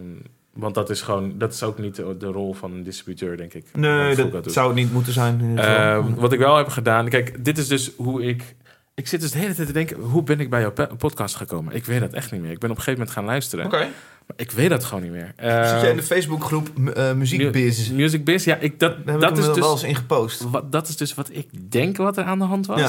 want 0.53 0.75
dat 0.75 0.89
is 0.89 1.01
gewoon. 1.01 1.37
Dat 1.37 1.53
is 1.53 1.63
ook 1.63 1.79
niet 1.79 1.95
de, 1.95 2.17
de 2.17 2.25
rol 2.25 2.53
van 2.53 2.71
een 2.71 2.83
distributeur, 2.83 3.37
denk 3.37 3.53
ik. 3.53 3.65
Nee, 3.73 4.15
dat 4.15 4.31
doet. 4.31 4.53
zou 4.53 4.67
het 4.67 4.75
niet 4.75 4.93
moeten 4.93 5.13
zijn. 5.13 5.57
Ehm, 5.57 6.13
wat 6.13 6.33
ik 6.33 6.39
wel 6.39 6.57
heb 6.57 6.67
gedaan. 6.67 7.09
Kijk, 7.09 7.45
dit 7.45 7.57
is 7.57 7.67
dus 7.67 7.91
hoe 7.97 8.23
ik. 8.23 8.55
Ik 8.99 9.07
zit 9.07 9.21
dus 9.21 9.31
de 9.31 9.37
hele 9.37 9.53
tijd 9.55 9.67
te 9.67 9.73
denken, 9.73 9.97
hoe 9.99 10.23
ben 10.23 10.39
ik 10.39 10.49
bij 10.49 10.61
jouw 10.61 10.73
podcast 10.97 11.35
gekomen? 11.35 11.75
Ik 11.75 11.85
weet 11.85 11.99
dat 11.99 12.13
echt 12.13 12.31
niet 12.31 12.41
meer. 12.41 12.51
Ik 12.51 12.59
ben 12.59 12.69
op 12.69 12.77
een 12.77 12.83
gegeven 12.83 12.99
moment 12.99 13.17
gaan 13.17 13.25
luisteren. 13.25 13.65
Oké. 13.65 13.77
Maar 13.77 14.37
ik 14.37 14.51
weet 14.51 14.69
dat 14.69 14.83
gewoon 14.83 15.03
niet 15.03 15.11
meer. 15.11 15.33
Zit 15.37 15.45
jij 15.45 15.79
in 15.79 15.85
Ehm, 15.85 15.95
de 15.95 16.03
Facebookgroep 16.03 16.69
uh, 16.97 17.11
Muziekbiz? 17.13 17.89
Music 17.89 18.23
Biz, 18.25 18.43
ja, 18.45 18.55
ik, 18.55 18.79
dat, 18.79 19.05
Daar 19.05 19.19
dat 19.19 19.37
is 19.37 19.45
dus... 19.45 19.57
wel 19.59 19.71
eens 19.71 19.83
in 19.83 19.95
gepost. 19.95 20.41
Wat, 20.49 20.71
dat 20.71 20.87
is 20.87 20.97
dus 20.97 21.13
wat 21.13 21.29
ik 21.31 21.71
denk 21.71 21.97
wat 21.97 22.17
er 22.17 22.23
aan 22.23 22.39
de 22.39 22.45
hand 22.45 22.65
was. 22.65 22.79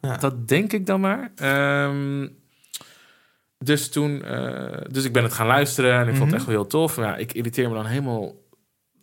Ja. 0.00 0.08
Ja. 0.10 0.16
Dat 0.16 0.48
denk 0.48 0.72
ik 0.72 0.86
dan 0.86 1.00
maar. 1.00 1.32
Ehm, 1.36 2.28
dus 3.58 3.88
toen... 3.90 4.24
eh, 4.24 4.80
dus 4.90 5.04
ik 5.04 5.12
ben 5.12 5.22
het 5.22 5.32
gaan 5.32 5.46
luisteren 5.46 5.92
en 5.94 6.00
ik 6.00 6.06
vond 6.06 6.16
Mhm. 6.18 6.24
het 6.26 6.34
echt 6.34 6.44
wel 6.46 6.54
heel 6.54 6.66
tof. 6.66 6.96
Maar 6.96 7.06
ja, 7.06 7.16
ik 7.16 7.32
irriteer 7.32 7.68
me 7.68 7.74
dan 7.74 7.86
helemaal 7.86 8.34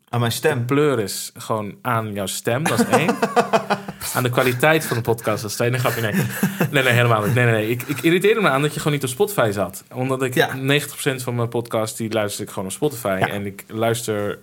Aan 0.10 0.20
mijn 0.20 0.32
stem. 0.32 0.66
pleuris 0.66 1.32
gewoon 1.38 1.78
aan 1.82 2.14
jouw 2.14 2.26
stem. 2.26 2.64
Dat 2.64 2.80
is 2.80 2.86
één. 3.00 3.16
Aan 4.18 4.24
de 4.24 4.30
kwaliteit 4.30 4.86
van 4.86 4.98
de 4.98 5.04
podcast. 5.04 5.42
Dat 5.42 5.52
is. 5.52 5.58
Nee, 5.58 5.74
grapje, 5.74 6.02
nee. 6.02 6.14
Nee, 6.72 6.84
nee, 6.84 6.94
helemaal 6.94 7.26
niet. 7.26 7.36
Nee, 7.36 7.46
nee, 7.46 7.54
nee. 7.54 7.70
Ik, 7.70 7.82
ik 7.82 8.02
irriteerde 8.02 8.42
me 8.42 8.50
aan 8.50 8.62
dat 8.62 8.74
je 8.74 8.78
gewoon 8.80 8.94
niet 8.94 9.04
op 9.04 9.10
Spotify 9.10 9.50
zat. 9.52 9.84
Omdat 9.94 10.24
ik 10.24 10.34
Ja. 10.34 10.50
90% 10.58 11.24
van 11.24 11.36
mijn 11.36 11.50
podcast, 11.50 11.98
die 11.98 12.12
luister 12.12 12.44
ik 12.44 12.50
gewoon 12.50 12.66
op 12.66 12.72
Spotify. 12.72 13.18
Ja. 13.20 13.28
En 13.28 13.46
ik 13.46 13.64
luister... 13.68 14.40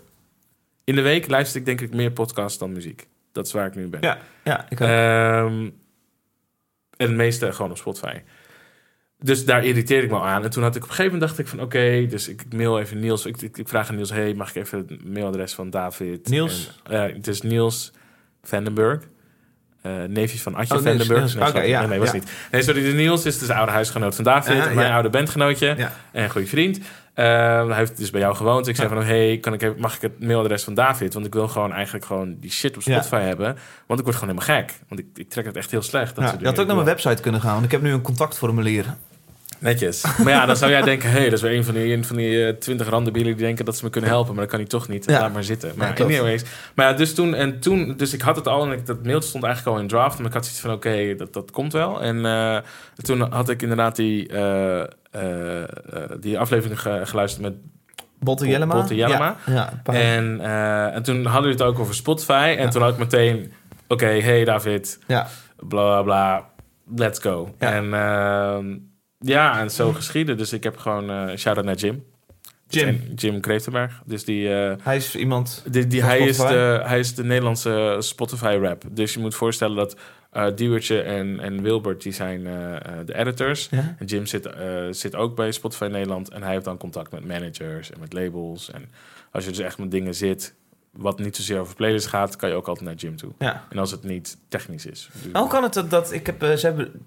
In 0.84 0.94
de 0.94 1.00
week 1.02 1.28
luister 1.28 1.60
ik 1.60 1.66
denk 1.66 1.80
ik 1.80 1.94
meer 1.94 2.10
podcast 2.10 2.58
dan 2.58 2.72
muziek. 2.72 3.06
Dat 3.32 3.46
is 3.46 3.52
waar 3.52 3.66
ik 3.66 3.74
nu 3.74 3.86
ben. 3.88 4.00
Ja, 4.00 4.18
ja 4.44 4.66
ik. 4.68 4.80
Ehm, 4.80 5.70
en 6.96 7.06
het 7.06 7.14
meeste 7.14 7.52
gewoon 7.52 7.70
op 7.70 7.76
Spotify. 7.76 8.20
Dus 9.18 9.44
daar 9.44 9.64
irriteerde 9.64 10.04
ik 10.04 10.10
me 10.10 10.16
al 10.16 10.26
aan. 10.26 10.44
En 10.44 10.50
toen 10.50 10.62
had 10.62 10.76
ik 10.76 10.82
op 10.82 10.88
een 10.88 10.94
gegeven 10.94 11.18
moment 11.18 11.30
dacht 11.30 11.38
ik 11.38 11.48
van 11.56 11.60
oké, 11.66 12.06
dus 12.06 12.28
ik 12.28 12.52
mail 12.52 12.80
even 12.80 12.98
Niels. 13.00 13.26
Ik, 13.26 13.42
ik, 13.42 13.58
ik 13.58 13.68
vraag 13.68 13.88
aan 13.88 13.94
Niels, 13.94 14.10
hey, 14.10 14.34
mag 14.34 14.48
ik 14.48 14.54
even 14.54 14.78
het 14.78 15.04
mailadres 15.04 15.54
van 15.54 15.70
David? 15.70 16.28
Niels? 16.28 16.80
En, 16.82 17.14
het 17.14 17.26
is 17.26 17.40
Niels 17.40 17.92
Vandenberg. 18.42 19.02
Eh 19.84 19.92
neefje 20.08 20.38
van 20.38 20.54
Atje 20.54 20.74
Oh, 20.74 20.82
Niels, 20.82 20.96
Vandenberg. 20.96 21.34
Niels. 21.34 21.52
Nee, 21.52 21.68
ja, 21.68 21.78
nee, 21.80 21.88
nee, 21.88 21.98
was 21.98 22.08
ja. 22.08 22.14
niet. 22.14 22.30
Nee, 22.50 22.62
sorry, 22.62 22.82
de 22.82 22.92
Niels 22.92 23.24
is 23.24 23.38
dus 23.38 23.48
de 23.48 23.54
oude 23.54 23.72
huisgenoot 23.72 24.14
van 24.14 24.24
David. 24.24 24.66
En 24.66 24.74
mijn 24.74 24.88
ja. 24.88 24.94
oude 24.94 25.08
bandgenootje. 25.08 25.90
En 26.12 26.30
goede 26.30 26.46
vriend. 26.46 26.80
Ehm, 27.14 27.68
hij 27.68 27.76
heeft 27.76 27.96
dus 27.96 28.10
bij 28.10 28.20
jou 28.20 28.36
gewoond. 28.36 28.66
Ik 28.66 28.76
zei 28.76 28.88
van, 28.88 29.04
hey, 29.04 29.38
kan 29.38 29.52
ik 29.52 29.78
mag 29.78 29.94
ik 29.94 30.00
het 30.00 30.20
mailadres 30.20 30.64
van 30.64 30.74
David? 30.74 31.14
Want 31.14 31.26
ik 31.26 31.32
wil 31.32 31.48
gewoon 31.48 31.72
eigenlijk 31.72 32.04
gewoon 32.04 32.36
die 32.40 32.50
shit 32.50 32.76
op. 32.76 32.82
Spotify 32.82 33.20
hebben. 33.20 33.56
Want 33.86 34.00
ik 34.00 34.06
word 34.06 34.16
gewoon 34.16 34.34
helemaal 34.34 34.60
gek. 34.60 34.72
Want 34.88 35.00
ik, 35.00 35.06
ik 35.14 35.28
trek 35.28 35.44
het 35.44 35.56
echt 35.56 35.70
heel 35.70 35.82
slecht. 35.82 36.14
Dat 36.14 36.24
Ja, 36.24 36.36
je 36.38 36.46
had 36.46 36.58
ook 36.58 36.66
naar 36.66 36.74
mijn 36.74 36.88
website 36.88 37.22
kunnen 37.22 37.40
gaan, 37.40 37.52
want 37.52 37.64
ik 37.64 37.70
heb 37.70 37.82
nu 37.82 37.92
een 37.92 38.02
contactformulier. 38.02 38.84
Netjes. 39.64 40.04
Maar 40.18 40.32
ja, 40.32 40.46
dan 40.46 40.56
zou 40.56 40.70
jij 40.70 40.82
denken, 40.82 41.10
hé, 41.10 41.16
hey, 41.18 41.24
dat 41.24 41.32
is 41.32 41.40
weer 41.42 41.56
een 41.56 41.64
van 41.64 41.74
die, 41.74 41.92
een 41.94 42.04
van 42.04 42.16
die 42.16 42.46
eh, 42.46 42.54
twintig 42.54 42.88
randenbielen 42.88 43.36
die 43.36 43.44
denken 43.46 43.64
dat 43.64 43.76
ze 43.76 43.84
me 43.84 43.90
kunnen 43.90 44.10
helpen. 44.10 44.30
Maar 44.32 44.40
dat 44.42 44.50
kan 44.50 44.58
hij 44.58 44.68
toch 44.68 44.88
niet. 44.88 45.04
Ja. 45.04 45.20
Laat 45.20 45.32
maar 45.32 45.44
zitten. 45.44 45.72
Maar 45.76 45.98
Ja, 45.98 46.04
anyways. 46.04 46.42
Maar 46.74 46.86
ja, 46.90 46.92
dus 46.96 47.14
toen, 47.14 47.34
en 47.34 47.60
toen, 47.60 47.94
dus 47.96 48.12
ik 48.12 48.20
had 48.20 48.36
het 48.36 48.48
al 48.48 48.64
en 48.66 48.72
ik, 48.72 48.86
dat 48.86 49.04
mailtje 49.04 49.28
stond 49.28 49.44
eigenlijk 49.44 49.76
al 49.76 49.82
in 49.82 49.88
draft. 49.88 50.18
Maar 50.18 50.26
ik 50.26 50.32
had 50.32 50.42
zoiets 50.44 50.60
van, 50.62 50.72
oké, 50.72 51.14
dat, 51.16 51.32
dat 51.32 51.50
komt 51.50 51.72
wel. 51.72 52.02
En 52.02 52.26
eh, 52.26 52.56
toen 53.02 53.20
had 53.32 53.48
ik 53.48 53.62
inderdaad 53.62 53.96
die, 53.96 54.28
eh, 54.28 54.82
die 56.20 56.38
aflevering 56.38 56.80
ge- 56.80 57.00
geluisterd 57.04 57.42
met 57.42 57.54
Botte 58.20 58.44
Bo- 58.44 58.50
Jellema. 58.50 58.74
Botte 58.74 58.94
Jellema. 58.94 59.36
Ja, 59.46 59.72
En, 59.84 60.40
en 60.94 61.02
toen 61.02 61.24
hadden 61.24 61.50
we 61.50 61.56
het 61.56 61.62
ook 61.66 61.78
over 61.78 61.94
Spotify. 61.94 62.54
En 62.58 62.70
toen 62.70 62.82
had 62.82 62.92
ik 62.92 62.98
meteen... 62.98 63.52
Oké, 63.88 64.06
hey 64.06 64.44
David, 64.44 64.98
ja. 65.06 65.26
bla 65.56 65.66
bla 65.82 66.02
bla, 66.02 66.48
let's 66.96 67.18
go. 67.20 67.54
Ja. 67.58 67.72
En 67.72 67.94
ehm, 67.94 68.76
ja, 69.24 69.60
en 69.60 69.70
zo 69.70 69.92
geschieden. 69.92 70.36
Dus 70.36 70.52
ik 70.52 70.62
heb 70.62 70.76
gewoon... 70.76 71.10
eh 71.10 71.36
shout-out 71.36 71.64
naar 71.64 71.74
Jim. 71.74 72.04
Jim. 72.68 73.00
Jim 73.14 73.40
Kreeftenberg. 73.40 74.02
Dus 74.04 74.24
die... 74.24 74.54
eh, 74.54 74.74
Hij 74.82 74.96
is 74.96 75.16
iemand... 75.16 75.64
die, 75.68 75.86
die, 75.86 76.02
hij, 76.02 76.18
is 76.18 76.36
de, 76.36 76.80
hij 76.84 76.98
is 76.98 77.14
de 77.14 77.24
Nederlandse 77.24 77.96
Spotify-rap. 77.98 78.84
Dus 78.90 79.14
je 79.14 79.20
moet 79.20 79.34
voorstellen 79.34 79.76
dat 79.76 79.96
eh 80.30 80.46
Diewertje 80.54 81.00
en, 81.00 81.40
en 81.40 81.62
Wilbert... 81.62 82.02
die 82.02 82.12
zijn 82.12 82.44
de 83.04 83.14
editors. 83.14 83.68
Ja? 83.70 83.94
En 83.98 84.06
Jim 84.06 84.26
zit, 84.26 84.48
zit 84.90 85.14
ook 85.14 85.36
bij 85.36 85.52
Spotify 85.52 85.88
Nederland. 85.90 86.30
En 86.30 86.42
hij 86.42 86.52
heeft 86.52 86.64
dan 86.64 86.78
contact 86.78 87.12
met 87.12 87.24
managers 87.26 87.90
en 87.90 88.00
met 88.00 88.12
labels. 88.12 88.70
En 88.70 88.84
als 89.30 89.44
je 89.44 89.50
dus 89.50 89.58
echt 89.58 89.78
met 89.78 89.90
dingen 89.90 90.14
zit... 90.14 90.54
wat 90.96 91.18
niet 91.18 91.36
zozeer 91.36 91.60
over 91.60 91.74
playlists 91.74 92.08
gaat... 92.08 92.36
kan 92.36 92.48
je 92.48 92.54
ook 92.54 92.68
altijd 92.68 92.86
naar 92.86 92.94
Jim 92.94 93.16
toe. 93.16 93.32
Ja. 93.38 93.64
En 93.70 93.78
als 93.78 93.90
het 93.90 94.02
niet 94.04 94.36
technisch 94.48 94.86
is. 94.86 95.08
Dus- 95.12 95.32
Nou, 95.32 95.38
hoe 95.44 95.52
kan 95.52 95.62
het 95.62 95.72
dat, 95.74 95.90
dat 95.90 96.12
ik 96.12 96.26
heb, 96.26 96.42
eh, 96.42 96.52
ze 96.54 96.66
hebben, 96.66 97.06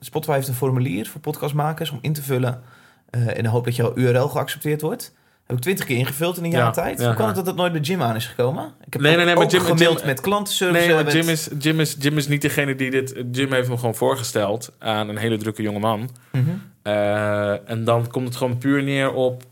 Spotify 0.00 0.32
heeft 0.32 0.48
een 0.48 0.54
formulier 0.54 1.08
voor 1.08 1.20
podcastmakers 1.20 1.90
om 1.90 1.98
in 2.00 2.12
te 2.12 2.22
vullen 2.22 2.62
eh, 3.10 3.36
in 3.36 3.42
de 3.42 3.48
hoop 3.48 3.64
dat 3.64 3.76
jouw 3.76 3.92
URL 3.96 4.28
geaccepteerd 4.28 4.80
wordt. 4.80 5.14
Heb 5.46 5.56
ik 5.56 5.62
twintig 5.62 5.84
keer 5.86 5.96
ingevuld 5.98 6.36
in 6.36 6.44
een 6.44 6.50
jaar 6.50 6.64
Ja, 6.64 6.70
tijd. 6.70 7.00
ja, 7.00 7.06
hoe 7.06 7.14
kan 7.14 7.26
het 7.26 7.36
dat 7.36 7.44
dat 7.44 7.56
nooit 7.56 7.72
bij 7.72 7.80
Jim 7.80 8.02
aan 8.02 8.16
is 8.16 8.26
gekomen? 8.26 8.72
Ik 8.86 8.92
heb 8.92 9.02
Nee, 9.02 9.16
nee, 9.16 9.24
nee, 9.24 9.34
maar 9.36 9.46
Jim- 9.46 9.60
gemaild 9.60 9.98
Jim- 9.98 10.06
met 10.06 10.20
klantenservice. 10.20 10.86
Nee, 10.86 10.94
maar 11.04 11.12
Jim 11.12 11.28
is, 11.28 11.48
Jim, 11.58 11.80
is, 11.80 11.96
Jim 11.98 12.16
is 12.16 12.28
niet 12.28 12.42
degene 12.42 12.74
die 12.74 12.90
dit... 12.90 13.24
Jim 13.32 13.52
heeft 13.52 13.68
hem 13.68 13.78
gewoon 13.78 13.94
voorgesteld 13.94 14.72
aan 14.78 15.08
een 15.08 15.16
hele 15.16 15.36
drukke 15.36 15.62
jonge 15.62 15.78
man. 15.78 16.10
Mhm. 16.32 16.44
Eh, 16.82 17.70
en 17.70 17.84
dan 17.84 18.06
komt 18.10 18.26
het 18.28 18.36
gewoon 18.36 18.58
puur 18.58 18.82
neer 18.82 19.12
op... 19.12 19.42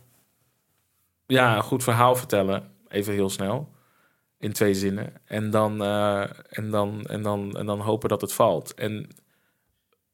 Ja, 1.27 1.57
een 1.57 1.62
goed 1.62 1.83
verhaal 1.83 2.16
vertellen. 2.16 2.62
Even 2.90 3.12
heel 3.12 3.31
snel. 3.31 3.68
In 4.38 4.53
twee 4.53 4.74
zinnen. 4.74 5.12
En 5.24 5.50
dan, 5.50 5.83
eh, 5.83 6.22
en 6.48 6.70
dan, 6.70 7.05
en 7.07 7.22
dan, 7.22 7.57
en 7.59 7.66
dan 7.66 7.81
hopen 7.81 8.09
dat 8.09 8.20
het 8.20 8.33
valt. 8.33 8.74
En 8.74 9.09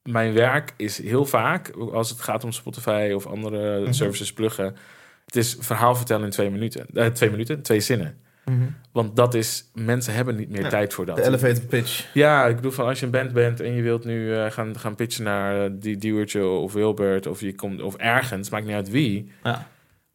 mijn 0.02 0.32
werk 0.32 0.74
is 0.76 1.02
heel 1.02 1.24
vaak... 1.24 1.70
Als 1.70 2.10
het 2.10 2.20
gaat 2.20 2.44
om 2.44 2.52
Spotify 2.52 3.12
of 3.14 3.26
andere 3.26 3.80
Mhm. 3.80 3.92
services 3.92 4.32
pluggen... 4.32 4.76
Het 5.24 5.36
is 5.36 5.56
verhaal 5.60 5.94
vertellen 5.94 6.24
in 6.24 6.30
twee 6.30 6.50
minuten. 6.50 6.86
Eh, 6.94 7.06
twee 7.06 7.30
minuten, 7.30 7.62
twee 7.62 7.80
zinnen. 7.80 8.18
Mhm. 8.44 8.62
Want 8.92 9.16
dat 9.16 9.34
is... 9.34 9.70
Mensen 9.74 10.14
hebben 10.14 10.36
niet 10.36 10.48
meer 10.50 10.62
Ja, 10.62 10.68
tijd 10.68 10.94
voor 10.94 11.06
dat. 11.06 11.16
De 11.16 11.22
elevator 11.22 11.64
pitch. 11.64 12.14
Ja, 12.14 12.46
ik 12.46 12.56
bedoel 12.56 12.70
van 12.70 12.86
als 12.86 12.98
je 13.00 13.04
een 13.06 13.12
band 13.12 13.32
bent 13.32 13.60
en 13.60 13.72
je 13.72 13.82
wilt 13.82 14.04
nu 14.04 14.34
eh, 14.34 14.50
gaan, 14.50 14.78
gaan 14.78 14.94
pitchen 14.94 15.24
naar 15.24 15.78
die 15.78 15.96
Diewertje 15.96 16.44
of 16.46 16.72
Wilbert 16.72 17.26
of 17.26 17.40
je 17.40 17.54
komt 17.54 17.82
of 17.82 17.94
ergens, 17.96 18.50
maakt 18.50 18.66
niet 18.66 18.74
uit 18.74 18.90
wie. 18.90 19.32
Ja. 19.42 19.68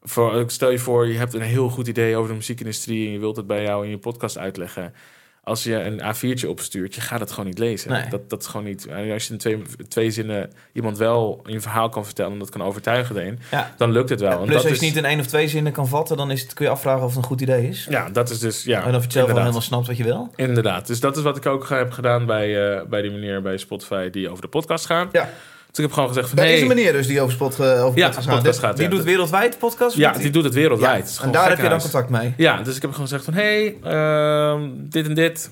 Voor, 0.04 0.40
ik 0.40 0.50
stel 0.50 0.70
je 0.70 0.80
voor, 0.80 1.08
je 1.08 1.18
hebt 1.18 1.34
een 1.34 1.42
heel 1.42 1.70
goed 1.70 1.88
idee 1.88 2.16
over 2.16 2.30
de 2.30 2.36
muziekindustrie 2.36 3.06
en 3.08 3.14
je 3.14 3.20
wilt 3.20 3.36
het 3.36 3.48
bij 3.48 3.64
jou 3.64 3.84
in 3.84 3.90
je 3.90 3.98
podcast 3.98 4.38
uitleggen. 4.38 4.94
als 5.44 5.64
je 5.64 5.76
een 5.76 6.00
A4'tje 6.02 6.48
opstuurt, 6.48 6.96
je 6.96 7.02
gaat 7.02 7.20
het 7.20 7.30
gewoon 7.30 7.46
niet 7.46 7.58
lezen. 7.60 7.92
Nee. 7.92 8.10
Dat, 8.10 8.30
dat 8.30 8.42
is 8.42 8.48
gewoon 8.48 8.66
niet. 8.66 8.88
Als 9.14 9.28
je 9.28 9.32
in 9.34 9.38
twee, 9.40 9.62
twee 9.88 10.12
zinnen 10.12 10.52
iemand 10.74 10.98
wel 10.98 11.40
een 11.44 11.62
verhaal 11.62 11.90
kan 11.90 12.06
vertellen 12.06 12.32
en 12.32 12.40
dat 12.40 12.50
kan 12.50 12.62
overtuigen 12.64 13.16
de 13.16 13.24
een, 13.26 13.40
Ja. 13.52 13.74
dan 13.78 13.92
lukt 13.92 14.10
het 14.10 14.20
wel. 14.20 14.32
En 14.32 14.38
Plus 14.38 14.48
dat 14.48 14.56
als 14.56 14.64
is, 14.66 14.80
je 14.80 14.86
het 14.86 14.96
niet 14.96 15.04
in 15.04 15.10
één 15.10 15.20
of 15.20 15.26
twee 15.26 15.48
zinnen 15.48 15.72
kan 15.72 15.88
vatten, 15.88 16.18
dan 16.18 16.32
is 16.32 16.42
het, 16.42 16.54
kun 16.54 16.66
je 16.66 16.72
afvragen 16.72 17.04
of 17.04 17.08
het 17.10 17.18
een 17.18 17.24
goed 17.24 17.42
idee 17.42 17.68
is. 17.68 17.86
Ja, 17.90 18.10
dat 18.10 18.30
is 18.30 18.40
dus. 18.40 18.64
Ja, 18.64 18.80
en 18.84 18.88
of 18.90 18.96
je 18.96 19.02
het 19.02 19.12
zelf 19.14 19.28
wel 19.28 19.38
helemaal 19.40 19.62
snapt 19.62 19.88
wat 19.88 19.98
je 19.98 20.04
wil. 20.04 20.32
Inderdaad. 20.36 20.88
Dus 20.88 21.00
dat 21.00 21.18
is 21.18 21.24
wat 21.24 21.38
ik 21.38 21.46
ook 21.46 21.70
heb 21.70 21.92
gedaan 21.92 22.26
bij, 22.26 22.76
eh, 22.78 22.86
bij 22.86 23.02
die 23.02 23.12
meneer 23.12 23.42
bij 23.42 23.58
Spotify 23.58 24.10
die 24.10 24.30
over 24.30 24.42
de 24.42 24.50
podcast 24.50 24.86
gaan. 24.86 25.10
Ja. 25.12 25.30
Dus 25.72 25.80
ik 25.80 25.86
heb 25.86 25.92
gewoon 25.92 26.08
gezegd 26.08 26.30
van 26.30 26.38
hey, 26.38 26.54
is 26.56 26.62
een 26.62 26.68
meneer 26.68 26.92
dus 26.94 27.08
die 27.08 27.22
over 27.22 27.34
spot 27.34 27.60
uh, 27.60 27.86
over 27.86 28.00
Ja, 28.00 28.08
podcast 28.08 28.28
podcast 28.28 28.60
gaat. 28.60 28.76
Die 28.78 28.86
ja. 28.86 28.92
doet 28.92 29.04
wereldwijd 29.04 29.58
podcast? 29.58 29.96
Ja, 29.96 30.12
die 30.12 30.30
doet 30.30 30.44
het 30.44 30.54
wereldwijd. 30.54 30.94
Ja, 30.94 31.02
Het 31.02 31.10
is 31.10 31.20
En 31.20 31.32
daar 31.32 31.50
heb 31.50 31.58
je 31.62 31.70
dan 31.70 31.80
contact 31.80 32.10
mee. 32.10 32.34
Ja, 32.38 32.62
dus 32.62 32.76
ik 32.76 32.82
heb 32.82 32.92
gewoon 32.92 33.08
gezegd 33.08 33.26
van 33.26 33.34
hey, 33.34 33.78
ehm, 33.84 34.70
dit 34.76 35.08
en 35.08 35.14
dit. 35.14 35.52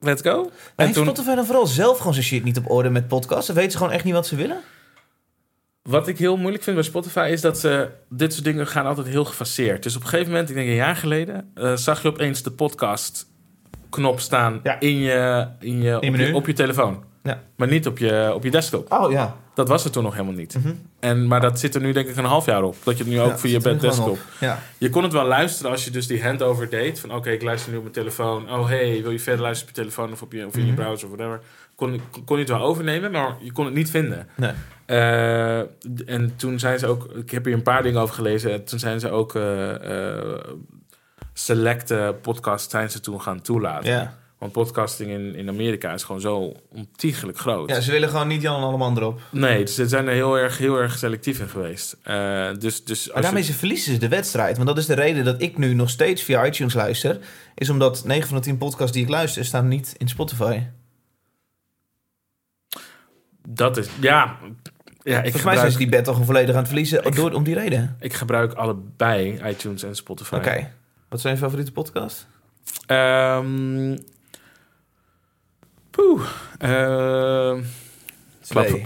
Let's 0.00 0.22
go. 0.22 0.42
Maar 0.42 0.50
En 0.76 0.84
heeft 0.84 0.94
toen, 0.94 1.04
Spotify 1.04 1.34
dan 1.34 1.46
vooral 1.46 1.66
zelf 1.66 1.98
gewoon 1.98 2.12
zijn 2.12 2.26
shit 2.26 2.44
niet 2.44 2.58
op 2.58 2.70
orde 2.70 2.90
met 2.90 3.08
podcasts? 3.08 3.46
Dan 3.46 3.56
weten 3.56 3.72
ze 3.72 3.78
gewoon 3.78 3.92
echt 3.92 4.04
niet 4.04 4.14
wat 4.14 4.26
ze 4.26 4.36
willen? 4.36 4.60
wat 5.82 6.08
ik 6.08 6.18
heel 6.18 6.36
moeilijk 6.36 6.62
vind 6.62 6.76
bij 6.76 6.84
Spotify 6.84 7.28
is 7.32 7.40
dat 7.40 7.58
ze 7.58 7.88
dit 8.08 8.32
soort 8.32 8.44
dingen 8.44 8.66
gaan 8.66 8.86
altijd 8.86 9.06
heel 9.06 9.24
gefaseerd. 9.24 9.82
Dus 9.82 9.96
op 9.96 10.02
een 10.02 10.08
gegeven 10.08 10.32
moment, 10.32 10.48
ik 10.48 10.54
denk 10.54 10.68
een 10.68 10.74
jaar 10.74 10.96
geleden, 10.96 11.50
eh, 11.54 11.76
zag 11.76 12.02
je 12.02 12.08
opeens 12.08 12.42
de 12.42 12.50
podcast 12.50 13.26
knop 13.90 14.20
staan 14.20 14.60
Ja. 14.62 14.80
in 14.80 14.98
je, 14.98 15.46
in 15.60 15.82
je, 15.82 15.96
op, 15.96 16.02
menu. 16.02 16.26
je 16.26 16.34
op 16.34 16.46
je 16.46 16.52
telefoon. 16.52 17.04
Ja. 17.22 17.42
Maar 17.56 17.68
niet 17.68 17.86
op 17.86 17.98
je, 17.98 18.30
op 18.34 18.44
je 18.44 18.50
desktop. 18.50 18.92
Oh 18.92 19.10
ja. 19.10 19.36
Dat 19.54 19.68
was 19.68 19.84
er 19.84 19.90
toen 19.90 20.02
nog 20.02 20.12
helemaal 20.12 20.34
niet. 20.34 20.54
Mhm. 20.58 20.72
En, 21.00 21.26
maar 21.26 21.40
dat 21.40 21.58
zit 21.60 21.74
er 21.74 21.80
nu 21.80 21.92
denk 21.92 22.08
ik 22.08 22.16
een 22.16 22.24
half 22.24 22.46
jaar 22.46 22.62
op. 22.62 22.76
Dat 22.82 22.98
je 22.98 23.04
het 23.04 23.12
nu 23.12 23.20
ook 23.20 23.30
Ja, 23.30 23.38
via 23.38 23.58
je 23.62 23.76
desktop. 23.76 24.08
op. 24.08 24.18
Ja. 24.40 24.58
Je 24.78 24.90
kon 24.90 25.02
het 25.02 25.12
wel 25.12 25.26
luisteren 25.26 25.70
als 25.70 25.84
je 25.84 25.90
dus 25.90 26.06
die 26.06 26.22
handover 26.22 26.70
deed. 26.70 27.00
Van 27.00 27.14
oké, 27.14 27.30
ik 27.30 27.42
luister 27.42 27.70
nu 27.70 27.76
op 27.76 27.82
mijn 27.82 27.94
telefoon. 27.94 28.50
Oh 28.52 28.68
hey, 28.68 29.02
wil 29.02 29.10
je 29.10 29.18
verder 29.20 29.42
luisteren 29.42 29.70
op 29.72 29.76
je 29.76 29.82
telefoon 29.82 30.12
of, 30.12 30.22
op 30.22 30.32
je, 30.32 30.46
of 30.46 30.56
in 30.56 30.66
je 30.66 30.72
Mhm. 30.72 30.80
browser 30.82 31.08
of 31.10 31.14
whatever. 31.16 31.40
Kon, 31.74 32.00
kon 32.24 32.36
je 32.36 32.42
het 32.42 32.52
wel 32.52 32.62
overnemen, 32.62 33.10
maar 33.10 33.36
je 33.40 33.52
kon 33.52 33.64
het 33.64 33.74
niet 33.74 33.90
vinden. 33.90 34.28
Nee. 34.36 34.52
Eh, 34.86 35.58
en 36.06 36.32
toen 36.36 36.58
zijn 36.58 36.78
ze 36.78 36.86
ook, 36.86 37.04
ik 37.14 37.30
heb 37.30 37.44
hier 37.44 37.54
een 37.54 37.62
paar 37.62 37.82
dingen 37.82 38.00
over 38.00 38.14
gelezen. 38.14 38.52
En 38.52 38.64
toen 38.64 38.78
zijn 38.78 39.00
ze 39.00 39.10
ook 39.10 39.34
eh, 39.34 39.70
selecte 41.32 42.14
podcasts 42.22 42.70
zijn 42.70 42.90
ze 42.90 43.00
toen 43.00 43.20
gaan 43.20 43.40
toelaten. 43.42 43.90
Ja. 43.90 44.14
Want 44.42 44.54
podcasting 44.54 45.10
in, 45.10 45.34
in 45.34 45.48
Amerika 45.48 45.92
is 45.92 46.02
gewoon 46.02 46.20
zo 46.20 46.52
ontiegelijk 46.68 47.38
groot. 47.38 47.68
ja, 47.68 47.80
ze 47.80 47.90
willen 47.90 48.08
gewoon 48.08 48.26
niet 48.28 48.42
Jan 48.42 48.56
en 48.56 48.62
allemaal 48.62 48.96
erop. 48.96 49.20
Nee, 49.30 49.64
dus 49.64 49.74
ze 49.74 49.88
zijn 49.88 50.06
er 50.06 50.12
heel 50.14 50.38
erg, 50.38 50.58
heel 50.58 50.76
erg 50.76 50.98
selectief 50.98 51.40
in 51.40 51.48
geweest. 51.48 51.96
Eh, 52.02 52.48
dus, 52.58 52.84
dus 52.84 53.06
Maar 53.06 53.14
als 53.14 53.24
daarmee 53.24 53.42
je- 53.42 53.52
ze 53.52 53.58
verliezen 53.58 53.92
ze 53.92 53.98
de 53.98 54.08
wedstrijd. 54.08 54.54
Want 54.56 54.68
dat 54.68 54.78
is 54.78 54.86
de 54.86 54.94
reden 54.94 55.24
dat 55.24 55.42
ik 55.42 55.58
nu 55.58 55.74
nog 55.74 55.90
steeds 55.90 56.22
via 56.22 56.46
iTunes 56.46 56.74
luister. 56.74 57.18
Is 57.54 57.70
omdat 57.70 58.04
9 58.04 58.28
van 58.28 58.36
de 58.36 58.42
10 58.42 58.58
podcasts 58.58 58.92
die 58.92 59.02
ik 59.02 59.08
luister 59.08 59.44
staan 59.44 59.68
niet 59.68 59.94
in 59.98 60.08
Spotify. 60.08 60.60
dat 63.48 63.76
is, 63.76 63.88
ja. 64.00 64.36
ja 65.02 65.16
ik, 65.16 65.22
Volgens 65.22 65.42
mij 65.44 65.56
zijn 65.56 65.70
gebruik, 65.70 65.72
ze 65.72 65.78
die 65.78 65.96
al 66.06 66.12
gewoon 66.12 66.24
volledig 66.26 66.50
aan 66.50 66.56
het 66.60 66.66
verliezen. 66.66 67.04
Ik- 67.04 67.14
door, 67.14 67.32
om 67.32 67.44
die 67.44 67.54
reden. 67.54 67.96
ik 68.00 68.12
gebruik 68.14 68.52
allebei 68.52 69.40
iTunes 69.44 69.82
en 69.82 69.96
Spotify. 69.96 70.34
Oké. 70.34 70.70
Wat 71.08 71.20
zijn 71.20 71.34
je 71.34 71.40
favoriete 71.40 71.72
podcasts? 71.72 72.26
Ehm, 72.86 73.96
poeh. 75.92 76.22
Ehm, 76.58 77.60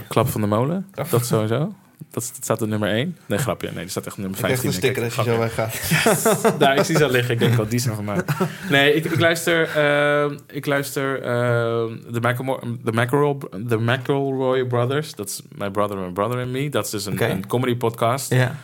klap, 0.07 0.27
van 0.27 0.41
de 0.41 0.47
molen. 0.47 0.87
Klap. 0.91 1.09
Dat 1.09 1.25
sowieso. 1.25 1.73
Dat, 2.11 2.31
dat 2.35 2.43
staat 2.43 2.61
op 2.61 2.67
nummer 2.67 2.89
1. 2.89 3.17
Nee, 3.25 3.37
grapje. 3.39 3.71
Nee, 3.73 3.83
er 3.83 3.89
staat 3.89 4.05
echt 4.05 4.17
nummer 4.17 4.37
Ik 4.39 4.43
krijg 4.43 4.59
15. 4.61 4.69
een 4.69 4.85
sticker 4.85 5.03
als 5.03 5.17
ik. 5.17 5.23
je 5.23 5.31
zo 5.31 5.39
weggaat. 5.39 6.59
Daar, 6.59 6.77
ik 6.77 6.83
zie 6.83 6.97
ze 6.97 7.09
liggen. 7.11 7.33
Ik 7.33 7.39
denk 7.39 7.53
wel, 7.53 7.67
die 7.67 7.79
zijn 7.79 7.95
van 7.95 8.05
mij. 8.05 8.21
Nee, 8.69 8.93
ik, 8.93 9.05
ik 9.05 9.19
luister... 9.19 9.67
ehm, 9.75 10.37
ik 10.47 10.65
luister 10.65 11.21
ehm, 11.21 11.97
de 12.11 12.19
McElmo- 12.21 12.59
de 12.83 12.91
McElroy, 12.91 13.37
de 13.65 13.79
McElroy 13.79 14.65
Brothers. 14.65 15.15
Dat 15.15 15.27
is 15.27 15.41
My 15.57 15.69
Brother, 15.71 15.97
My 15.97 16.11
Brother 16.11 16.41
and 16.41 16.51
Me. 16.51 16.69
Dat 16.69 16.85
is 16.85 16.91
dus 16.91 17.05
een 17.05 17.47
comedy 17.47 17.75
podcast. 17.75 18.33
Ja. 18.33 18.55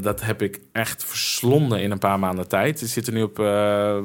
Dat 0.00 0.20
heb 0.20 0.42
ik 0.42 0.60
echt 0.72 1.04
verslonden 1.04 1.80
in 1.82 1.90
een 1.90 1.98
paar 1.98 2.18
maanden 2.18 2.48
tijd. 2.48 2.78
Die 2.78 2.88
zitten 2.88 3.14
nu 3.14 3.22
op 3.22 3.38
eh, 3.38 3.96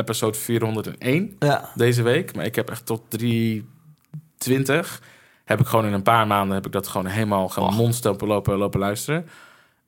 episode 0.00 0.38
401 0.38 1.36
Ja. 1.38 1.70
deze 1.74 2.02
week. 2.02 2.34
Maar 2.34 2.44
ik 2.44 2.54
heb 2.54 2.70
echt 2.70 2.86
tot 2.86 3.02
320. 3.08 5.00
Heb 5.44 5.60
ik 5.60 5.66
gewoon 5.66 5.86
in 5.86 5.92
een 5.92 6.02
paar 6.02 6.26
maanden 6.26 6.54
heb 6.54 6.66
ik 6.66 6.72
dat 6.72 6.88
gewoon 6.88 7.06
helemaal 7.06 7.48
gaan 7.48 7.74
monster 7.74 8.26
lopen, 8.26 8.56
lopen 8.58 8.80
luisteren. 8.80 9.26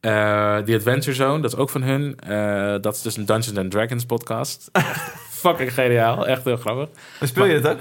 Eh 0.00 0.56
The 0.58 0.74
Adventure 0.74 1.14
Zone, 1.16 1.40
dat 1.42 1.52
is 1.52 1.58
ook 1.58 1.70
van 1.70 1.82
hun. 1.82 2.18
Eh, 2.18 2.74
dat 2.80 2.94
is 2.94 3.02
dus 3.02 3.16
een 3.16 3.26
Dungeons 3.26 3.58
and 3.58 3.70
Dragons 3.70 4.04
podcast. 4.04 4.70
Fucking 5.42 5.74
geniaal, 5.74 6.26
echt 6.26 6.44
heel 6.44 6.56
grappig. 6.56 6.88
Maar 7.20 7.28
speel 7.28 7.44
je 7.44 7.60
dat 7.60 7.72
ook? 7.72 7.80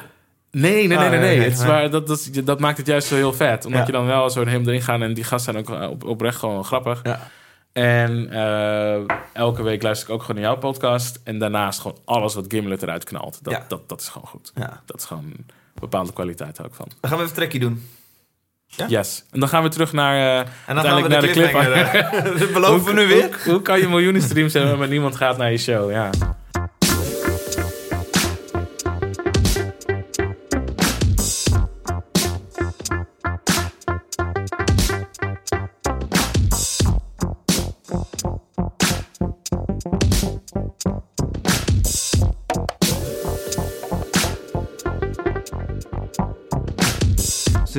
Nee, 0.52 0.74
nee, 0.74 0.88
nee, 0.88 0.98
Ah, 0.98 1.10
nee. 1.10 1.20
nee, 1.20 1.40
Het 1.40 1.54
is 1.54 1.66
waar, 1.66 1.90
dat, 1.90 2.08
dat, 2.08 2.30
dat 2.44 2.60
maakt 2.60 2.78
het 2.78 2.88
juist 2.88 3.08
zo 3.08 3.16
heel 3.16 3.34
vet. 3.34 3.66
Omdat 3.66 3.80
Ja. 3.80 3.86
je 3.86 3.92
dan 3.92 4.06
wel 4.06 4.30
zo 4.30 4.46
helemaal 4.46 4.68
erin 4.68 4.82
gaat. 4.82 5.02
En 5.02 5.14
die 5.14 5.24
gasten 5.24 5.54
zijn 5.54 5.66
ook 5.86 5.92
op, 5.92 6.04
oprecht 6.06 6.38
gewoon 6.38 6.64
grappig. 6.66 7.00
Ja. 7.04 7.30
En 7.74 8.30
eh, 8.32 9.16
elke 9.34 9.64
week 9.64 9.84
luister 9.84 10.08
ik 10.08 10.14
ook 10.14 10.22
gewoon 10.24 10.42
naar 10.42 10.52
jouw 10.52 10.60
podcast. 10.60 11.20
En 11.24 11.40
daarnaast 11.40 11.80
gewoon 11.80 11.98
alles 12.06 12.34
wat 12.34 12.46
Gimlet 12.48 12.84
eruit 12.84 13.04
knalt. 13.04 13.40
Dat, 13.44 13.54
Ja. 13.54 13.66
dat, 13.68 13.90
dat 13.90 14.02
is 14.02 14.08
gewoon 14.08 14.28
goed. 14.28 14.52
Ja. 14.56 14.82
Dat 14.86 14.98
is 15.00 15.06
gewoon 15.06 15.24
een 15.24 15.46
bepaalde 15.74 16.14
kwaliteit 16.14 16.60
ik 16.60 16.74
van. 16.74 16.86
Dan 17.00 17.10
gaan 17.10 17.10
we 17.10 17.16
even 17.16 17.28
een 17.28 17.34
trekje 17.34 17.60
doen. 17.60 17.88
Ja? 18.66 18.86
Yes. 18.88 19.24
En 19.32 19.40
dan 19.40 19.50
gaan 19.50 19.64
we 19.64 19.70
terug 19.70 19.94
naar... 19.94 20.16
eh, 20.16 20.52
En 20.68 20.76
dan 20.76 20.84
gaan 20.86 20.96
we 20.96 21.02
de, 21.02 21.08
naar 21.08 21.22
de 21.22 21.30
cliffhanger. 21.32 22.10
Dat 22.40 22.54
beloven 22.54 22.96
we 22.96 23.02
nu 23.02 23.08
weer. 23.08 23.40
Hoe, 23.44 23.54
hoe 23.54 23.62
kan 23.62 23.80
je 23.80 23.88
miljoenen 23.88 24.22
streams 24.22 24.54
hebben, 24.54 24.78
maar 24.78 24.88
niemand 24.88 25.16
gaat 25.16 25.38
naar 25.38 25.52
je 25.52 25.58
show? 25.58 25.92
Ja. 25.92 26.10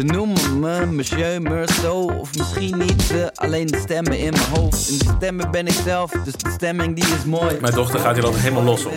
Ze 0.03 0.09
noemen 0.09 0.59
me 0.59 0.87
Monsieur 0.87 1.43
Meursault 1.43 2.21
Of 2.21 2.37
misschien 2.37 2.79
niet, 2.79 3.11
eh, 3.11 3.27
alleen 3.35 3.67
de 3.67 3.79
stemmen 3.79 4.19
in 4.19 4.33
mijn 4.33 4.49
hoofd 4.55 4.89
En 4.89 4.99
die 4.99 5.09
stemmen 5.17 5.51
ben 5.51 5.67
ik 5.67 5.75
zelf, 5.85 6.11
dus 6.11 6.33
de 6.37 6.51
stemming 6.51 6.95
die 6.95 7.05
is 7.05 7.25
mooi 7.25 7.59
Mijn 7.61 7.75
dochter 7.75 8.01
gaat 8.01 8.15
hier 8.15 8.25
altijd 8.25 8.43
helemaal 8.43 8.65
los 8.65 8.85
op. 8.85 8.95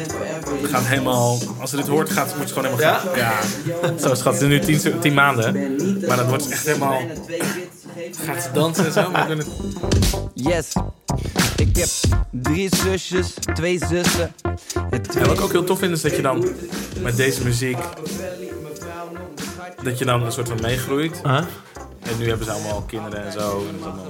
Ze 0.61 0.67
gaat 0.67 0.85
helemaal... 0.85 1.37
Als 1.59 1.69
ze 1.69 1.75
dit 1.75 1.87
hoort, 1.87 2.09
gaat, 2.09 2.37
moet 2.37 2.47
ze 2.47 2.53
gewoon 2.53 2.77
helemaal... 2.77 3.15
Ja? 3.15 3.33
Ja. 3.83 3.97
Zo 3.99 4.13
schat, 4.13 4.35
ze 4.35 4.47
is 4.47 4.67
nu 4.67 4.77
tien, 4.77 4.99
tien 4.99 5.13
maanden. 5.13 5.75
Maar 6.07 6.17
dan 6.17 6.27
wordt 6.27 6.43
ze 6.43 6.51
echt 6.51 6.65
helemaal... 6.65 7.01
Gaat 8.25 8.43
ze 8.43 8.49
dansen 8.53 8.85
en 8.85 8.91
zo. 8.91 9.11
Maar 9.11 9.29
het... 9.29 9.47
Yes 10.33 10.73
Ik 11.55 11.77
heb 11.77 11.89
drie 12.29 12.75
zusjes, 12.75 13.33
twee 13.53 13.79
zussen 13.89 14.35
en 14.89 15.01
twee 15.01 15.23
En 15.23 15.27
wat 15.27 15.37
ik 15.37 15.43
ook 15.43 15.51
heel 15.51 15.63
tof 15.63 15.79
vind, 15.79 15.91
is 15.91 16.01
dat 16.01 16.15
je 16.15 16.21
dan 16.21 16.47
met 17.01 17.17
deze 17.17 17.43
muziek... 17.43 17.77
Dat 19.85 19.97
je 19.99 20.05
dan 20.05 20.23
een 20.23 20.31
soort 20.31 20.47
van 20.47 20.61
meegroeit. 20.61 21.21
Huh? 21.23 21.37
En 22.01 22.17
nu 22.17 22.27
hebben 22.27 22.45
ze 22.45 22.51
allemaal 22.51 22.81
kinderen 22.81 23.25
en 23.25 23.31
zo. 23.31 23.65
En 23.69 23.83
allemaal 23.83 24.05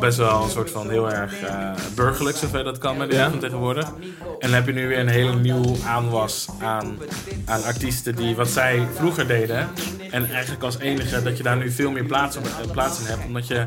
best 0.00 0.18
wel 0.18 0.42
een 0.42 0.50
soort 0.50 0.70
van 0.70 0.90
heel 0.90 1.12
erg 1.12 1.40
eh, 1.42 1.70
burgerlijk, 1.94 2.36
zover 2.36 2.64
dat 2.64 2.78
kan 2.78 2.96
met 2.96 3.10
de 3.10 3.16
Ja. 3.16 3.30
van 3.30 3.38
tegenwoordig. 3.38 3.86
En 3.86 4.36
dan 4.38 4.52
heb 4.52 4.66
je 4.66 4.72
nu 4.72 4.88
weer 4.88 4.98
een 4.98 5.08
hele 5.08 5.34
nieuw 5.34 5.76
aanwas 5.86 6.48
aan, 6.60 6.98
aan 7.44 7.64
artiesten 7.64 8.14
die 8.14 8.36
wat 8.36 8.48
zij 8.48 8.86
vroeger 8.94 9.26
deden. 9.26 9.68
En 10.10 10.30
eigenlijk 10.30 10.62
als 10.64 10.78
enige 10.78 11.22
dat 11.22 11.36
je 11.36 11.42
daar 11.42 11.56
nu 11.56 11.70
veel 11.70 11.90
meer 11.90 12.04
plaats, 12.04 12.36
op, 12.36 12.44
eh, 12.44 12.70
plaats 12.70 13.00
in 13.00 13.06
hebt. 13.06 13.24
Omdat 13.26 13.46
je 13.46 13.58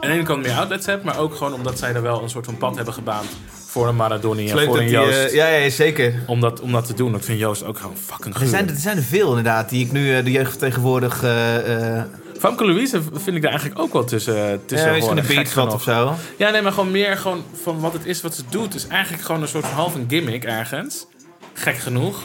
de 0.00 0.08
ene 0.08 0.22
kant 0.22 0.42
meer 0.42 0.56
outlets 0.56 0.86
hebt, 0.86 1.04
maar 1.04 1.18
ook 1.18 1.34
gewoon 1.34 1.52
omdat 1.54 1.78
zij 1.78 1.94
er 1.94 2.02
wel 2.02 2.22
een 2.22 2.30
soort 2.30 2.44
van 2.44 2.56
pad 2.56 2.76
hebben 2.76 2.94
gebaand 2.94 3.26
voor 3.68 3.88
een 3.88 3.96
Maradoni 3.96 4.42
en 4.42 4.48
voor 4.50 4.66
dat 4.66 4.74
een 4.74 4.80
die, 4.80 4.90
Joost. 4.90 5.18
eh, 5.18 5.34
ja, 5.34 5.48
ja, 5.48 5.70
zeker. 5.70 6.14
om, 6.26 6.40
dat, 6.40 6.60
om 6.60 6.72
dat 6.72 6.86
te 6.86 6.94
doen. 6.94 7.14
Ik 7.14 7.22
vind 7.22 7.38
Joost 7.38 7.64
ook 7.64 7.78
gewoon 7.78 7.96
fucking 7.96 8.34
Er 8.34 8.40
goed. 8.40 8.48
zijn, 8.50 8.68
er 8.68 8.76
zijn 8.76 8.96
er 8.96 9.02
veel 9.02 9.28
inderdaad 9.28 9.68
die 9.68 9.84
ik 9.84 9.92
nu 9.92 10.14
eh, 10.16 10.24
de 10.24 10.30
jeugd 10.30 10.58
tegenwoordig... 10.58 11.22
eh 11.22 12.02
Famke 12.38 12.64
Louise 12.66 13.02
vind 13.12 13.36
ik 13.36 13.42
daar 13.42 13.50
eigenlijk 13.50 13.80
ook 13.80 13.92
wel 13.92 14.04
tussen, 14.04 14.60
tussen 14.66 14.94
ja, 14.94 15.00
horen, 15.00 15.16
een 15.18 15.24
gek 15.24 15.34
beat 15.36 15.54
wat 15.54 15.74
of 15.74 15.82
zo. 15.82 16.14
Ja, 16.36 16.50
nee, 16.50 16.62
maar 16.62 16.72
gewoon 16.72 16.90
meer 16.90 17.16
gewoon 17.16 17.42
van 17.62 17.80
wat 17.80 17.92
het 17.92 18.06
is 18.06 18.20
wat 18.20 18.34
ze 18.34 18.42
doet. 18.48 18.74
is 18.74 18.86
eigenlijk 18.86 19.22
gewoon 19.22 19.42
een 19.42 19.48
soort 19.48 19.66
van 19.66 19.74
half 19.74 19.94
een 19.94 20.06
gimmick 20.08 20.44
ergens. 20.44 21.06
Gek 21.52 21.76
genoeg. 21.76 22.18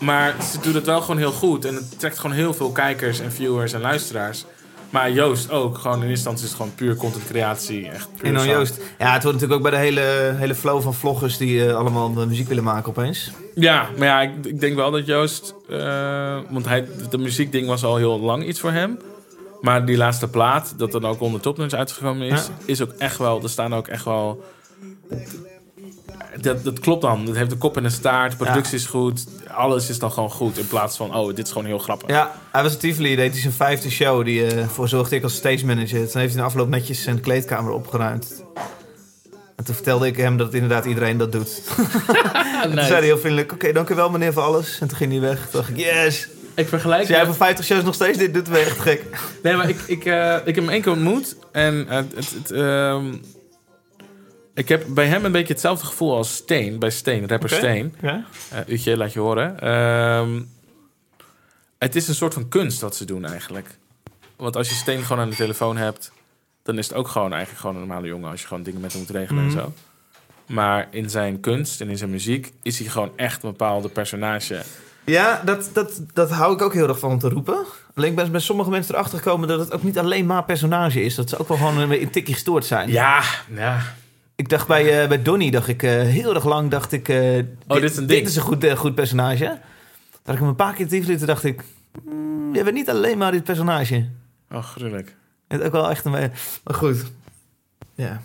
Maar 0.00 0.34
ze 0.52 0.58
doet 0.60 0.74
het 0.74 0.86
wel 0.86 1.00
gewoon 1.00 1.18
heel 1.18 1.32
goed. 1.32 1.64
En 1.64 1.74
het 1.74 1.98
trekt 1.98 2.18
gewoon 2.18 2.36
heel 2.36 2.54
veel 2.54 2.70
kijkers 2.72 3.20
en 3.20 3.32
viewers 3.32 3.72
en 3.72 3.80
luisteraars. 3.80 4.44
Maar 4.90 5.12
Joost 5.12 5.50
ook. 5.50 5.78
Gewoon 5.78 6.02
in 6.02 6.08
eerste 6.08 6.28
instantie 6.28 6.44
is 6.44 6.50
het 6.50 6.60
gewoon 6.60 6.74
puur 6.74 6.96
content 6.96 7.24
creatie. 7.24 7.88
Echt 7.88 8.08
puur 8.16 8.26
En 8.26 8.34
dan. 8.34 8.46
Joost. 8.46 8.80
Ja, 8.98 9.12
het 9.12 9.22
hoort 9.22 9.34
natuurlijk 9.34 9.52
ook 9.52 9.70
bij 9.70 9.70
de 9.70 9.84
hele, 9.84 10.34
hele 10.36 10.54
flow 10.54 10.82
van 10.82 10.94
vloggers 10.94 11.36
die 11.36 11.66
eh, 11.66 11.76
allemaal 11.76 12.10
muziek 12.10 12.48
willen 12.48 12.64
maken 12.64 12.88
opeens. 12.88 13.30
Ja, 13.54 13.88
maar 13.98 14.06
ja, 14.06 14.20
ik, 14.20 14.30
ik 14.42 14.60
denk 14.60 14.76
wel 14.76 14.90
dat 14.90 15.06
Joost... 15.06 15.54
eh, 15.68 16.38
want 16.50 16.66
hij, 16.66 16.88
de 17.10 17.18
muziekding 17.18 17.66
was 17.66 17.84
al 17.84 17.96
heel 17.96 18.20
lang 18.20 18.46
iets 18.46 18.60
voor 18.60 18.72
hem. 18.72 18.98
Maar 19.60 19.86
die 19.86 19.96
laatste 19.96 20.28
plaat, 20.28 20.74
dat 20.76 20.92
dan 20.92 21.04
ook 21.04 21.20
onder 21.20 21.40
topnummers 21.40 21.78
uitgekomen 21.78 22.26
is... 22.26 22.46
Ja. 22.46 22.52
is 22.64 22.82
ook 22.82 22.92
echt 22.98 23.18
wel... 23.18 23.42
Er 23.42 23.48
staan 23.48 23.74
ook 23.74 23.88
echt 23.88 24.04
wel... 24.04 24.44
dat, 26.40 26.64
dat 26.64 26.78
klopt 26.78 27.02
dan. 27.02 27.26
Het 27.26 27.36
heeft 27.36 27.50
de 27.50 27.56
kop 27.56 27.76
en 27.76 27.82
de 27.82 27.90
staart, 27.90 28.36
productie 28.36 28.78
is 28.78 28.86
goed. 28.86 29.26
Alles 29.48 29.88
is 29.88 29.98
dan 29.98 30.12
gewoon 30.12 30.30
goed. 30.30 30.58
In 30.58 30.66
plaats 30.66 30.96
van, 30.96 31.14
oh, 31.14 31.34
dit 31.34 31.46
is 31.46 31.52
gewoon 31.52 31.66
heel 31.66 31.78
grappig. 31.78 32.08
Ja, 32.08 32.34
hij 32.50 32.62
was 32.62 32.72
een 32.72 32.78
Tivoli, 32.78 33.16
deed 33.16 33.32
hij 33.32 33.40
zijn 33.40 33.52
vijfde 33.52 33.90
show. 33.90 34.24
Die 34.24 34.46
eh 34.46 34.68
voor 34.68 34.88
zorgde 34.88 35.16
ik 35.16 35.22
als 35.22 35.34
stage 35.34 35.66
manager. 35.66 35.88
Toen 35.88 35.98
heeft 35.98 36.12
hij 36.12 36.24
in 36.24 36.36
de 36.36 36.42
afloop 36.42 36.68
netjes 36.68 37.02
zijn 37.02 37.20
kleedkamer 37.20 37.72
opgeruimd. 37.72 38.44
En 39.56 39.64
toen 39.64 39.74
vertelde 39.74 40.06
ik 40.06 40.16
hem 40.16 40.36
dat 40.36 40.54
inderdaad 40.54 40.84
iedereen 40.84 41.16
dat 41.16 41.32
doet. 41.32 41.62
En 42.62 42.70
toen 42.72 42.84
zei 42.84 42.92
hij 42.92 43.04
heel 43.04 43.18
vriendelijk, 43.18 43.52
oké, 43.52 43.72
dank 43.72 43.88
u 43.88 43.94
wel 43.94 44.10
meneer 44.10 44.32
voor 44.32 44.42
alles. 44.42 44.78
En 44.80 44.88
toen 44.88 44.96
ging 44.96 45.10
hij 45.12 45.20
weg. 45.20 45.40
Toen 45.40 45.60
dacht 45.60 45.68
ik, 45.68 45.76
yes. 45.76 46.28
Ik 46.54 46.68
vergelijk... 46.68 47.00
Als 47.00 47.08
jij 47.08 47.24
voor 47.24 47.34
50 47.34 47.64
shows 47.64 47.82
nog 47.82 47.94
steeds 47.94 48.18
dit 48.18 48.34
doet, 48.34 48.48
ben 48.48 48.58
je 48.58 48.64
echt 48.64 48.78
gek. 48.78 49.02
Nee, 49.42 49.56
maar 49.56 49.68
ik, 49.68 49.80
ik, 49.86 50.04
eh, 50.04 50.34
ik 50.44 50.54
heb 50.54 50.56
hem 50.56 50.68
één 50.68 50.82
keer 50.82 50.92
ontmoet. 50.92 51.36
En 51.52 51.86
eh, 51.88 51.96
het, 51.96 52.34
het, 52.34 52.50
ehm, 52.50 53.04
ik 54.56 54.68
heb 54.68 54.84
bij 54.88 55.06
hem 55.06 55.24
een 55.24 55.32
beetje 55.32 55.52
hetzelfde 55.52 55.86
gevoel 55.86 56.16
als 56.16 56.34
Steen. 56.34 56.78
Bij 56.78 56.90
Steen, 56.90 57.28
rapper. 57.28 57.50
Steen. 57.50 57.94
Ja? 58.00 58.24
Eh 58.50 58.58
Utje, 58.68 58.96
laat 58.96 59.12
je 59.12 59.18
horen. 59.20 59.60
Ehm, 59.60 60.40
het 61.78 61.96
is 61.96 62.08
een 62.08 62.14
soort 62.14 62.34
van 62.34 62.48
kunst 62.48 62.80
wat 62.80 62.96
ze 62.96 63.04
doen 63.04 63.24
eigenlijk. 63.24 63.78
Want 64.36 64.56
als 64.56 64.68
je 64.68 64.74
Steen 64.74 65.02
gewoon 65.02 65.22
aan 65.22 65.30
de 65.30 65.36
telefoon 65.36 65.76
hebt... 65.76 66.12
dan 66.62 66.78
is 66.78 66.88
het 66.88 66.96
ook 66.96 67.08
gewoon 67.08 67.30
eigenlijk 67.32 67.60
gewoon 67.60 67.76
een 67.76 67.86
normale 67.86 68.06
jongen... 68.06 68.30
als 68.30 68.40
je 68.40 68.46
gewoon 68.46 68.62
dingen 68.62 68.80
met 68.80 68.92
hem 68.92 69.00
moet 69.00 69.10
regelen 69.10 69.44
Mhm. 69.46 69.56
en 69.56 69.62
zo. 69.62 69.72
Maar 70.46 70.88
in 70.90 71.10
zijn 71.10 71.40
kunst 71.40 71.80
en 71.80 71.88
in 71.88 71.98
zijn 71.98 72.10
muziek... 72.10 72.52
is 72.62 72.78
hij 72.78 72.88
gewoon 72.88 73.12
echt 73.16 73.42
een 73.42 73.50
bepaalde 73.50 73.88
personage. 73.88 74.62
Ja, 75.04 75.42
dat, 75.44 75.70
dat, 75.72 76.02
dat 76.12 76.30
hou 76.30 76.54
ik 76.54 76.62
ook 76.62 76.72
heel 76.72 76.88
erg 76.88 76.98
van 76.98 77.10
om 77.10 77.18
te 77.18 77.28
roepen. 77.28 77.64
Alleen 77.94 78.10
ik 78.10 78.16
ben 78.16 78.30
bij 78.30 78.40
sommige 78.40 78.70
mensen 78.70 78.94
erachter 78.94 79.18
gekomen 79.18 79.48
dat 79.48 79.58
het 79.58 79.72
ook 79.72 79.82
niet 79.82 79.98
alleen 79.98 80.26
maar 80.26 80.44
personage 80.44 81.02
is. 81.02 81.14
Dat 81.14 81.28
ze 81.28 81.38
ook 81.38 81.48
wel 81.48 81.56
gewoon 81.56 81.78
een, 81.78 82.02
een 82.02 82.10
tikje 82.10 82.32
gestoord 82.32 82.64
zijn. 82.64 82.90
Ja, 82.90 83.22
ja. 83.54 83.94
Ik 84.36 84.48
dacht 84.48 84.66
bij, 84.66 85.02
eh, 85.02 85.08
bij 85.08 85.22
Donnie, 85.22 85.50
dacht 85.50 85.68
ik 85.68 85.82
eh, 85.82 85.90
heel 85.90 86.34
erg 86.34 86.44
lang, 86.44 86.70
dacht 86.70 86.92
ik... 86.92 87.08
eh, 87.08 87.34
dit, 87.34 87.46
dit 87.66 87.82
is 87.82 87.96
een 87.96 88.06
ding. 88.06 88.20
Dit 88.20 88.28
is 88.28 88.36
een 88.36 88.42
goed, 88.42 88.64
eh, 88.64 88.76
goed 88.76 88.94
personage. 88.94 89.58
Dat 90.22 90.34
ik 90.34 90.40
hem 90.40 90.48
een 90.48 90.56
paar 90.56 90.74
keer 90.74 90.88
toen 90.88 91.26
dacht 91.26 91.44
ik... 91.44 91.62
Mm, 92.04 92.54
jij 92.54 92.64
bent 92.64 92.76
niet 92.76 92.90
alleen 92.90 93.18
maar 93.18 93.32
dit 93.32 93.44
personage. 93.44 94.08
Oh, 94.50 94.62
gruwelijk. 94.62 95.14
Het 95.48 95.60
is 95.60 95.66
ook 95.66 95.72
wel 95.72 95.90
echt 95.90 96.04
een... 96.04 96.10
Maar 96.64 96.74
goed. 96.74 97.04
Ja. 97.94 98.22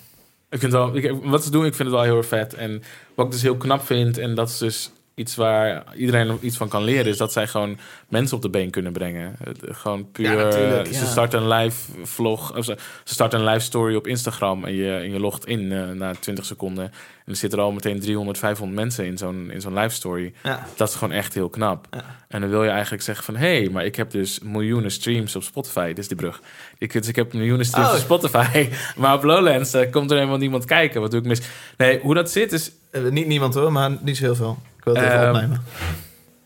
Ik 0.50 0.60
vind 0.60 0.62
het 0.62 0.72
wel, 0.72 0.96
ik, 0.96 1.24
wat 1.24 1.44
ze 1.44 1.52
doen, 1.52 1.66
ik 1.66 1.76
vind 1.76 1.90
het 1.90 1.98
wel 1.98 2.06
heel 2.08 2.18
erg 2.18 2.28
vet. 2.28 2.54
En 2.54 2.84
wat 3.16 3.26
ik 3.26 3.32
dus 3.32 3.42
heel 3.42 3.58
knap 3.58 3.86
vind, 3.86 4.18
en 4.18 4.36
dat 4.36 4.50
is 4.50 4.58
dus 4.58 4.92
iets 5.22 5.36
waar 5.36 5.84
iedereen 5.96 6.38
iets 6.42 6.58
van 6.58 6.68
kan 6.68 6.84
leren, 6.84 7.06
is 7.06 7.18
dat 7.18 7.32
zij 7.32 7.48
gewoon 7.48 7.78
mensen 8.10 8.36
op 8.36 8.42
de 8.42 8.50
been 8.50 8.70
kunnen 8.70 8.92
brengen. 8.92 9.36
Gewoon 9.62 10.12
puur. 10.12 10.26
Ja, 10.32 10.44
natuurlijk, 10.44 10.94
Ze 10.94 11.06
starten 11.06 11.42
een 11.42 11.48
live 11.48 11.92
vlog, 12.04 12.58
of 12.58 12.66
ze, 12.66 12.78
ze 13.04 13.14
starten 13.14 13.40
een 13.40 13.46
live 13.46 13.60
story 13.66 13.96
op 13.96 14.08
Instagram 14.08 14.66
en 14.66 14.74
je, 14.74 14.96
en 14.96 15.12
je 15.12 15.20
logt 15.20 15.46
in 15.46 15.72
eh, 15.72 15.90
na 15.90 16.14
20 16.20 16.46
seconden. 16.46 16.84
En 17.26 17.32
er 17.32 17.36
zitten 17.36 17.60
er 17.60 17.66
al 17.66 17.72
meteen 17.72 18.00
300, 18.00 18.38
500 18.38 18.80
mensen 18.80 19.06
in 19.06 19.18
zo'n 19.18 19.52
in 19.52 19.62
zo'n 19.62 19.74
live 19.74 19.96
story. 19.96 20.34
Ja. 20.44 20.68
Dat 20.76 20.90
is 20.90 20.96
gewoon 20.96 21.14
echt 21.14 21.34
heel 21.34 21.50
knap. 21.50 21.88
En 22.28 22.42
dan 22.42 22.50
wil 22.50 22.64
je 22.64 22.70
eigenlijk 22.70 23.04
zeggen 23.04 23.26
van... 23.26 23.36
hé, 23.36 23.58
hey, 23.60 23.70
maar 23.70 23.86
ik 23.86 23.96
heb 23.96 24.12
dus 24.12 24.40
miljoenen 24.40 24.92
streams 24.92 25.36
op 25.36 25.44
Spotify. 25.44 25.88
Dit 25.88 25.98
is 25.98 26.08
die 26.08 26.18
brug. 26.18 26.42
Ik, 26.78 26.94
dus 26.94 27.08
ik 27.08 27.16
heb 27.16 27.34
miljoenen 27.34 27.66
streams 27.66 27.90
Oh. 27.90 27.94
op 27.96 28.00
Spotify. 28.02 28.70
Maar 29.02 29.14
op 29.14 29.24
Lowlands 29.24 29.74
eh, 29.74 29.92
komt 29.92 30.12
er 30.12 30.18
helemaal 30.18 30.38
niemand 30.38 30.66
kijken. 30.66 31.02
Wat 31.02 31.12
doe 31.12 31.20
ik 31.20 31.26
mis? 31.26 31.42
Nee, 31.78 32.00
hoe 32.00 32.14
dat 32.14 32.32
zit 32.32 32.52
is... 32.52 32.72
Eh, 32.92 33.04
niet 33.04 33.28
niemand 33.28 33.54
hoor, 33.54 33.72
maar 33.72 33.98
niet 34.02 34.18
zo 34.18 34.24
heel 34.24 34.36
veel. 34.36 34.58
Ik 34.82 34.88
wil 34.88 34.96
het 34.96 35.04
even 35.04 35.20
Ehm, 35.20 35.30
opnemen. 35.36 35.62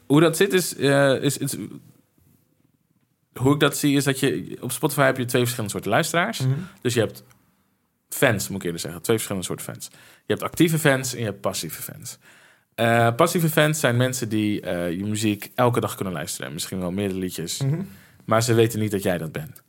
Hoe 0.06 0.22
dat 0.22 0.38
zit 0.38 0.54
is... 0.54 0.76
eh, 0.76 1.22
is, 1.22 1.38
is 1.38 1.56
hoe 3.34 3.54
ik 3.54 3.60
dat 3.60 3.78
zie 3.78 3.96
is 3.96 4.04
dat 4.04 4.20
je... 4.20 4.58
Op 4.62 4.72
Spotify 4.72 5.02
heb 5.02 5.18
je 5.18 5.26
twee 5.26 5.42
verschillende 5.42 5.72
soorten 5.74 5.92
luisteraars. 5.92 6.40
Mhm. 6.40 6.50
Dus 6.82 6.94
je 6.94 7.00
hebt 7.00 7.24
fans, 8.10 8.48
moet 8.48 8.58
ik 8.60 8.66
eerder 8.66 8.80
zeggen. 8.82 9.02
Twee 9.02 9.16
verschillende 9.16 9.48
soorten 9.48 9.66
fans. 9.74 9.88
Je 10.26 10.34
hebt 10.34 10.44
actieve 10.44 10.80
fans 10.80 11.14
en 11.14 11.20
je 11.20 11.26
hebt 11.26 11.42
passieve 11.42 11.82
fans. 11.82 12.18
Eh, 12.76 13.16
passieve 13.16 13.50
fans 13.50 13.80
zijn 13.80 13.98
mensen 13.98 14.30
die 14.30 14.62
eh, 14.62 14.92
je 14.92 15.06
muziek 15.06 15.52
elke 15.56 15.80
dag 15.80 15.96
kunnen 15.96 16.14
luisteren. 16.14 16.54
Misschien 16.54 16.80
wel 16.80 16.92
meerdere 16.92 17.20
liedjes. 17.20 17.62
Mhm. 17.62 17.82
Maar 18.26 18.44
ze 18.44 18.54
weten 18.54 18.80
niet 18.80 18.92
dat 18.92 19.04
jij 19.04 19.18
dat 19.18 19.32
bent. 19.32 19.62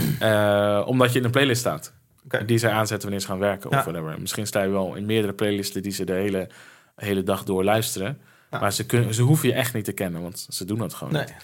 Omdat 0.86 1.12
je 1.12 1.18
in 1.18 1.24
een 1.24 1.30
playlist 1.30 1.60
staat. 1.60 1.92
Die 2.46 2.58
zij 2.58 2.70
aanzetten 2.70 3.00
wanneer 3.02 3.20
ze 3.20 3.26
gaan 3.26 3.38
werken 3.38 3.70
Ja. 3.70 3.78
of 3.78 3.84
whatever. 3.84 4.20
Misschien 4.20 4.46
sta 4.46 4.62
je 4.62 4.68
wel 4.68 4.94
in 4.94 5.06
meerdere 5.06 5.32
playlisten 5.32 5.82
die 5.82 5.92
ze 5.92 6.04
de 6.04 6.12
hele, 6.12 6.48
hele 6.98 7.22
dag 7.22 7.44
door 7.44 7.64
luisteren. 7.64 8.18
Ja. 8.50 8.58
Maar 8.58 8.72
ze, 8.72 8.86
kunnen, 8.86 9.14
ze 9.14 9.22
hoeven 9.22 9.48
je 9.48 9.54
echt 9.54 9.74
niet 9.74 9.84
te 9.84 9.92
kennen, 9.92 10.22
want 10.22 10.46
ze 10.48 10.64
doen 10.64 10.78
dat 10.78 10.94
gewoon 10.94 11.12
Nee. 11.12 11.22
niet. 11.24 11.34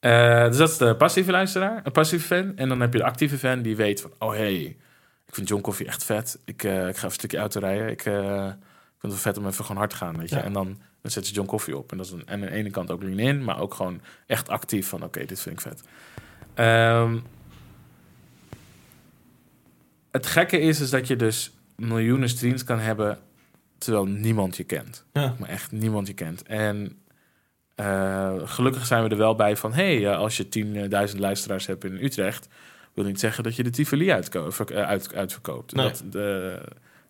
Eh, 0.00 0.46
dus 0.46 0.56
dat 0.56 0.70
is 0.70 0.76
de 0.76 0.96
passieve 0.96 1.30
luisteraar, 1.30 1.80
een 1.84 1.92
passieve 1.92 2.26
fan. 2.26 2.56
En 2.56 2.68
dan 2.68 2.80
heb 2.80 2.92
je 2.92 2.98
de 2.98 3.04
actieve 3.04 3.38
fan 3.38 3.62
die 3.62 3.76
weet 3.76 4.00
van... 4.00 4.12
Oh 4.18 4.30
hey, 4.32 4.76
ik 5.26 5.34
vind 5.34 5.48
John 5.48 5.62
Coffee 5.62 5.86
echt 5.86 6.04
vet. 6.04 6.38
Ik, 6.44 6.62
eh, 6.64 6.72
ik 6.72 6.78
ga 6.80 6.88
even 6.90 7.04
een 7.04 7.10
stukje 7.10 7.38
auto 7.38 7.60
rijden. 7.60 7.88
Ik, 7.88 8.04
eh, 8.04 8.14
ik 8.46 8.98
vind 8.98 9.12
het 9.12 9.22
wel 9.24 9.32
vet 9.32 9.38
om 9.38 9.46
even 9.46 9.64
gewoon 9.64 9.76
hard 9.76 9.90
te 9.90 9.96
gaan, 9.96 10.18
weet 10.18 10.28
je. 10.28 10.36
Ja. 10.36 10.42
En 10.42 10.52
dan, 10.52 10.78
dan 11.02 11.10
zet 11.10 11.26
ze 11.26 11.32
John 11.32 11.48
Coffee 11.48 11.76
op. 11.76 11.90
En 11.90 11.96
dat 11.96 12.06
is 12.06 12.12
een, 12.12 12.26
en 12.26 12.34
aan 12.34 12.40
de 12.40 12.50
ene 12.50 12.70
kant 12.70 12.90
ook 12.90 13.02
in, 13.02 13.44
maar 13.44 13.60
ook 13.60 13.74
gewoon 13.74 14.00
echt 14.26 14.48
actief 14.48 14.88
van... 14.88 15.02
Oké, 15.04 15.24
dit 15.24 15.40
vind 15.40 15.54
ik 15.54 15.60
vet. 15.60 15.82
Ehm, 16.54 17.18
het 20.10 20.26
gekke 20.26 20.60
is, 20.60 20.80
is 20.80 20.90
dat 20.90 21.06
je 21.06 21.16
dus 21.16 21.52
miljoenen 21.76 22.28
streams 22.28 22.64
kan 22.64 22.78
hebben... 22.78 23.18
terwijl 23.80 24.04
niemand 24.04 24.56
je 24.56 24.64
kent. 24.64 25.04
Ja. 25.12 25.34
Maar 25.38 25.48
echt 25.48 25.72
niemand 25.72 26.06
je 26.06 26.12
kent. 26.12 26.42
En 26.42 27.00
eh, 27.80 28.32
gelukkig 28.44 28.86
zijn 28.86 29.04
we 29.04 29.08
er 29.08 29.16
wel 29.16 29.34
bij 29.34 29.56
van... 29.56 29.72
hé, 29.72 30.00
hey, 30.00 30.12
eh, 30.12 30.18
als 30.18 30.36
je 30.36 30.46
10.000 31.12 31.18
luisteraars 31.18 31.66
hebt 31.66 31.84
in 31.84 32.04
Utrecht... 32.04 32.48
wil 32.94 33.04
niet 33.04 33.20
zeggen 33.20 33.44
dat 33.44 33.56
je 33.56 33.62
de 33.62 33.70
Tivoli 33.70 34.08
eh, 34.08 34.18
uit, 34.68 35.14
uitverkoopt. 35.14 35.74
Nee. 35.74 35.84
Dat, 35.84 36.02
de, 36.10 36.60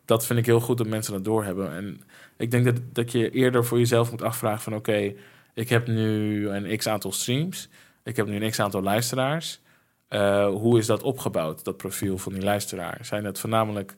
dat 0.04 0.26
vind 0.26 0.38
ik 0.38 0.46
heel 0.46 0.60
goed 0.60 0.78
dat 0.78 0.86
mensen 0.86 1.12
dat 1.12 1.24
doorhebben. 1.24 1.72
En 1.72 2.00
ik 2.36 2.50
denk 2.50 2.64
dat, 2.64 2.80
dat 2.92 3.12
je 3.12 3.30
eerder 3.30 3.64
voor 3.64 3.78
jezelf 3.78 4.10
moet 4.10 4.22
afvragen 4.22 4.62
van... 4.62 4.74
oké, 4.74 5.14
ik 5.54 5.68
heb 5.68 5.86
nu 5.86 6.48
een 6.48 6.76
x-aantal 6.76 7.12
streams. 7.12 7.68
Ik 8.04 8.16
heb 8.16 8.26
nu 8.26 8.42
een 8.44 8.50
x-aantal 8.50 8.82
luisteraars. 8.82 9.60
Hoe 10.50 10.78
is 10.78 10.86
dat 10.86 11.02
opgebouwd, 11.02 11.64
dat 11.64 11.76
profiel 11.76 12.18
van 12.18 12.32
die 12.32 12.42
luisteraar? 12.42 12.98
Zijn 13.02 13.22
dat 13.22 13.40
voornamelijk, 13.40 13.96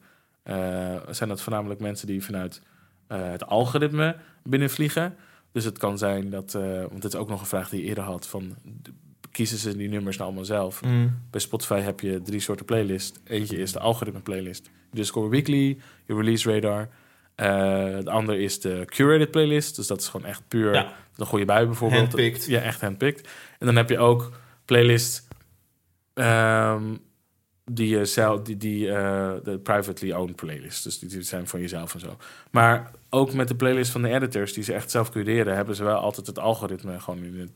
zijn 1.11 1.29
dat 1.29 1.43
voornamelijk 1.43 1.81
mensen 1.81 2.07
die 2.07 2.25
vanuit 2.25 2.63
eh, 3.07 3.31
het 3.31 3.47
algoritme 3.47 4.17
binnenvliegen? 4.43 5.17
Dus 5.53 5.65
het 5.65 5.79
kan 5.79 5.99
zijn 5.99 6.31
dat, 6.31 6.55
eh, 6.55 6.63
want 6.81 7.03
dit 7.03 7.13
is 7.15 7.21
ook 7.21 7.29
nog 7.29 7.41
een 7.41 7.47
vraag 7.47 7.69
die 7.69 7.81
je 7.83 7.87
eerder 7.89 8.05
had, 8.05 8.27
van 8.27 8.57
kiezen 9.31 9.59
ze 9.59 9.77
die 9.77 9.89
nummers 9.89 10.17
nou 10.17 10.29
allemaal 10.29 10.47
zelf? 10.47 10.83
Mhm. 10.83 11.09
Bij 11.31 11.41
Spotify 11.41 11.81
heb 11.81 12.01
je 12.01 12.23
drie 12.23 12.41
soorten 12.41 12.67
playlist. 12.67 13.21
Eentje 13.25 13.57
is 13.59 13.73
de 13.73 13.79
algoritme 13.79 14.21
playlist. 14.21 14.65
Je 14.91 14.97
Discover 14.97 15.31
Weekly, 15.31 15.79
je 16.07 16.15
Release 16.15 16.53
Radar. 16.53 16.89
Eh, 17.35 17.47
de 18.05 18.11
andere 18.11 18.39
is 18.39 18.61
de 18.61 18.83
curated 18.87 19.31
playlist. 19.31 19.77
Dus 19.77 19.87
dat 19.87 20.01
is 20.01 20.09
gewoon 20.09 20.27
echt 20.27 20.43
puur 20.49 20.75
Ja. 20.75 20.93
een 21.17 21.27
goede 21.27 21.45
bui 21.45 21.67
bijvoorbeeld. 21.67 22.01
Handpicked. 22.01 22.47
Ja, 22.47 22.61
echt 22.61 22.81
handpicked. 22.81 23.29
En 23.59 23.67
dan 23.67 23.77
heb 23.77 23.89
je 23.89 23.99
ook 23.99 24.33
playlist 24.65 25.29
ehm, 26.15 26.83
die 27.65 27.89
je 27.89 28.05
zelf, 28.05 28.43
die, 28.43 28.57
die 28.57 28.91
eh, 28.93 29.33
de 29.45 29.59
privately 29.59 30.13
owned 30.13 30.37
playlist. 30.37 30.85
Dus 30.85 30.99
die, 30.99 31.09
die 31.09 31.23
zijn 31.23 31.47
van 31.47 31.61
jezelf 31.61 31.95
en 31.95 32.01
zo. 32.01 32.17
Maar 32.51 32.91
ook 33.11 33.33
met 33.33 33.49
de 33.49 33.55
playlist 33.55 33.91
van 33.91 34.03
de 34.03 34.09
editors, 34.09 34.53
die 34.53 34.65
ze 34.65 34.73
echt 34.73 34.91
zelf 34.91 35.11
cureren, 35.11 35.55
hebben 35.57 35.77
ze 35.77 35.85
wel 35.85 35.97
altijd 35.99 36.27
het 36.27 36.39
algoritme 36.39 37.01
gewoon 37.01 37.25
in 37.25 37.39
het, 37.41 37.51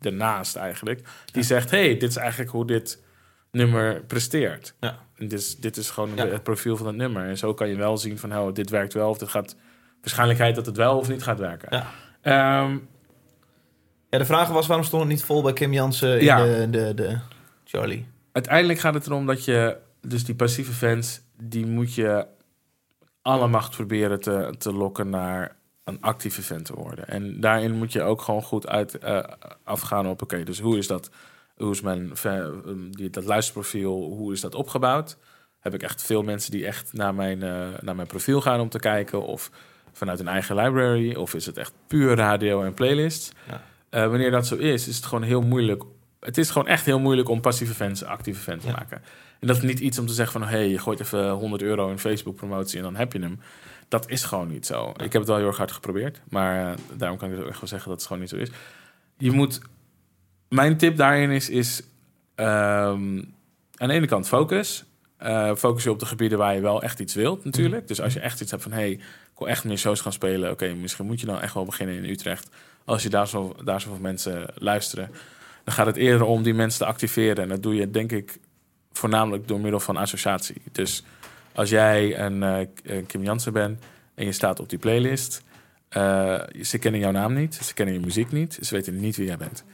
ernaast 0.00 0.56
eigenlijk. 0.56 1.08
Die 1.32 1.42
zegt, 1.42 1.70
hey, 1.70 1.96
dit 1.96 2.10
is 2.10 2.16
eigenlijk 2.16 2.50
hoe 2.50 2.66
dit 2.66 3.02
nummer 3.50 4.00
presteert. 4.06 4.74
Ja. 4.80 4.98
En 5.16 5.28
dit 5.28 5.38
is, 5.38 5.56
dit 5.56 5.76
is 5.76 5.90
gewoon 5.90 6.10
Ja. 6.16 6.26
het 6.26 6.42
profiel 6.42 6.76
van 6.76 6.86
het 6.86 6.96
nummer. 6.96 7.24
En 7.28 7.38
zo 7.38 7.54
kan 7.54 7.68
je 7.68 7.76
wel 7.76 7.98
zien 7.98 8.18
van, 8.18 8.36
oh, 8.38 8.52
dit 8.54 8.70
werkt 8.70 8.92
wel 8.92 9.08
of 9.10 9.18
dit 9.18 9.28
gaat 9.28 9.56
waarschijnlijkheid 10.00 10.54
dat 10.54 10.66
het 10.66 10.76
wel 10.76 10.98
of 10.98 11.08
niet 11.08 11.22
gaat 11.22 11.38
werken. 11.38 11.68
Ja. 11.70 11.86
Ehm, 12.62 12.78
Ja, 14.10 14.18
de 14.18 14.24
vraag 14.24 14.48
was 14.48 14.66
waarom 14.66 14.86
stond 14.86 15.02
het 15.02 15.10
niet 15.12 15.24
vol 15.24 15.42
bij 15.42 15.52
Kim 15.52 15.72
Jansen 15.72 16.18
in 16.18 16.24
Ja. 16.24 16.44
de, 16.44 16.66
de, 16.70 16.94
de 16.94 17.18
Charlie? 17.64 18.06
Uiteindelijk 18.38 18.78
gaat 18.78 18.94
het 18.94 19.06
erom 19.06 19.26
dat 19.26 19.44
je, 19.44 19.76
dus 20.00 20.24
die 20.24 20.34
passieve 20.34 20.72
fans, 20.72 21.20
die 21.42 21.66
moet 21.66 21.94
je 21.94 22.26
alle 23.22 23.46
macht 23.48 23.70
proberen 23.76 24.20
te, 24.20 24.54
te 24.58 24.72
lokken 24.72 25.10
naar 25.10 25.56
een 25.84 26.00
actieve 26.00 26.42
fan 26.42 26.62
te 26.62 26.74
worden. 26.74 27.08
En 27.08 27.40
daarin 27.40 27.74
moet 27.74 27.92
je 27.92 28.02
ook 28.02 28.22
gewoon 28.22 28.42
goed 28.42 28.66
uit 28.66 28.98
eh, 28.98 29.22
afgaan 29.64 30.06
op, 30.06 30.22
oké, 30.22 30.42
dus 30.42 30.60
hoe 30.60 30.78
is 30.78 30.86
dat, 30.86 31.10
hoe 31.56 31.70
is 31.70 31.80
mijn 31.80 32.16
fa- 32.16 32.50
die, 32.90 33.10
dat 33.10 33.24
luisterprofiel, 33.24 33.92
hoe 33.92 34.32
is 34.32 34.40
dat 34.40 34.54
opgebouwd? 34.54 35.16
Heb 35.60 35.74
ik 35.74 35.82
echt 35.82 36.02
veel 36.02 36.22
mensen 36.22 36.50
die 36.50 36.66
echt 36.66 36.92
naar 36.92 37.14
mijn, 37.14 37.42
eh, 37.42 37.68
naar 37.80 37.96
mijn 37.96 38.06
profiel 38.08 38.40
gaan 38.40 38.60
om 38.60 38.68
te 38.68 38.78
kijken, 38.78 39.22
of 39.26 39.50
vanuit 39.92 40.20
een 40.20 40.28
eigen 40.28 40.56
library, 40.56 41.14
of 41.14 41.34
is 41.34 41.46
het 41.46 41.56
echt 41.56 41.72
puur 41.86 42.16
radio 42.16 42.62
en 42.62 42.74
playlist? 42.74 43.32
Ja. 43.48 43.62
Eh, 43.88 44.08
wanneer 44.08 44.30
dat 44.30 44.46
zo 44.46 44.54
is, 44.54 44.88
is 44.88 44.96
het 44.96 45.06
gewoon 45.06 45.24
heel 45.24 45.42
moeilijk. 45.42 45.82
Het 46.20 46.38
is 46.38 46.50
gewoon 46.50 46.68
echt 46.68 46.84
heel 46.84 46.98
moeilijk 46.98 47.28
om 47.28 47.40
passieve 47.40 47.74
fans 47.74 48.04
actieve 48.04 48.40
fans 48.40 48.62
te 48.62 48.68
Ja. 48.68 48.74
maken. 48.74 49.02
En 49.40 49.46
dat 49.46 49.56
is 49.56 49.62
niet 49.62 49.78
iets 49.80 49.98
om 49.98 50.06
te 50.06 50.12
zeggen 50.12 50.40
van... 50.40 50.48
hé, 50.50 50.56
hey, 50.56 50.68
je 50.68 50.78
gooit 50.78 51.00
even 51.00 51.30
100 51.30 51.62
euro 51.62 51.90
in 51.90 51.98
Facebook-promotie 51.98 52.76
en 52.78 52.84
dan 52.84 52.96
heb 52.96 53.12
je 53.12 53.18
hem. 53.20 53.40
Dat 53.88 54.08
is 54.10 54.24
gewoon 54.24 54.48
niet 54.48 54.66
zo. 54.66 54.88
Ik 54.90 55.00
heb 55.00 55.12
het 55.12 55.26
wel 55.26 55.36
heel 55.36 55.46
erg 55.46 55.56
hard 55.56 55.72
geprobeerd. 55.72 56.20
Maar 56.28 56.70
eh, 56.70 56.76
daarom 56.96 57.18
kan 57.18 57.28
ik 57.28 57.34
het 57.34 57.42
ook 57.44 57.50
echt 57.50 57.60
wel 57.60 57.68
zeggen 57.68 57.88
dat 57.88 57.98
het 57.98 58.06
gewoon 58.06 58.22
niet 58.22 58.30
zo 58.30 58.36
is. 58.36 58.48
Je 59.18 59.30
moet... 59.30 59.60
Mijn 60.48 60.76
tip 60.76 60.96
daarin 60.96 61.30
is... 61.30 61.48
is 61.48 61.82
ehm, 62.34 63.22
aan 63.76 63.88
de 63.88 63.92
ene 63.92 64.06
kant 64.06 64.28
focus. 64.28 64.84
Eh, 65.16 65.54
focus 65.54 65.82
je 65.84 65.90
op 65.90 65.98
de 65.98 66.06
gebieden 66.06 66.38
waar 66.38 66.54
je 66.54 66.60
wel 66.60 66.82
echt 66.82 67.00
iets 67.00 67.14
wilt, 67.14 67.44
natuurlijk. 67.44 67.88
Dus 67.88 68.00
als 68.00 68.12
je 68.12 68.20
echt 68.20 68.40
iets 68.40 68.50
hebt 68.50 68.62
van, 68.62 68.72
hey, 68.72 68.90
ik 68.90 69.38
wil 69.38 69.48
echt 69.48 69.64
meer 69.64 69.78
shows 69.78 70.00
gaan 70.00 70.12
spelen. 70.12 70.50
Oké, 70.50 70.68
misschien 70.74 71.06
moet 71.06 71.20
je 71.20 71.26
dan 71.26 71.40
echt 71.40 71.54
wel 71.54 71.64
beginnen 71.64 71.96
in 71.96 72.04
Utrecht. 72.10 72.48
Als 72.84 73.02
je 73.02 73.08
daar, 73.08 73.28
zo, 73.28 73.56
daar 73.64 73.80
zoveel 73.80 74.00
mensen 74.00 74.46
luisteren. 74.54 75.10
Dan 75.68 75.76
gaat 75.76 75.86
het 75.86 75.96
eerder 75.96 76.26
om 76.26 76.42
die 76.42 76.54
mensen 76.54 76.78
te 76.78 76.86
activeren. 76.86 77.42
En 77.42 77.48
dat 77.48 77.62
doe 77.62 77.74
je, 77.74 77.90
denk 77.90 78.12
ik, 78.12 78.38
voornamelijk 78.92 79.48
door 79.48 79.60
middel 79.60 79.80
van 79.80 79.96
associatie. 79.96 80.62
Dus 80.72 81.04
als 81.54 81.70
jij 81.70 82.18
een 82.18 82.42
eh, 82.42 83.06
Kim 83.06 83.22
Jansen 83.22 83.52
bent 83.52 83.82
en 84.14 84.24
je 84.24 84.32
staat 84.32 84.60
op 84.60 84.68
die 84.68 84.78
playlist... 84.78 85.42
eh, 85.88 86.40
ze 86.62 86.78
kennen 86.78 87.00
jouw 87.00 87.10
naam 87.10 87.34
niet, 87.34 87.54
ze 87.54 87.74
kennen 87.74 87.94
je 87.94 88.00
muziek 88.00 88.32
niet, 88.32 88.58
ze 88.62 88.74
weten 88.74 89.00
niet 89.00 89.16
wie 89.16 89.26
jij 89.26 89.36
bent. 89.36 89.64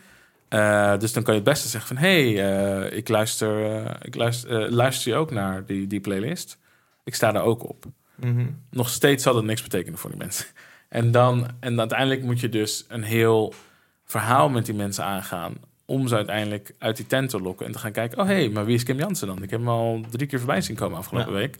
Eh, 0.49 0.99
dus 0.99 1.12
dan 1.12 1.22
kan 1.22 1.34
je 1.34 1.40
het 1.40 1.49
beste 1.49 1.68
zeggen 1.68 1.97
van... 1.97 2.05
hé, 2.05 2.34
hey, 2.34 2.88
ik, 2.88 3.09
luister, 3.09 3.84
eh, 3.84 3.95
ik 4.03 4.14
luister, 4.14 4.72
luister 4.72 5.12
je 5.12 5.18
ook 5.18 5.30
naar 5.30 5.66
die, 5.66 5.86
die 5.86 6.01
playlist? 6.01 6.59
Ik 7.05 7.14
sta 7.14 7.32
daar 7.32 7.45
ook 7.45 7.68
op. 7.68 7.84
Mhm. 8.14 8.47
Nog 8.70 8.88
steeds 8.88 9.22
zal 9.22 9.36
het 9.36 9.45
niks 9.45 9.62
betekenen 9.62 9.99
voor 9.99 10.11
die 10.11 10.18
mensen. 10.18 10.47
En, 10.88 11.11
dan, 11.11 11.49
en 11.61 11.78
uiteindelijk 11.78 12.22
moet 12.22 12.40
je 12.40 12.49
dus 12.49 12.84
een 12.88 13.03
heel 13.03 13.55
verhaal 14.05 14.49
met 14.49 14.66
die 14.66 14.74
mensen 14.74 15.05
aangaan... 15.05 15.72
om 15.85 16.09
ze 16.09 16.14
uiteindelijk 16.14 16.74
uit 16.78 16.97
die 16.97 17.07
tent 17.07 17.30
te 17.30 17.41
lokken 17.41 17.66
en 17.66 17.72
te 17.72 17.78
gaan 17.78 17.93
kijken... 17.93 18.18
oh 18.18 18.26
hé, 18.26 18.35
hey, 18.35 18.49
maar 18.49 18.64
wie 18.64 18.74
is 18.74 18.82
Kim 18.82 18.99
Jansen 18.99 19.26
dan? 19.26 19.43
Ik 19.43 19.51
heb 19.51 19.59
hem 19.61 19.68
al 19.68 20.05
drie 20.11 20.26
keer 20.26 20.39
voorbij 20.39 20.61
zien 20.61 20.76
komen 20.76 20.99
afgelopen 20.99 21.32
Ja. 21.32 21.39
week. 21.39 21.59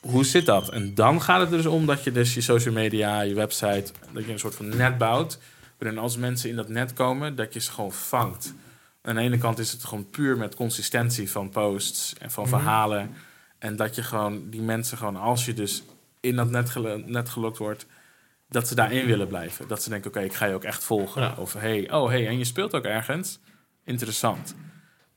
Hoe 0.00 0.24
zit 0.24 0.46
dat? 0.46 0.68
En 0.68 0.94
dan 0.94 1.22
gaat 1.22 1.40
het 1.40 1.50
dus 1.50 1.66
om 1.66 1.86
dat 1.86 2.04
je 2.04 2.12
dus 2.12 2.34
je 2.34 2.40
social 2.40 2.74
media, 2.74 3.20
je 3.20 3.34
website... 3.34 3.92
dat 4.12 4.24
je 4.24 4.32
een 4.32 4.38
soort 4.38 4.54
van 4.54 4.76
net 4.76 4.98
bouwt... 4.98 5.38
waarin 5.78 5.98
als 5.98 6.16
mensen 6.16 6.50
in 6.50 6.56
dat 6.56 6.68
net 6.68 6.92
komen, 6.92 7.34
dat 7.34 7.54
je 7.54 7.60
ze 7.60 7.70
gewoon 7.70 7.92
vangt. 7.92 8.54
Aan 9.02 9.14
de 9.14 9.20
ene 9.20 9.38
kant 9.38 9.58
is 9.58 9.72
het 9.72 9.84
gewoon 9.84 10.10
puur 10.10 10.36
met 10.36 10.54
consistentie 10.54 11.30
van 11.30 11.50
posts 11.50 12.14
en 12.18 12.30
van 12.30 12.48
verhalen. 12.48 13.14
En 13.58 13.76
dat 13.76 13.94
je 13.94 14.02
gewoon 14.02 14.50
die 14.50 14.62
mensen 14.62 14.98
gewoon, 14.98 15.16
als 15.16 15.44
je 15.44 15.54
dus 15.54 15.82
in 16.20 16.36
dat 16.36 16.50
net, 16.50 16.74
net 17.06 17.28
gelokt 17.28 17.58
wordt, 17.58 17.86
dat 18.48 18.68
ze 18.68 18.74
daarin 18.74 19.06
willen 19.06 19.28
blijven. 19.28 19.68
Dat 19.68 19.82
ze 19.82 19.88
denken, 19.88 20.10
oké, 20.10 20.20
ik 20.20 20.34
ga 20.34 20.46
je 20.46 20.54
ook 20.54 20.64
echt 20.64 20.84
volgen. 20.84 21.22
Ja. 21.22 21.34
Of 21.38 21.52
hey, 21.52 21.92
oh 21.92 22.08
hey, 22.08 22.26
en 22.26 22.38
je 22.38 22.44
speelt 22.44 22.74
ook 22.74 22.84
ergens. 22.84 23.38
Interessant. 23.84 24.54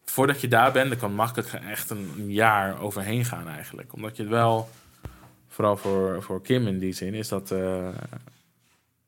Voordat 0.05 0.41
je 0.41 0.47
daar 0.47 0.71
bent, 0.71 0.89
dan 0.89 0.99
kan 0.99 1.13
makkelijk 1.13 1.53
echt 1.53 1.89
een, 1.89 2.32
jaar 2.32 2.82
overheen 2.82 3.25
gaan 3.25 3.47
eigenlijk. 3.47 3.93
Omdat 3.93 4.15
je 4.15 4.21
het 4.21 4.32
wel, 4.32 4.69
vooral 5.47 5.77
voor, 5.77 6.23
voor 6.23 6.41
Kim 6.41 6.67
in 6.67 6.80
die 6.80 6.93
zin, 6.93 7.13
is 7.13 7.27
dat... 7.27 7.51
eh, 7.51 7.88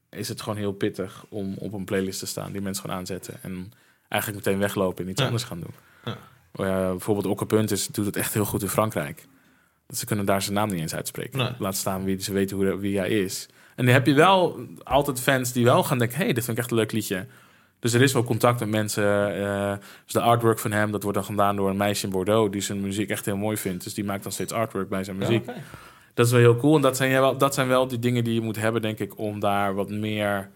is 0.10 0.28
het 0.30 0.42
gewoon 0.42 0.58
heel 0.58 0.72
pittig 0.72 1.26
om 1.30 1.54
op 1.58 1.74
een 1.74 1.86
playlist 1.86 2.20
te 2.20 2.26
staan 2.26 2.52
die 2.52 2.62
mensen 2.62 2.82
gewoon 2.84 3.00
aanzetten 3.00 3.34
en 3.42 3.72
eigenlijk 4.08 4.46
meteen 4.46 4.60
weglopen 4.62 5.04
en 5.04 5.10
iets 5.10 5.20
Ja. 5.20 5.26
anders 5.26 5.44
gaan 5.44 5.60
doen. 5.60 5.74
Ja. 6.06 6.18
Ja, 6.54 6.90
bijvoorbeeld 6.90 7.26
Okke 7.26 7.46
Punt 7.46 7.72
is, 7.72 7.88
doet 7.88 8.06
het 8.06 8.16
echt 8.16 8.34
heel 8.34 8.46
goed 8.46 8.62
in 8.62 8.68
Frankrijk. 8.68 9.26
Dat 9.88 9.98
ze 9.98 10.06
kunnen 10.06 10.26
daar 10.26 10.42
zijn 10.42 10.54
naam 10.54 10.70
niet 10.70 10.80
eens 10.80 10.96
uitspreken. 10.96 11.38
Nee. 11.40 11.52
Laat 11.60 11.76
staan 11.76 12.04
wie 12.04 12.22
ze 12.22 12.34
weten 12.34 12.58
hoe, 12.58 12.78
wie 12.80 12.98
hij 12.98 13.10
is. 13.10 13.48
En 13.76 13.86
dan 13.86 13.94
heb 13.94 14.06
je 14.06 14.14
wel 14.14 14.60
altijd 14.84 15.20
fans 15.22 15.52
die 15.52 15.64
wel 15.64 15.84
gaan 15.84 15.98
denken: 15.98 16.18
hey, 16.18 16.34
dit 16.34 16.44
vind 16.44 16.58
ik 16.58 16.64
echt 16.64 16.72
een 16.72 16.78
leuk 16.78 16.92
liedje. 16.92 17.26
Dus 17.80 17.94
er 17.94 18.02
is 18.02 18.14
wel 18.14 18.24
contact 18.24 18.60
met 18.60 18.70
mensen. 18.70 19.36
eh, 19.36 19.74
dus 20.04 20.14
de 20.14 20.22
artwork 20.22 20.60
van 20.60 20.72
hem, 20.72 20.92
dat 20.92 21.04
wordt 21.04 21.18
dan 21.18 21.28
gedaan 21.28 21.56
door 21.56 21.70
een 21.70 21.78
meisje 21.78 22.06
in 22.06 22.12
Bordeaux 22.12 22.52
die 22.52 22.62
zijn 22.62 22.82
muziek 22.82 23.10
echt 23.10 23.26
heel 23.26 23.38
mooi 23.38 23.58
vindt. 23.58 23.84
Dus 23.84 23.94
die 23.94 24.04
maakt 24.04 24.24
dan 24.24 24.32
steeds 24.32 24.54
artwork 24.54 24.90
bij 24.90 25.04
zijn 25.04 25.18
muziek. 25.18 25.46
Ja. 25.46 25.54
Dat 26.14 26.26
is 26.26 26.32
wel 26.32 26.42
heel 26.42 26.58
cool. 26.58 26.76
En 26.76 26.82
dat 26.82 26.98
zijn, 26.98 27.12
wel, 27.12 27.38
dat 27.38 27.54
zijn 27.54 27.68
wel 27.68 27.88
die 27.88 28.00
dingen 28.00 28.24
die 28.24 28.34
je 28.34 28.42
moet 28.42 28.56
hebben, 28.56 28.82
denk 28.82 29.00
ik, 29.00 29.18
om 29.18 29.40
daar 29.40 29.74
wat 29.76 29.90
meer. 29.90 30.50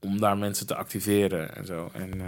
om 0.00 0.20
daar 0.20 0.38
mensen 0.38 0.66
te 0.66 0.74
activeren 0.74 1.56
en 1.56 1.66
zo. 1.66 1.90
En, 1.92 2.12
eh, 2.12 2.26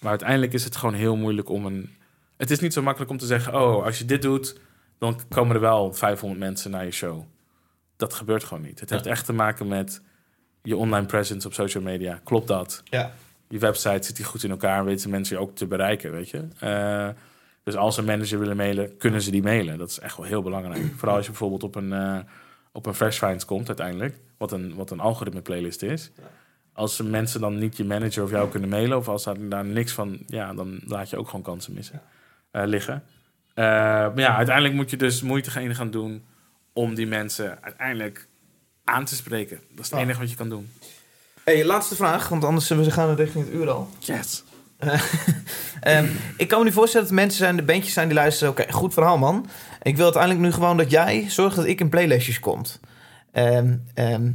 maar 0.00 0.10
uiteindelijk 0.10 0.52
is 0.52 0.64
het 0.64 0.76
gewoon 0.76 0.94
heel 0.94 1.16
moeilijk 1.16 1.48
om 1.48 1.66
een. 1.66 1.96
Het 2.36 2.50
is 2.50 2.58
niet 2.60 2.72
zo 2.72 2.82
makkelijk 2.82 3.10
om 3.10 3.18
te 3.18 3.26
zeggen: 3.26 3.54
oh, 3.54 3.84
als 3.84 3.98
je 3.98 4.04
dit 4.04 4.22
doet, 4.22 4.60
dan 4.98 5.20
komen 5.28 5.54
er 5.54 5.60
wel 5.60 5.92
500 5.92 6.40
mensen 6.40 6.70
naar 6.70 6.84
je 6.84 6.90
show. 6.90 7.24
Dat 7.96 8.14
gebeurt 8.14 8.44
gewoon 8.44 8.62
niet. 8.62 8.80
Het 8.80 8.90
heeft 8.90 9.06
echt 9.06 9.24
te 9.24 9.32
maken 9.32 9.68
met 9.68 10.02
je 10.62 10.76
online 10.76 11.06
presence 11.06 11.46
op 11.46 11.52
social 11.52 11.82
media. 11.82 12.20
Klopt 12.24 12.48
dat? 12.48 12.82
Ja. 12.84 13.12
je 13.48 13.58
website 13.58 14.06
zit 14.06 14.16
die 14.16 14.24
goed 14.24 14.44
in 14.44 14.50
elkaar 14.50 14.78
en 14.78 14.84
weten 14.84 15.10
mensen 15.10 15.36
je 15.36 15.42
ook 15.42 15.54
te 15.54 15.66
bereiken, 15.66 16.12
weet 16.12 16.30
je. 16.30 16.44
Eh, 16.58 17.08
dus 17.62 17.76
als 17.76 17.94
ze 17.94 18.00
een 18.00 18.06
manager 18.06 18.38
willen 18.38 18.56
mailen, 18.56 18.96
kunnen 18.96 19.22
ze 19.22 19.30
die 19.30 19.42
mailen. 19.42 19.78
Dat 19.78 19.90
is 19.90 19.98
echt 19.98 20.16
wel 20.16 20.26
heel 20.26 20.42
belangrijk. 20.42 20.82
Vooral 20.98 21.16
als 21.16 21.24
je 21.24 21.30
bijvoorbeeld 21.30 21.62
op 21.62 21.74
een, 21.74 21.92
eh, 21.92 22.18
op 22.72 22.86
een 22.86 22.94
Fresh 22.94 23.18
Finds 23.18 23.44
komt 23.44 23.66
uiteindelijk, 23.68 24.18
wat 24.36 24.52
een, 24.52 24.74
wat 24.74 24.90
een 24.90 25.00
algoritme 25.00 25.40
playlist 25.40 25.82
is. 25.82 26.10
Als 26.72 26.96
ze 26.96 27.04
mensen 27.04 27.40
dan 27.40 27.58
niet 27.58 27.76
je 27.76 27.84
manager 27.84 28.22
of 28.22 28.30
jou 28.30 28.48
kunnen 28.48 28.68
mailen, 28.68 28.96
of 28.96 29.08
als 29.08 29.24
daar, 29.24 29.48
daar 29.48 29.64
niks 29.64 29.92
van, 29.92 30.18
ja, 30.26 30.54
dan 30.54 30.80
laat 30.86 31.10
je 31.10 31.16
ook 31.16 31.26
gewoon 31.26 31.42
kansen 31.42 31.72
missen, 31.72 32.02
eh, 32.50 32.62
liggen. 32.66 33.02
Maar 33.54 34.20
ja, 34.20 34.36
uiteindelijk 34.36 34.74
moet 34.74 34.90
je 34.90 34.96
dus 34.96 35.22
moeite 35.22 35.50
gaan 35.50 35.74
gaan 35.74 35.90
doen 35.90 36.24
om 36.74 36.94
die 36.94 37.06
mensen 37.06 37.58
uiteindelijk 37.62 38.28
aan 38.84 39.04
te 39.04 39.14
spreken. 39.14 39.60
Dat 39.70 39.84
is 39.84 39.90
het 39.90 39.98
Ja. 39.98 40.04
enige 40.04 40.20
wat 40.20 40.30
je 40.30 40.36
kan 40.36 40.48
doen. 40.48 40.70
Hey, 41.44 41.64
laatste 41.64 41.96
vraag, 41.96 42.28
want 42.28 42.44
anders 42.44 42.68
we 42.68 42.90
gaan 42.90 43.08
we 43.08 43.14
richting 43.14 43.44
het 43.44 43.54
uur 43.54 43.70
al. 43.70 43.88
Yes. 43.98 44.44
Ehm, 45.80 46.06
ik 46.36 46.48
kan 46.48 46.58
me 46.58 46.64
nu 46.64 46.72
voorstellen 46.72 47.06
dat 47.06 47.16
mensen 47.16 47.38
zijn, 47.38 47.56
de 47.56 47.62
bandjes 47.62 47.92
zijn 47.92 48.08
die 48.08 48.16
luisteren. 48.16 48.52
Oké, 48.52 48.72
goed 48.72 48.92
verhaal 48.94 49.18
man. 49.18 49.46
Ik 49.82 49.96
wil 49.96 50.04
uiteindelijk 50.04 50.42
nu 50.42 50.52
gewoon 50.52 50.76
dat 50.76 50.90
jij 50.90 51.24
zorgt 51.28 51.56
dat 51.56 51.64
ik 51.64 51.80
in 51.80 51.88
playlistjes 51.88 52.40
komt. 52.40 52.80
Ehm, 53.32 53.76
ehm, 53.94 54.30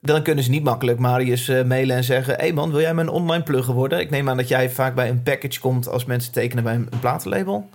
dan 0.00 0.22
kunnen 0.22 0.44
ze 0.44 0.50
niet 0.50 0.62
makkelijk 0.62 0.98
Marius 0.98 1.48
eh, 1.48 1.64
mailen 1.64 1.96
en 1.96 2.04
zeggen... 2.04 2.34
hé 2.34 2.40
hey 2.40 2.52
man, 2.52 2.70
wil 2.70 2.80
jij 2.80 2.94
mijn 2.94 3.08
online 3.08 3.42
plugger 3.42 3.74
worden? 3.74 4.00
Ik 4.00 4.10
neem 4.10 4.28
aan 4.28 4.36
dat 4.36 4.48
jij 4.48 4.70
vaak 4.70 4.94
bij 4.94 5.08
een 5.08 5.22
package 5.22 5.60
komt... 5.60 5.88
als 5.88 6.04
mensen 6.04 6.32
tekenen 6.32 6.64
bij 6.64 6.74
een, 6.74 6.86
een 6.90 6.98
platenlabel. 6.98 7.68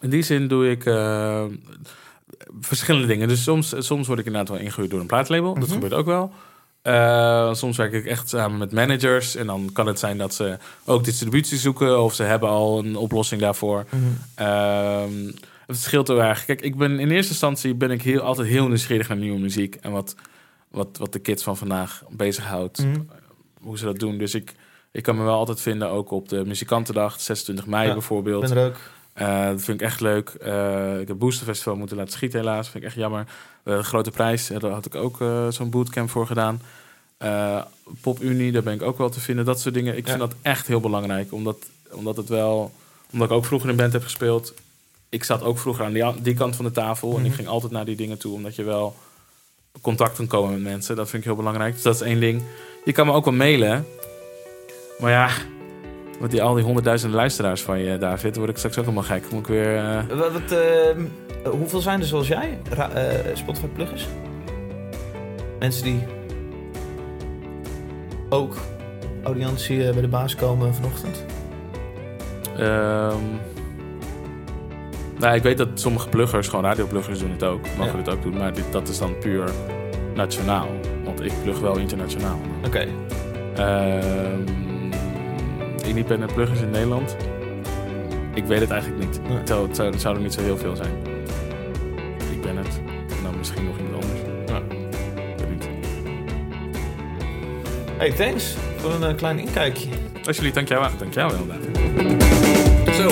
In 0.00 0.10
die 0.10 0.22
zin 0.22 0.48
doe 0.48 0.70
ik 0.70 0.86
eh, 0.86 1.44
verschillende 2.60 3.06
dingen. 3.06 3.28
Dus 3.28 3.42
soms, 3.42 3.74
soms 3.78 4.06
word 4.06 4.18
ik 4.18 4.26
inderdaad 4.26 4.48
wel 4.56 4.64
ingehuurd 4.66 4.90
door 4.90 5.00
een 5.00 5.06
plaatlabel. 5.06 5.54
Dat 5.54 5.62
Mhm. 5.64 5.72
gebeurt 5.72 5.92
ook 5.94 6.06
wel. 6.06 6.32
Eh, 6.82 7.54
soms 7.54 7.76
werk 7.76 7.92
ik 7.92 8.04
echt 8.06 8.28
samen 8.28 8.58
met 8.58 8.72
managers. 8.72 9.34
En 9.36 9.46
dan 9.46 9.70
kan 9.72 9.86
het 9.86 9.98
zijn 9.98 10.18
dat 10.18 10.34
ze 10.34 10.58
ook 10.84 11.04
distributie 11.04 11.58
zoeken. 11.58 12.02
Of 12.02 12.14
ze 12.14 12.22
hebben 12.22 12.48
al 12.48 12.78
een 12.78 12.96
oplossing 12.96 13.40
daarvoor. 13.40 13.84
Ehm, 14.34 15.24
het 15.66 15.76
verschilt 15.78 16.08
heel 16.08 16.22
erg. 16.22 16.44
Kijk, 16.44 16.60
ik 16.60 16.76
ben 16.76 16.98
in 17.00 17.10
eerste 17.10 17.30
instantie 17.32 17.74
ben 17.74 17.90
ik 17.90 18.02
heel, 18.02 18.20
altijd 18.20 18.48
heel 18.48 18.66
nieuwsgierig 18.68 19.08
naar 19.08 19.16
nieuwe 19.18 19.38
muziek. 19.38 19.74
En 19.74 19.92
wat, 19.92 20.14
wat, 20.70 20.88
wat 20.98 21.12
de 21.12 21.18
kids 21.18 21.42
van 21.42 21.56
vandaag 21.56 22.02
bezighoudt. 22.10 22.78
Mhm. 22.78 23.00
Hoe 23.60 23.78
ze 23.78 23.84
dat 23.84 23.98
doen. 23.98 24.18
Dus 24.18 24.34
ik, 24.34 24.54
ik 24.92 25.02
kan 25.02 25.16
me 25.16 25.22
wel 25.24 25.36
altijd 25.36 25.60
vinden. 25.60 25.88
Ook 25.90 26.10
op 26.10 26.28
de 26.28 26.44
muzikantendag, 26.46 27.20
26 27.20 27.66
mei 27.66 27.86
Ja, 27.86 27.92
bijvoorbeeld. 27.92 28.42
Ik 28.42 28.48
ben 28.48 28.58
er 28.58 28.66
ook. 28.68 28.76
Eh, 29.18 29.46
dat 29.46 29.62
vind 29.62 29.80
ik 29.80 29.86
echt 29.86 30.00
leuk. 30.00 30.28
Eh, 30.28 31.00
ik 31.00 31.08
heb 31.08 31.18
Booster 31.18 31.46
Festival 31.46 31.76
moeten 31.76 31.96
laten 31.96 32.12
schieten 32.12 32.38
helaas. 32.38 32.68
Vind 32.68 32.82
ik 32.82 32.88
echt 32.88 32.98
jammer. 32.98 33.26
Eh, 33.62 33.78
grote 33.78 34.10
prijs, 34.10 34.46
daar 34.46 34.70
had 34.70 34.86
ik 34.86 34.94
ook 34.94 35.16
zo'n 35.48 35.70
bootcamp 35.70 36.10
voor 36.10 36.26
gedaan. 36.26 36.60
Pop 38.00 38.22
Unie, 38.22 38.52
daar 38.52 38.62
ben 38.62 38.74
ik 38.74 38.82
ook 38.82 38.98
wel 38.98 39.08
te 39.10 39.20
vinden. 39.20 39.44
Dat 39.44 39.60
soort 39.60 39.74
dingen. 39.74 39.96
Ik 39.96 40.04
Ja. 40.04 40.08
vind 40.16 40.18
dat 40.30 40.34
echt 40.42 40.66
heel 40.66 40.80
belangrijk. 40.80 41.32
Omdat, 41.32 41.56
omdat 41.90 42.16
het 42.16 42.28
wel... 42.28 42.72
Omdat 43.12 43.30
ik 43.30 43.34
ook 43.36 43.44
vroeger 43.44 43.68
in 43.68 43.74
een 43.74 43.80
band 43.80 43.92
heb 43.92 44.02
gespeeld. 44.02 44.54
Ik 45.08 45.24
zat 45.24 45.42
ook 45.42 45.58
vroeger 45.58 45.84
aan 45.84 45.92
die, 45.92 46.22
die 46.22 46.34
kant 46.34 46.56
van 46.56 46.64
de 46.64 46.70
tafel. 46.70 47.10
En 47.12 47.16
Mhm. 47.18 47.26
ik 47.26 47.32
ging 47.34 47.48
altijd 47.48 47.72
naar 47.72 47.84
die 47.84 47.96
dingen 47.96 48.18
toe. 48.18 48.32
Omdat 48.34 48.56
je 48.56 48.62
wel 48.64 48.96
contact 49.80 50.16
kan 50.16 50.26
komen 50.26 50.52
met 50.52 50.62
mensen. 50.62 50.96
Dat 50.96 51.08
vind 51.10 51.22
ik 51.22 51.28
heel 51.28 51.38
belangrijk. 51.38 51.74
Dus 51.74 51.82
dat 51.82 51.94
is 51.94 52.00
één 52.00 52.20
ding. 52.20 52.42
Je 52.84 52.92
kan 52.92 53.06
me 53.06 53.12
ook 53.12 53.24
wel 53.24 53.34
mailen. 53.34 53.86
Maar 54.98 55.10
ja... 55.10 55.28
Met 56.20 56.30
die, 56.30 56.42
al 56.42 56.54
die 56.54 56.64
honderdduizenden 56.64 57.16
luisteraars 57.16 57.62
van 57.62 57.78
je, 57.78 57.98
David, 57.98 58.36
word 58.36 58.48
ik 58.50 58.56
straks 58.56 58.78
ook 58.78 58.84
helemaal 58.84 59.04
gek. 59.04 59.30
Moet 59.30 59.40
ik 59.40 59.46
weer... 59.46 59.76
eh, 59.76 59.98
Wat, 60.18 60.32
wat, 60.32 60.52
eh, 60.52 61.50
hoeveel 61.52 61.80
zijn 61.80 62.00
er 62.00 62.06
zoals 62.06 62.28
jij? 62.28 62.58
Ra- 62.70 62.90
eh, 62.90 63.36
Spotify 63.36 63.66
pluggers? 63.66 64.06
Mensen 65.58 65.84
die 65.84 66.02
ook 68.28 68.54
audiëntie 69.22 69.86
eh, 69.86 69.92
bij 69.92 70.00
de 70.00 70.08
baas 70.08 70.34
komen 70.34 70.74
vanochtend. 70.74 71.24
Ehm 72.56 73.16
nou, 75.18 75.34
ik 75.34 75.42
weet 75.42 75.58
dat 75.58 75.68
sommige 75.74 76.08
pluggers, 76.08 76.48
gewoon 76.48 76.64
radiopluggers 76.64 77.18
doen 77.18 77.30
het 77.30 77.44
ook. 77.44 77.60
Mogen 77.76 77.92
Ja. 77.92 77.98
het 77.98 78.08
ook 78.08 78.22
doen, 78.22 78.36
maar 78.36 78.52
dit, 78.54 78.64
dat 78.70 78.88
is 78.88 78.98
dan 78.98 79.18
puur 79.18 79.50
nationaal. 80.14 80.66
Want 81.04 81.24
ik 81.24 81.32
plug 81.42 81.60
wel 81.60 81.76
internationaal. 81.76 82.38
Oké. 82.66 82.86
Ehm 83.56 84.66
independent 85.88 86.34
pluggers 86.34 86.60
in 86.60 86.70
Nederland? 86.70 87.16
Ik 88.34 88.44
weet 88.44 88.60
het 88.60 88.70
eigenlijk 88.70 89.04
niet. 89.06 89.20
Nee. 89.28 89.38
Het, 89.38 89.48
zou, 89.48 89.66
het 89.66 89.76
zou- 89.76 89.90
het 89.90 90.00
zou 90.00 90.16
er 90.16 90.22
niet 90.22 90.32
zo 90.32 90.40
heel 90.42 90.56
veel 90.58 90.76
zijn. 90.76 90.92
Ik 92.32 92.40
ben 92.40 92.56
het. 92.56 92.80
En 93.16 93.22
dan 93.22 93.38
misschien 93.38 93.64
nog 93.64 93.78
iemand 93.78 94.04
anders. 94.04 94.20
Ja. 94.46 94.60
Niet. 95.50 95.68
Hey, 97.98 98.10
thanks 98.12 98.56
voor 98.76 98.92
een 98.92 99.02
eh, 99.04 99.14
klein 99.16 99.38
inkijkje. 99.38 99.88
Alsjeblieft, 100.26 100.54
dankjewel. 100.54 100.88
Dankjewel, 100.98 101.30
inderdaad. 101.34 101.64
Zo. 102.94 103.08